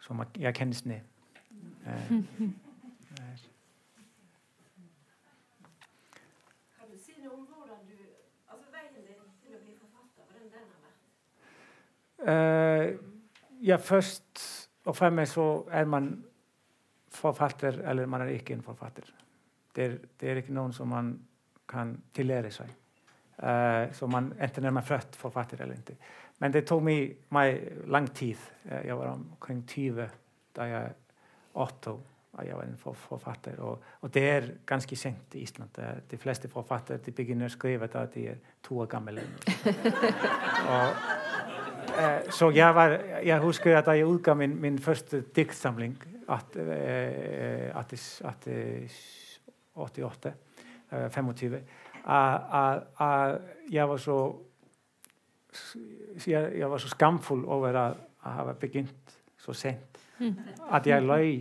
så 0.00 0.14
man, 0.14 0.30
jeg 0.38 0.54
kjenner 0.54 0.78
snø. 0.78 1.00
Uh, 12.20 12.28
eh, 12.28 13.09
ja, 13.60 13.76
først 13.76 14.44
og 14.84 14.96
fremst 14.96 15.36
så 15.36 15.46
er 15.70 15.84
man 15.84 16.24
forfatter, 17.10 17.82
eller 17.90 18.06
man 18.06 18.20
er 18.20 18.34
ikke 18.34 18.54
en 18.54 18.62
forfatter. 18.62 19.08
Det 19.76 19.84
er, 19.84 19.96
det 20.20 20.30
er 20.30 20.40
ikke 20.40 20.54
noen 20.54 20.72
som 20.72 20.88
man 20.90 21.12
kan 21.68 21.94
tillære 22.14 22.50
seg. 22.54 22.70
Eh, 23.40 23.92
så 23.96 24.06
man, 24.06 24.32
enten 24.40 24.64
er 24.64 24.74
man 24.74 24.84
født 24.84 25.16
forfatter 25.16 25.62
eller 25.62 25.78
ikke. 25.78 25.96
Men 26.40 26.52
det 26.52 26.64
tok 26.68 26.82
meg, 26.84 27.14
meg 27.32 27.86
lang 27.88 28.08
tid. 28.14 28.36
Eh, 28.64 28.86
jeg 28.86 28.98
var 28.98 29.14
omkring 29.14 29.62
20 29.68 30.08
da 30.56 30.66
jeg 30.68 30.92
opptok 31.54 32.00
at 32.38 32.46
jeg 32.46 32.56
var 32.56 32.62
en 32.62 32.76
for, 32.78 32.92
forfatter. 32.92 33.58
Og, 33.60 33.82
og, 34.00 34.14
det 34.14 34.22
er 34.28 34.50
ganske 34.66 34.96
sent 34.96 35.34
i 35.34 35.42
Island. 35.42 35.70
De 36.10 36.18
fleste 36.18 36.48
forfattere 36.48 37.12
begynner 37.12 37.50
å 37.50 37.54
skrive 37.54 37.88
da 37.90 38.04
de 38.12 38.26
er 38.34 38.38
to 38.62 38.78
år 38.82 38.90
gamle. 38.90 39.24
og, 40.74 40.90
eh, 40.90 41.19
så 42.30 42.50
jeg, 42.54 42.74
var, 42.74 42.96
jeg 43.24 43.38
husker 43.42 43.78
at 43.78 43.86
da 43.86 43.96
jeg 43.98 44.06
utga 44.06 44.34
min, 44.34 44.56
min 44.60 44.78
første 44.78 45.22
diktsamling 45.36 45.96
at, 46.28 46.56
eh, 46.56 47.70
at, 47.78 47.94
at, 48.24 48.48
88 49.74 50.32
eh, 50.92 51.10
25 51.10 51.60
at 52.06 52.92
jeg 53.70 53.88
var 53.88 53.96
så 53.96 54.18
jeg, 56.26 56.52
jeg 56.58 56.70
var 56.70 56.78
så 56.78 56.88
skamfull 56.88 57.44
over 57.44 57.76
å 57.76 57.86
ha 58.24 58.52
begynt 58.60 59.16
så 59.40 59.52
sent 59.52 59.98
at 60.70 60.86
jeg 60.86 61.02
løy 61.02 61.32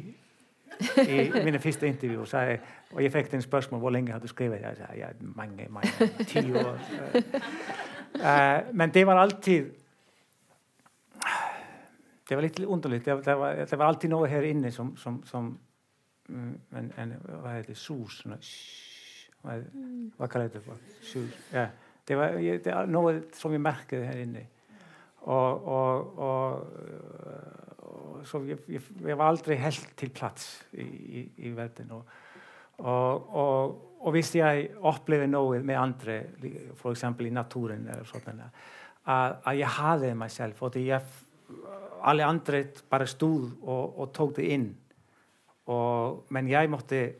i 0.79 1.31
mine 1.43 1.59
første 1.59 1.87
intervju. 1.87 2.25
Jeg, 2.33 2.59
og 2.91 3.03
jeg 3.03 3.11
fikk 3.11 3.31
den 3.31 3.41
spørsmål 3.41 3.79
hvor 3.79 3.89
lenge 3.89 4.11
hadde 4.11 4.23
du 4.23 4.31
skrevet. 4.31 4.61
Jeg 4.61 4.77
sa 4.77 4.85
mange, 5.21 5.67
mange, 5.69 6.09
ti 6.23 6.53
år. 6.53 6.79
Uh, 8.15 8.71
men 8.79 8.93
det 8.93 9.07
var 9.07 9.19
alltid 9.19 9.71
det 12.29 12.35
var 12.35 12.41
lite 12.41 12.65
underligt. 12.65 13.05
Det, 13.05 13.21
det, 13.21 13.35
var, 13.35 13.55
det 13.55 13.77
var, 13.77 13.85
alltid 13.85 14.09
något 14.09 14.29
här 14.29 14.41
inne 14.41 14.71
som, 14.71 14.97
som, 14.97 15.23
som 15.23 15.59
mm, 16.29 16.59
en, 16.69 16.93
en, 16.95 17.13
vad 17.43 17.53
heter 17.53 17.69
det, 17.69 17.75
sus. 17.75 18.23
Vad, 19.41 19.53
mm. 19.53 20.11
vad 20.17 20.31
kallar 20.31 20.49
det 20.53 20.61
för? 20.61 20.75
Sus. 21.01 21.33
Ja. 21.51 21.67
Det 22.05 22.15
var, 22.15 22.27
det 22.63 22.75
var 22.75 22.85
något 22.85 23.35
som 23.35 23.51
vi 23.51 23.57
märkte 23.57 23.97
här 23.97 24.17
inne. 24.17 24.45
Och, 25.15 25.61
och, 25.61 26.17
och, 26.17 26.67
och 27.77 28.27
så 28.27 28.45
jag, 28.45 28.81
jag, 29.05 29.15
var 29.15 29.25
aldrig 29.25 29.57
helt 29.57 29.95
till 29.95 30.09
plats 30.09 30.63
i, 30.71 30.81
i, 30.81 31.31
i 31.35 31.49
världen. 31.49 31.91
Och, 31.91 32.05
og, 32.79 33.35
og, 33.35 33.85
og 33.99 34.13
hvis 34.15 34.35
ég 34.39 34.77
upplefi 34.79 35.27
nógu 35.27 35.59
með 35.65 35.79
andri, 35.81 36.19
for 36.79 36.95
eksempel 36.95 37.27
í 37.27 37.33
natúrin 37.35 37.87
eða 37.91 38.05
svona, 38.07 38.47
að 39.09 39.59
ég 39.59 39.75
hafiði 39.79 40.13
mig 40.15 40.31
selv 40.31 40.63
og 40.63 40.71
því 40.75 40.85
ég 40.87 41.17
alle 42.03 42.25
andre 42.25 42.63
bare 42.89 43.07
stod 43.07 43.51
og, 43.61 44.11
tok 44.13 44.35
det 44.37 44.47
inn. 44.53 44.69
men 46.29 46.47
jeg 46.49 46.69
måtte 46.69 47.13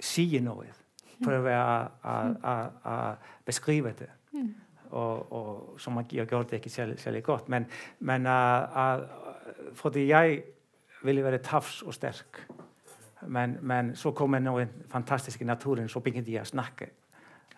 si 0.00 0.40
noe. 0.40 0.66
Prøve 1.22 1.54
å 1.54 2.96
beskrive 3.46 3.94
det. 3.98 4.10
Mm. 4.32 4.54
Og, 4.92 5.32
og, 5.32 5.80
som 5.80 5.96
jeg 6.02 6.26
gjorde 6.26 6.50
det 6.50 6.60
ikke 6.60 6.96
særlig 7.00 7.22
godt. 7.24 7.48
Men, 7.48 7.66
men 8.00 8.26
uh, 8.26 8.32
uh, 8.76 9.72
fordi 9.74 10.08
jeg 10.08 10.42
ville 11.02 11.24
være 11.24 11.38
tafs 11.38 11.82
og 11.82 11.94
sterk. 11.94 12.42
Men, 13.26 13.56
men 13.60 13.96
så 13.96 14.10
kom 14.10 14.32
det 14.32 14.42
noen 14.42 14.68
fantastiske 14.90 15.44
naturen, 15.44 15.88
så 15.88 16.00
begynte 16.00 16.32
jeg 16.32 16.42
å 16.42 16.50
snakke 16.50 16.90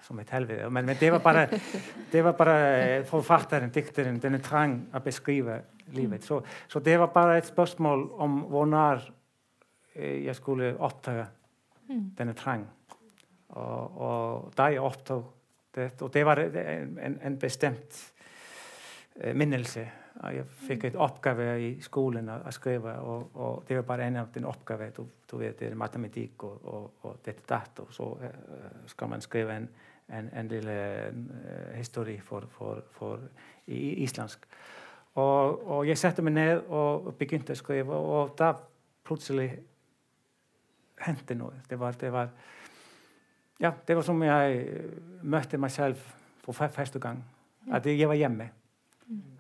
som 0.05 0.19
et 0.21 0.31
helvete. 0.31 0.69
Men, 0.71 0.87
men 0.87 0.97
det, 1.01 1.11
var 1.13 1.23
bare, 1.25 1.47
det 2.13 2.25
var 2.25 2.37
bare 2.37 3.05
forfatteren, 3.09 3.73
dikteren, 3.73 4.21
denne 4.21 4.41
trang 4.45 4.77
å 4.95 5.01
beskrive 5.05 5.63
livet. 5.97 6.25
Så, 6.25 6.41
så, 6.69 6.81
det 6.81 6.99
var 7.01 7.13
bare 7.15 7.39
et 7.39 7.47
spørsmål 7.47 8.07
om 8.25 8.41
hvor 8.51 8.67
nær 8.67 9.03
eh, 9.95 10.25
jeg 10.25 10.37
skulle 10.37 10.75
oppdage 10.79 11.27
denne 12.19 12.33
trang. 12.33 12.67
Og, 13.49 14.01
og 14.01 14.53
da 14.57 14.71
jeg 14.73 14.81
opptok 14.81 15.31
det, 15.75 15.91
og 16.03 16.15
det 16.15 16.27
var 16.27 16.39
en, 16.39 17.19
en 17.23 17.39
bestemt 17.39 18.01
eh, 19.21 19.35
minnelse 19.35 19.87
jeg 20.23 20.45
fikk 20.69 20.85
et 20.89 20.97
oppgave 21.01 21.47
i 21.61 21.71
skolen 21.83 22.29
å, 22.31 22.39
skrive, 22.55 22.93
og, 23.03 23.35
og, 23.35 23.65
det 23.67 23.81
var 23.81 23.89
bare 23.89 24.07
en 24.07 24.21
av 24.23 24.31
den 24.35 24.47
oppgavene. 24.47 24.95
Du, 24.95 25.03
du, 25.31 25.37
vet, 25.41 25.57
det 25.59 25.73
er 25.73 25.79
matematikk 25.79 26.45
og, 26.47 26.69
og, 26.71 26.87
og 27.03 27.19
dette 27.25 27.43
datt, 27.49 27.83
og 27.83 27.91
så 27.95 28.07
uh, 28.23 28.85
skal 28.91 29.11
man 29.11 29.25
skrive 29.25 29.59
en, 29.59 29.69
en, 30.15 30.31
en 30.31 30.51
lille 30.53 30.77
historie 31.75 32.23
for, 32.23 32.47
for, 32.55 32.85
for, 32.95 33.27
i 33.67 34.05
islandsk. 34.05 34.47
Og, 35.15 35.69
og, 35.71 35.87
jeg 35.87 35.99
satte 35.99 36.23
meg 36.27 36.35
ned 36.35 36.65
og 36.75 37.13
begynte 37.19 37.55
å 37.55 37.59
skrive, 37.59 37.95
og 37.95 38.35
da 38.39 38.51
plutselig 39.07 39.53
hendte 41.05 41.37
noe. 41.39 41.61
Det 41.69 41.79
var, 41.79 41.95
det 42.01 42.11
var, 42.13 42.33
ja, 43.63 43.71
det 43.87 43.97
var 43.97 44.07
som 44.07 44.23
jeg 44.27 44.65
møtte 45.23 45.61
meg 45.61 45.71
selv 45.71 46.03
for 46.43 46.53
første 46.53 46.99
gang. 46.99 47.23
At 47.73 47.87
jeg 47.87 48.09
var 48.09 48.19
hjemme. 48.19 48.51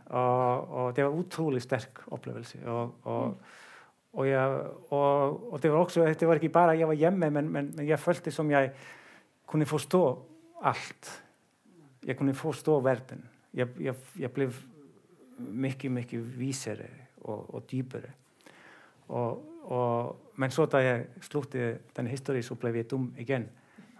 Og, 0.04 0.70
og, 0.70 0.96
det 0.96 1.04
var 1.04 1.18
utrolig 1.18 1.62
sterk 1.62 2.04
opplevelse. 2.14 2.60
Og, 2.70 2.94
og, 3.10 3.36
og 4.14 4.28
jeg, 4.28 4.58
det 5.62 5.72
var 5.72 5.78
også 5.80 6.06
det 6.20 6.28
var 6.28 6.38
ikke 6.38 6.54
bare 6.54 6.78
jeg 6.78 6.88
var 6.88 6.94
hjemme, 6.94 7.30
men, 7.30 7.50
men, 7.50 7.72
men, 7.76 7.88
jeg 7.88 7.98
følte 7.98 8.30
som 8.30 8.50
jeg 8.50 8.70
kunne 9.46 9.66
forstå 9.66 10.04
alt. 10.62 11.10
Jeg 12.06 12.16
kunne 12.16 12.34
forstå 12.34 12.80
verden. 12.80 13.24
Jeg, 15.38 15.46
jeg, 15.62 15.84
jeg 15.84 15.90
ble 15.90 16.00
mye, 16.00 16.04
mye 16.04 16.38
visere 16.38 16.88
og, 19.64 20.16
men 20.36 20.50
så 20.50 20.66
da 20.66 20.78
jeg 20.82 21.06
sluttet 21.20 21.78
denne 21.96 22.10
historien, 22.10 22.42
så 22.42 22.54
ble 22.54 22.72
jeg 22.74 22.90
dum 22.90 23.14
igjen. 23.18 23.46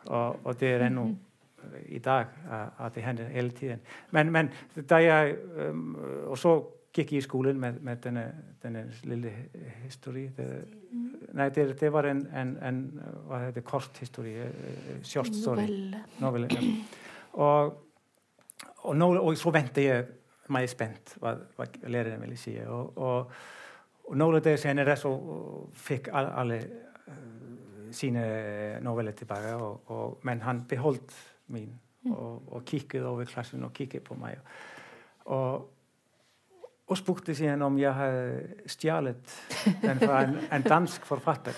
Og, 0.07 0.61
det 0.61 0.74
er 0.74 0.87
ennå 0.87 1.07
i 1.89 1.99
dag 1.99 2.26
at 2.53 2.95
det 2.95 3.03
hender 3.03 3.28
hele 3.32 3.51
tiden. 3.51 3.80
Men, 4.11 4.32
men 4.32 4.51
da 4.91 4.97
jeg 5.01 5.37
um, 5.70 5.97
Og 6.26 6.39
så 6.39 6.64
gikk 6.95 7.12
jeg 7.12 7.18
i 7.18 7.24
skolen 7.24 7.61
med, 7.61 7.80
med 7.80 7.97
denne, 7.97 8.24
denne, 8.62 8.85
lille 9.05 9.32
historien. 9.82 10.32
Det, 10.37 10.64
nei, 11.32 11.49
det, 11.49 11.80
det, 11.80 11.93
var 11.93 12.07
en, 12.07 12.26
en, 12.37 12.57
en 12.62 12.82
hva 13.26 13.41
heter 13.47 13.61
det, 13.61 13.64
kort 13.64 13.99
historie. 13.99 14.51
short 15.03 15.32
story. 15.35 15.64
Novelle. 15.64 16.03
Novelle 16.20 16.49
ja. 16.53 16.61
og, 17.32 17.80
og, 18.76 18.97
nå, 18.97 19.14
og, 19.16 19.37
så 19.37 19.51
ventet 19.51 19.85
jeg 19.85 20.05
maður 20.49 20.68
er 20.68 20.72
spennt 20.72 21.14
hvað, 21.20 21.45
hvað 21.57 21.76
lærarinn 21.88 22.24
vilja 22.26 22.40
sé 22.40 22.57
og, 22.68 22.99
og, 22.99 23.36
og 24.09 24.18
nálega 24.20 24.49
þegar 24.49 24.62
senir 24.64 24.90
þess 24.92 25.09
og 25.11 25.68
fikk 25.86 26.11
all, 26.12 26.30
allir 26.42 26.66
uh, 26.66 27.14
eh, 27.14 27.92
sína 27.95 28.24
noveller 28.84 29.16
tilbaka 29.16 29.55
og, 29.57 29.92
og 29.95 30.26
menn 30.28 30.42
hann 30.45 30.64
beholdt 30.68 31.14
mín 31.55 31.70
mm. 32.05 32.14
og 32.14 32.64
kíkið 32.68 33.07
over 33.09 33.28
klassin 33.28 33.64
og 33.64 33.72
kíkið 33.76 34.05
på 34.05 34.18
mig 34.20 34.40
og 35.24 35.70
og 36.84 36.99
spúkti 37.01 37.32
síðan 37.36 37.64
om 37.64 37.78
ég 37.80 37.97
hef 37.97 38.72
stjálet 38.74 39.36
en, 39.88 40.03
en, 40.05 40.34
en 40.53 40.66
dansk 40.66 41.07
forfattar 41.09 41.57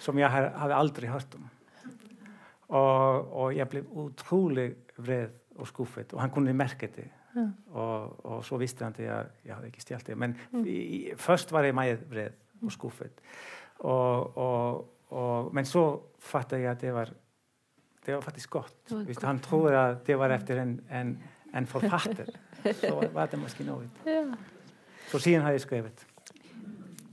som 0.00 0.16
ég 0.20 0.32
hef, 0.32 0.46
hef 0.62 0.72
aldrei 0.72 1.10
hørt 1.12 1.36
om 1.36 1.44
um. 1.44 1.50
og, 2.68 3.34
og 3.42 3.58
ég 3.58 3.68
blev 3.68 3.90
útrúleg 3.92 4.94
vreð 4.96 5.34
og 5.60 5.68
skuffet 5.68 6.14
og 6.16 6.22
hann 6.22 6.32
kunni 6.32 6.56
merke 6.56 6.88
þetta 6.88 7.23
Ja. 7.34 7.48
Og, 7.72 8.26
og, 8.26 8.44
så 8.46 8.56
visste 8.60 8.84
han 8.86 8.94
at 8.94 9.02
jeg, 9.02 9.26
jeg 9.44 9.54
hadde 9.54 9.70
ikke 9.72 9.82
stjålet 9.82 10.06
det. 10.06 10.16
Men 10.18 10.36
mm. 10.52 10.64
i, 10.70 11.10
først 11.16 11.52
var 11.52 11.66
jeg 11.66 11.74
meget 11.74 12.04
vred 12.10 12.30
og 12.62 12.72
skuffet. 12.72 13.20
men 15.52 15.66
så 15.66 16.00
fattet 16.18 16.60
jeg 16.62 16.70
at 16.70 16.80
det 16.80 16.94
var 16.94 17.10
det 18.06 18.14
var 18.14 18.20
faktisk 18.20 18.50
godt. 18.50 18.74
Hvis 19.06 19.22
han 19.22 19.40
tror 19.40 19.72
at 19.72 20.06
det 20.06 20.18
var 20.18 20.32
etter 20.34 20.60
en, 20.62 20.80
en, 20.92 21.14
en 21.56 21.66
forfatter, 21.66 22.26
så 22.80 23.08
var 23.14 23.30
det 23.32 23.38
måske 23.40 23.64
noe. 23.64 23.88
Ja. 24.06 24.26
Så 25.10 25.18
siden 25.18 25.42
har 25.42 25.50
jeg 25.50 25.60
skrevet. 25.60 26.06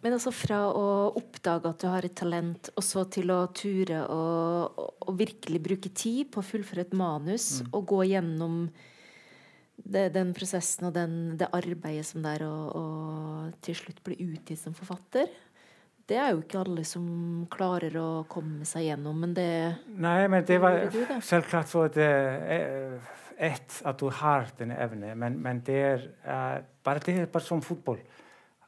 Men 0.01 0.15
altså 0.15 0.31
fra 0.33 0.63
å 0.73 1.11
oppdage 1.19 1.69
at 1.69 1.81
du 1.83 1.87
har 1.91 2.05
et 2.07 2.15
talent, 2.17 2.71
og 2.75 2.83
så 2.83 3.03
til 3.13 3.29
å 3.33 3.43
ture 3.53 3.99
og, 4.09 5.11
virkelig 5.19 5.59
bruke 5.61 5.91
tid 5.93 6.31
på 6.31 6.41
å 6.41 6.45
fullføre 6.45 6.87
et 6.87 6.95
manus 6.97 7.61
mm. 7.61 7.69
og 7.75 7.85
gå 7.91 7.99
gjennom 8.13 8.55
det, 9.83 10.09
den 10.15 10.33
prosessen 10.37 10.89
og 10.89 10.95
den, 10.95 11.37
det 11.39 11.49
arbeidet 11.55 12.05
som 12.07 12.23
det 12.23 12.35
er 12.37 12.45
å 12.47 12.85
til 13.63 13.77
slutt 13.77 14.03
bli 14.05 14.17
utgitt 14.23 14.59
som 14.61 14.75
forfatter, 14.77 15.29
det 16.09 16.17
er 16.19 16.33
jo 16.33 16.41
ikke 16.41 16.59
alle 16.59 16.83
som 16.87 17.05
klarer 17.51 17.95
å 17.99 18.07
komme 18.29 18.65
seg 18.67 18.89
gjennom, 18.89 19.21
men 19.23 19.35
det 19.37 19.49
Nei, 20.01 20.25
men 20.31 20.43
det 20.47 20.57
var 20.61 20.81
du 20.91 20.99
det? 20.99 21.19
selvklart 21.23 21.69
så 21.71 21.85
at 21.87 21.99
eh, 22.01 22.97
ett, 23.41 23.77
at 23.87 23.99
du 24.01 24.09
har 24.21 24.49
denne 24.57 24.77
evnen, 24.81 25.13
men, 25.19 25.37
men 25.41 25.61
det 25.65 25.77
er 25.81 26.03
eh, 26.25 26.57
bare 26.83 27.03
det 27.05 27.15
er 27.15 27.31
bare 27.31 27.45
som 27.45 27.63
fotball. 27.63 28.01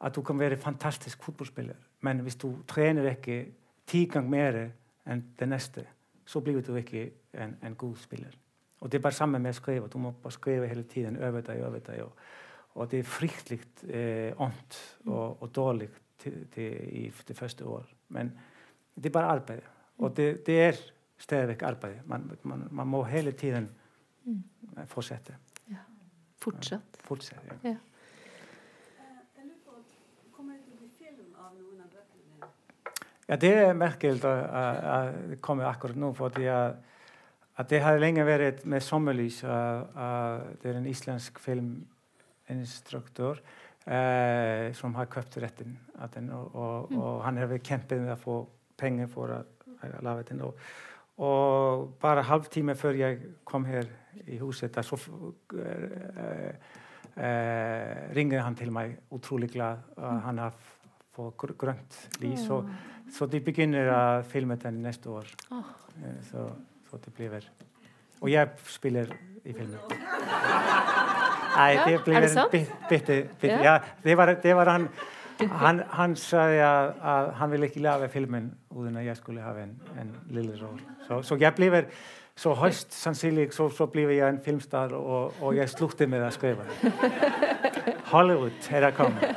At 0.03 0.15
du 0.15 0.21
kan 0.25 0.39
være 0.39 0.59
fantastisk 0.59 1.23
fotballspiller, 1.23 1.77
men 2.03 2.23
hvis 2.25 2.39
du 2.39 2.49
trener 2.67 3.11
ikke 3.13 3.41
ti 3.87 4.05
ganger 4.11 4.29
mer 4.29 4.61
enn 5.07 5.25
det 5.39 5.47
neste, 5.47 5.85
så 6.25 6.39
blir 6.43 6.61
du 6.63 6.73
ikke 6.79 7.09
en, 7.39 7.57
en 7.63 7.75
god 7.75 7.95
spiller. 7.99 8.31
Og 8.83 8.91
det 8.91 8.97
er 8.97 9.03
bare 9.05 9.15
samme 9.15 9.39
med 9.39 9.53
å 9.53 9.55
skrive. 9.55 9.87
Du 9.87 9.95
må 10.03 10.11
bare 10.11 10.35
skrive 10.35 10.67
hele 10.67 10.83
tiden, 10.83 11.15
øve 11.23 11.41
deg, 11.41 11.61
øve 11.63 11.79
deg. 11.79 12.01
Og, 12.03 12.25
og 12.75 12.89
det 12.91 12.99
er 12.99 13.07
fryktelig 13.07 13.61
eh, 13.87 14.41
ondt 14.43 14.79
og, 15.05 15.37
og 15.39 15.53
dårlig 15.55 15.87
til, 16.19 16.41
til, 16.51 16.73
i 16.91 17.03
det 17.27 17.37
første 17.37 17.63
år. 17.65 17.87
Men 18.11 18.33
det 18.95 19.07
er 19.07 19.15
bare 19.15 19.37
arbeid. 19.37 19.63
Og 20.03 20.11
det, 20.17 20.27
det 20.47 20.59
er 20.65 20.83
stadig 21.17 21.63
arbeid. 21.63 22.03
Man, 22.11 22.27
man, 22.43 22.67
man 22.71 22.91
må 22.91 23.03
hele 23.07 23.31
tiden 23.31 23.69
eh, 24.27 24.85
fortsette. 24.85 25.39
fortsatt. 26.43 26.99
fortsette 26.99 26.99
Ja. 26.99 27.07
fortsett, 27.07 27.63
ja. 27.63 27.69
ja. 27.69 27.75
bøkene? 31.87 32.49
Ja, 33.29 33.35
det 33.35 33.53
er 33.53 33.73
merkelig 33.73 34.25
at 34.25 34.49
at 34.83 35.29
det 35.29 35.41
kommer 35.41 35.71
akkurat 35.71 35.95
nå. 35.95 36.13
fordi 36.13 36.43
at, 36.51 36.75
að 37.53 37.69
það 37.69 37.85
hefði 37.87 38.01
lengi 38.01 38.25
verið 38.27 38.63
með 38.69 38.85
Sommerlís 38.87 39.41
að 39.45 39.81
það 39.95 40.69
er 40.69 40.79
en 40.79 40.89
íslensk 40.89 41.41
filminstruktúr 41.43 43.41
eh, 43.85 44.71
sem 44.73 44.95
hafði 44.97 45.13
köpt 45.13 45.37
réttin 45.43 45.75
og, 46.33 46.47
og, 46.55 46.91
mm. 46.91 47.01
og 47.01 47.19
hann 47.27 47.41
hefði 47.41 47.59
kempið 47.69 48.05
með 48.05 48.15
að 48.15 48.23
få 48.23 48.37
pengi 48.79 49.09
fór 49.11 49.35
að, 49.37 49.51
að 49.85 49.99
lafa 49.99 50.23
þetta 50.23 50.47
og, 50.47 50.53
og 51.29 51.85
bara 52.01 52.25
halv 52.25 52.49
tíma 52.53 52.77
fyrr 52.79 53.01
ég 53.03 53.27
kom 53.45 53.67
hér 53.69 53.91
í 54.29 54.39
húset 54.41 54.77
að 54.79 54.89
svo 54.89 54.97
eh, 55.61 56.53
eh, 57.13 58.09
ringið 58.17 58.41
hann 58.41 58.57
til 58.57 58.71
mig 58.73 58.97
útrúlega 59.13 59.75
að 59.93 60.09
mm. 60.09 60.23
hann 60.25 60.43
hafði 60.47 60.71
fóð 61.13 61.55
grönt 61.61 62.03
lís 62.23 62.47
mm. 62.47 62.53
og 62.55 63.13
svo 63.13 63.29
þið 63.29 63.43
beginnir 63.45 63.93
að 63.93 64.23
filma 64.31 64.57
þetta 64.57 64.71
næstu 64.73 65.11
orð 65.19 65.33
og 66.41 66.72
og 66.93 67.01
det 67.05 67.13
blir 67.17 67.49
Og 68.21 68.31
jeg 68.31 68.47
spiller 68.65 69.05
i 69.45 69.53
filmen. 69.53 69.79
Nei, 71.57 71.73
det 71.85 71.99
blir 72.05 72.47
bitte, 72.51 73.27
bitte 73.39 73.59
ja, 73.63 73.79
det 74.03 74.17
var, 74.17 74.33
det 74.43 74.55
var 74.55 74.69
hann 74.69 74.87
hann 75.63 75.81
han 75.89 76.15
sagði 76.15 76.59
að, 76.65 76.89
að 77.01 77.29
hann 77.39 77.53
vil 77.53 77.67
ekki 77.67 77.83
laga 77.83 78.09
filmin 78.11 78.51
úðun 78.73 78.99
að 79.01 79.07
ég 79.09 79.17
skulle 79.19 79.43
hafa 79.43 79.63
en, 79.65 79.73
en 79.99 80.11
lille 80.33 80.57
ról. 80.61 80.77
Svo, 81.07 81.21
svo 81.25 81.37
ég 81.41 81.55
blífur 81.57 81.89
svo 82.35 82.55
höst 82.57 82.93
sannsynlig 82.97 83.53
svo, 83.53 83.69
svo 83.69 83.87
blífur 83.93 84.15
ég 84.15 84.27
en 84.27 84.39
filmstar 84.45 84.93
og, 84.97 85.33
og 85.41 85.57
ég 85.57 85.69
slútti 85.69 86.07
með 86.09 86.27
að 86.29 86.37
skrifa. 86.37 86.63
Hollywood 88.13 88.71
er 88.71 88.89
að 88.89 88.95
koma. 88.97 89.33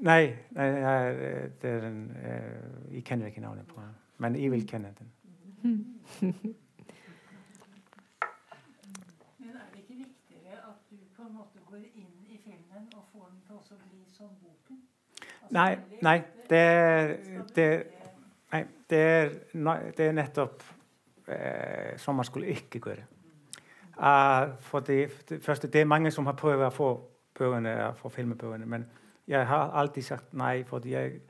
Nei, 0.00 0.32
nei, 0.56 0.68
það 0.80 1.06
er, 1.06 1.48
það 1.60 1.74
er 1.74 1.82
en, 1.90 1.98
uh, 2.16 2.94
ég 2.96 3.04
kennur 3.04 3.28
ekki 3.28 3.42
náðin 3.44 3.66
på 3.68 3.82
hann. 3.82 3.99
Men 4.20 4.36
jeg 4.36 4.50
vil 4.52 4.66
kjenne 4.68 4.94
den. 4.98 5.12
Men 9.38 9.54
er 9.56 9.68
det 9.72 9.78
ikke 9.78 9.94
viktigere 9.94 10.58
at 10.68 10.82
du 10.90 10.96
på 11.16 11.22
en 11.22 11.34
måte 11.34 11.62
går 11.70 11.86
inn 11.94 12.26
i 12.28 12.40
filmen 12.44 12.90
og 12.96 13.06
får 13.12 13.30
den 13.30 13.40
til 13.46 13.56
å 13.56 13.78
bli 13.80 14.02
som 14.12 14.34
boken? 14.42 14.82
Altså, 15.22 15.54
Nei, 15.56 15.78
nei, 16.02 16.18
det 16.50 16.58
er, 16.58 17.16
det, 17.56 17.68
nei, 18.52 18.62
det 18.90 19.00
er, 19.06 19.32
det 19.96 20.06
er 20.06 20.12
nettopp 20.20 20.62
eh, 21.28 21.96
som 21.96 22.20
man 22.20 22.28
skulle 22.28 22.52
ikke 22.52 22.82
gjøre. 22.84 23.08
Uh, 24.00 24.56
for 24.64 24.80
det, 24.80 25.10
det, 25.28 25.42
første, 25.44 25.68
det 25.68 25.80
er 25.80 25.88
mange 25.88 26.10
som 26.12 26.28
har 26.28 26.36
prøvd 26.36 26.66
å 26.68 26.72
få 26.72 26.90
bøkene, 27.36 27.94
få 27.96 28.08
filmbøkene, 28.12 28.68
men 28.68 28.86
jeg 29.28 29.46
har 29.46 29.72
alltid 29.80 30.02
sagt 30.02 30.32
nei, 30.36 30.62
fordi 30.64 30.92
jeg 30.92 31.20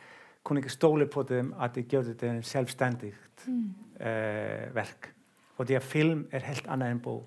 kunne 0.51 0.65
ikke 0.65 0.75
stole 0.75 1.07
på 1.07 1.23
dem 1.23 1.53
um 1.53 1.63
at 1.63 1.75
de 1.75 1.85
gjorde 1.87 2.15
det 2.19 2.29
en 2.29 2.43
selvstendigt 2.43 3.47
mm. 3.47 3.75
eh, 4.01 4.75
verk. 4.75 5.13
Fordi 5.55 5.77
að 5.79 5.87
film 5.87 6.25
er 6.33 6.43
helt 6.43 6.67
annað 6.67 6.91
en 6.91 7.03
bó. 7.05 7.21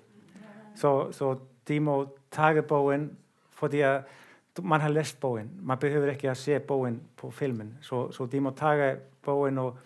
Så, 0.76 0.90
så 1.16 1.30
de 1.68 1.78
må 1.80 1.94
taka 2.30 2.60
bóin 2.68 3.08
fordi 3.54 3.80
að 3.86 4.02
mann 4.62 4.84
har 4.84 4.92
lest 4.92 5.16
bóin. 5.22 5.48
Man 5.62 5.80
behöver 5.80 6.12
ekki 6.12 6.28
að 6.28 6.36
sé 6.42 6.58
bóin 6.60 7.00
på 7.16 7.30
filmin. 7.32 7.72
Så, 7.80 8.10
så 8.12 8.26
de 8.26 8.42
må 8.44 8.52
taka 8.52 8.98
bóin 9.24 9.58
og, 9.62 9.78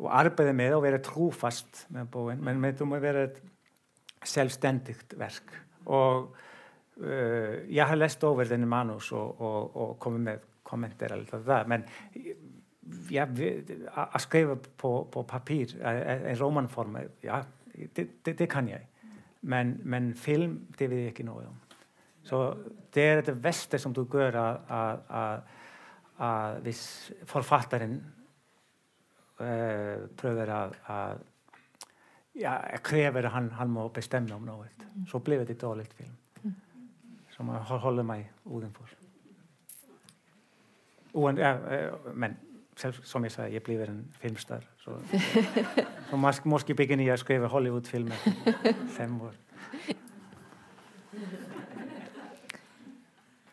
og 0.00 0.10
arbeida 0.10 0.52
með 0.56 0.80
og 0.80 0.84
vera 0.88 0.98
trúfast 0.98 1.86
með 1.94 2.10
bóin. 2.10 2.42
Men 2.42 2.58
með 2.58 2.80
þú 2.80 2.90
má 2.90 2.98
vera 3.04 3.28
selvstendigt 4.26 5.14
verk. 5.20 5.54
Og 5.86 6.34
uh, 6.34 7.54
ég 7.70 7.86
har 7.86 7.96
lest 8.00 8.24
over 8.26 8.50
þenni 8.50 8.66
manus 8.66 9.12
og, 9.12 9.38
og, 9.38 9.76
og 9.76 9.98
komið 10.02 10.26
með 10.26 10.46
kommenter 10.68 11.14
alltaf 11.14 11.44
það, 11.46 11.68
menn 11.72 11.84
ja, 13.10 13.26
att 13.92 14.22
skriva 14.22 14.56
på, 14.76 15.04
på 15.04 15.22
papper, 15.22 15.82
en 15.82 16.36
romanform, 16.36 16.98
ja, 17.20 17.44
det, 17.94 18.08
det, 18.22 18.32
det, 18.32 18.46
kan 18.46 18.68
jag. 18.68 18.80
Men, 19.40 19.80
men 19.82 20.14
film, 20.14 20.66
det 20.78 20.88
vet 20.88 20.98
jag 20.98 21.08
inte 21.08 21.22
något 21.22 21.46
om. 21.46 21.60
Så 22.22 22.56
det 22.90 23.02
är 23.02 23.22
det 23.22 23.32
värsta 23.32 23.78
som 23.78 23.92
du 23.92 24.06
gör 24.12 24.32
att 24.32 25.10
om 26.18 26.62
författaren 27.26 28.04
äh, 29.40 29.46
øh, 29.46 30.08
prövar 30.16 30.74
att 30.84 31.18
ja, 32.32 32.78
kräver 32.84 33.22
att 33.22 33.32
han, 33.32 33.50
han 33.50 33.68
må 33.68 33.88
bestämma 33.88 34.34
om 34.34 34.44
något. 34.44 34.68
Så 35.10 35.18
blev 35.18 35.46
det 35.46 35.60
dåligt 35.60 35.94
film. 35.94 36.16
Som 37.30 37.48
håller 37.48 38.02
mig 38.02 38.32
utanför. 38.44 38.88
Oen, 41.12 41.38
äh, 41.38 41.92
men 42.14 42.36
som 42.78 43.24
jeg 43.26 43.34
sa, 43.34 43.46
jeg 43.50 43.62
blir 43.66 43.82
en 43.88 44.04
filmstar. 44.20 44.64
Så, 44.82 44.94
så 46.10 46.18
måske 46.44 46.76
begynner 46.78 47.04
jeg 47.08 47.18
å 47.18 47.22
skrive 47.22 47.50
Hollywood-filmer 47.52 48.20
fem 48.96 49.16
år. 49.26 49.34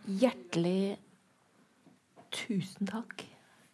Hjertelig 0.05 0.97
tusen 2.35 2.85
takk 2.89 3.25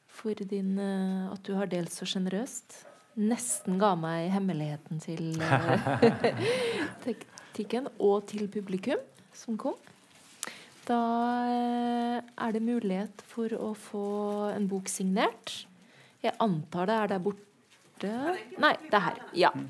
for 0.08 0.38
din, 0.38 0.78
eh, 0.80 1.32
at 1.34 1.44
du 1.48 1.56
har 1.58 1.68
delt 1.72 1.92
så 1.92 2.08
sjenerøst. 2.08 2.86
Nesten 3.20 3.80
ga 3.82 3.92
meg 4.00 4.30
hemmeligheten 4.32 5.02
til 5.04 5.42
eh, 5.44 6.46
teknikken 7.06 7.90
og 8.00 8.30
til 8.32 8.48
publikum 8.52 9.02
som 9.36 9.58
kom 9.60 9.76
da 10.92 11.04
eh, 11.48 12.18
er 12.46 12.56
det 12.56 12.64
mulighet 12.66 13.24
for 13.32 13.54
å 13.56 13.72
få 13.78 14.06
en 14.52 14.68
bok 14.72 14.92
signert. 14.92 15.62
Jeg 16.22 16.36
antar 16.44 16.90
det 16.90 16.98
er 17.00 17.16
der 17.16 17.24
borte 17.24 17.48
Nei, 18.02 18.74
det 18.90 18.98
er 18.98 19.08
her. 19.08 19.24
Ja. 19.38 19.54
Mm. 19.54 19.70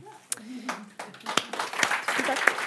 Tusen 2.21 2.27
takk. 2.31 2.60